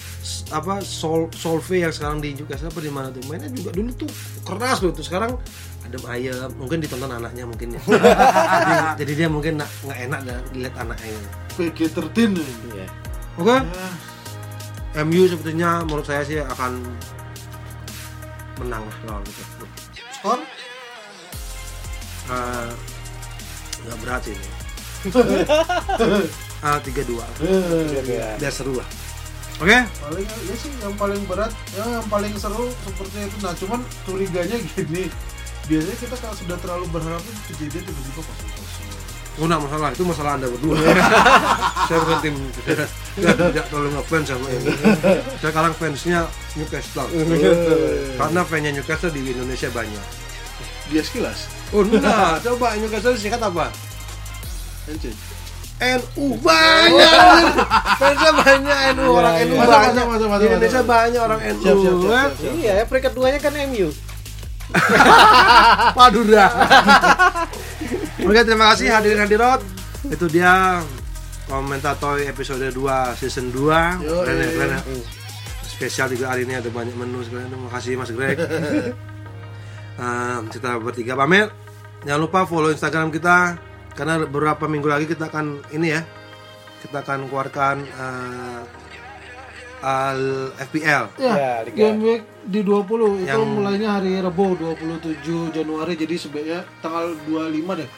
apa 0.48 0.80
Sol 0.80 1.28
Solve 1.36 1.68
yang 1.76 1.92
sekarang 1.92 2.24
di 2.24 2.32
Newcastle 2.32 2.72
apa 2.72 2.80
di 2.80 2.88
mana 2.88 3.12
tuh? 3.12 3.20
Mainnya 3.28 3.52
juga 3.52 3.76
dulu 3.76 3.92
tuh 3.92 4.08
keras 4.48 4.80
loh 4.80 4.96
tuh 4.96 5.04
sekarang 5.04 5.36
adem 5.84 6.00
ayam 6.08 6.48
mungkin 6.56 6.80
ditonton 6.80 7.12
anaknya 7.12 7.44
mungkin 7.44 7.76
ya. 7.76 7.82
Jadi, 7.92 8.74
jadi 9.04 9.12
dia 9.12 9.28
mungkin 9.28 9.60
nggak 9.60 9.70
nggak 9.84 9.98
enak 10.08 10.20
dah 10.24 10.38
dilihat 10.56 10.74
anaknya. 10.80 11.12
PG 11.60 11.78
13 11.92 12.40
ya. 12.72 12.88
Oke? 13.36 13.56
Ya, 13.60 15.04
MU 15.04 15.24
sepertinya 15.28 15.84
menurut 15.84 16.08
saya 16.08 16.24
sih 16.24 16.40
akan 16.40 16.80
menang 18.64 18.88
lah 18.88 18.96
lawan 19.04 19.22
Liverpool. 19.28 19.68
Skor? 20.16 20.40
Eh, 22.32 22.70
nggak 23.84 23.98
berat 24.00 24.22
sih. 24.24 24.36
ini 24.38 24.61
ah 26.66 26.78
tiga 26.78 27.02
dua. 27.02 27.26
Biar 28.38 28.52
seru 28.54 28.78
lah. 28.78 28.86
Oke? 29.58 29.78
Paling 29.78 30.26
ya 30.26 30.54
sih 30.58 30.70
yang 30.82 30.94
paling 30.98 31.22
berat 31.26 31.52
ya 31.74 31.84
yang 31.98 32.06
paling 32.06 32.34
seru 32.38 32.70
seperti 32.86 33.30
itu. 33.30 33.36
Nah 33.42 33.52
cuman 33.58 33.80
curiganya 34.06 34.56
gini. 34.74 35.10
Biasanya 35.70 35.96
kita 35.98 36.16
kalau 36.18 36.34
sudah 36.34 36.56
terlalu 36.58 36.86
berharap 36.90 37.22
itu 37.22 37.40
kejadian 37.54 37.82
tiba-tiba 37.86 38.22
kosong 38.26 38.50
kosong 38.58 38.90
Oh, 39.40 39.48
enggak 39.48 39.64
masalah, 39.64 39.88
itu 39.96 40.04
masalah 40.04 40.36
anda 40.36 40.44
berdua. 40.44 40.76
saya 41.88 41.98
bukan 42.04 42.18
tim, 42.20 42.36
saya, 42.68 42.84
saya 43.16 43.32
tidak 43.32 43.64
terlalu 43.72 43.88
ngefans 43.96 44.28
sama 44.28 44.46
ini. 44.52 44.72
Saya 45.40 45.48
sekarang 45.48 45.72
fansnya 45.72 46.20
Newcastle. 46.52 47.08
Karena 48.20 48.40
fansnya 48.44 48.70
Newcastle 48.76 49.08
di 49.08 49.32
Indonesia 49.32 49.72
banyak. 49.72 50.04
dia 50.92 51.00
sekilas 51.00 51.48
Oh 51.72 51.80
enggak, 51.80 52.44
coba 52.44 52.76
Newcastle 52.76 53.16
singkat 53.16 53.40
apa? 53.40 53.72
NU 55.82 56.26
banyak, 56.38 57.42
fansnya 58.00 58.30
banyak 58.38 58.78
NU 58.94 59.06
orang 59.10 59.34
NU 59.50 59.54
Masuk, 59.58 59.74
banyak. 59.74 60.38
Di 60.38 60.46
Indonesia 60.46 60.78
masuk. 60.78 60.92
banyak 60.94 61.20
orang 61.22 61.40
NU. 61.42 61.62
Siap, 61.62 61.74
siap, 61.74 61.82
siap, 61.82 62.02
siap, 62.06 62.30
siap. 62.38 62.54
Iya, 62.54 62.72
ya 62.78 62.84
peringkat 62.86 63.12
duanya 63.18 63.38
kan 63.42 63.52
MU. 63.66 63.88
Madura. 65.98 66.46
Oke, 68.26 68.40
terima 68.46 68.66
kasih 68.72 68.86
hadirin 68.94 69.20
hadirat. 69.26 69.60
Itu 70.06 70.30
dia 70.30 70.80
komentator 71.50 72.22
episode 72.22 72.62
2 72.70 73.18
season 73.18 73.50
2. 73.50 74.06
Yo, 74.06 74.22
Keren 74.22 74.38
ya, 74.38 74.48
keren 74.54 74.70
ya. 74.78 74.80
Spesial 75.66 76.06
juga 76.14 76.30
hari 76.30 76.46
ini 76.46 76.54
ada 76.62 76.70
banyak 76.70 76.94
menu 76.94 77.26
sekalian. 77.26 77.50
Terima 77.50 77.70
kasih 77.74 77.92
Mas 77.98 78.10
Greg. 78.14 78.38
Ehm, 79.98 80.46
kita 80.46 80.78
bertiga 80.78 81.18
pamit. 81.18 81.50
Jangan 82.06 82.20
lupa 82.22 82.46
follow 82.46 82.70
Instagram 82.70 83.10
kita 83.10 83.58
karena 83.92 84.20
beberapa 84.20 84.64
minggu 84.64 84.86
lagi 84.86 85.04
kita 85.04 85.26
akan 85.26 85.60
ini 85.70 85.88
ya. 85.90 86.02
Kita 86.80 87.00
akan 87.00 87.26
keluarkan 87.26 87.76
eh, 87.82 88.62
al 89.82 90.20
FPL. 90.60 91.04
Ya, 91.16 91.32
Ya, 91.32 91.52
Liga. 91.62 91.76
game 91.76 91.98
week 92.00 92.22
di 92.44 92.60
20 92.60 92.86
itu 93.18 93.28
Yang- 93.28 93.50
mulainya 93.52 93.88
hari 93.92 94.18
Rabu 94.18 94.54
27 94.54 95.50
Januari 95.50 95.94
jadi 95.94 96.14
sebaiknya 96.16 96.60
tanggal 96.78 97.14
25 97.24 97.74
deh. 97.74 97.88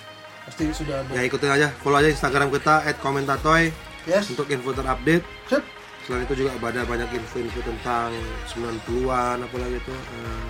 Pasti 0.44 0.68
sudah 0.70 1.00
ada. 1.00 1.10
Ya 1.10 1.22
ikutin 1.22 1.48
aja, 1.50 1.68
follow 1.78 1.96
aja 1.96 2.08
Instagram 2.08 2.48
kita 2.50 2.84
@komentatoy 2.98 3.72
Yes. 4.04 4.28
untuk 4.28 4.48
info 4.48 4.72
terupdate. 4.72 5.24
Sip. 5.48 5.64
Selain 6.04 6.20
itu 6.20 6.36
juga 6.36 6.52
ada 6.52 6.84
banyak 6.84 7.08
info-info 7.10 7.64
tentang 7.64 8.12
90-an 8.44 9.40
apalagi 9.40 9.80
itu 9.80 9.92
eh, 9.92 10.46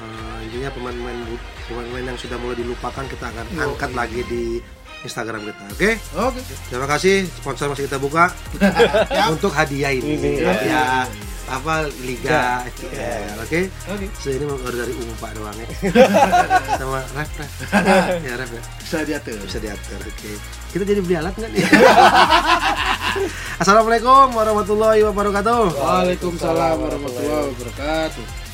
eh, 0.00 0.44
intinya 0.48 0.70
pemain-pemain 0.72 1.18
pemain-pemain 1.66 2.06
yang 2.14 2.18
sudah 2.18 2.36
mulai 2.40 2.56
dilupakan 2.56 3.04
kita 3.08 3.26
akan 3.32 3.46
angkat 3.56 3.90
lagi 3.96 4.20
di 4.28 4.44
Instagram 5.04 5.44
kita. 5.46 5.64
Oke? 5.70 5.90
Oke. 6.18 6.40
Terima 6.72 6.86
kasih 6.88 7.28
sponsor 7.28 7.70
masih 7.70 7.86
kita 7.86 7.98
buka 8.00 8.32
untuk 9.34 9.52
hadiah 9.52 9.92
ini. 9.94 10.16
Ini, 10.18 10.30
ya. 10.40 10.48
Hadiah 10.50 11.04
apa 11.46 11.86
Liga 12.02 12.66
FPL. 12.66 13.38
Oke? 13.38 13.60
Oke. 13.70 14.06
So 14.18 14.34
ini 14.34 14.44
mau 14.50 14.58
dari 14.58 14.94
Umpa 14.98 15.30
doang 15.36 15.54
ya. 15.54 15.68
Sama 16.80 17.00
ref 17.14 17.30
ref. 17.38 17.52
ya 18.26 18.34
ref 18.34 18.50
ya. 18.50 18.62
Bisa 18.82 18.98
diatur. 19.06 19.38
Bisa 19.46 19.58
diatur. 19.62 20.00
Oke. 20.02 20.32
Kita 20.74 20.82
jadi 20.82 21.00
beli 21.00 21.14
alat 21.14 21.34
nggak 21.38 21.50
nih? 21.54 21.64
Assalamualaikum 23.62 24.34
warahmatullahi 24.34 25.00
wabarakatuh. 25.06 25.62
Waalaikumsalam 25.78 26.76
warahmatullahi 26.82 27.54
wabarakatuh. 27.54 28.45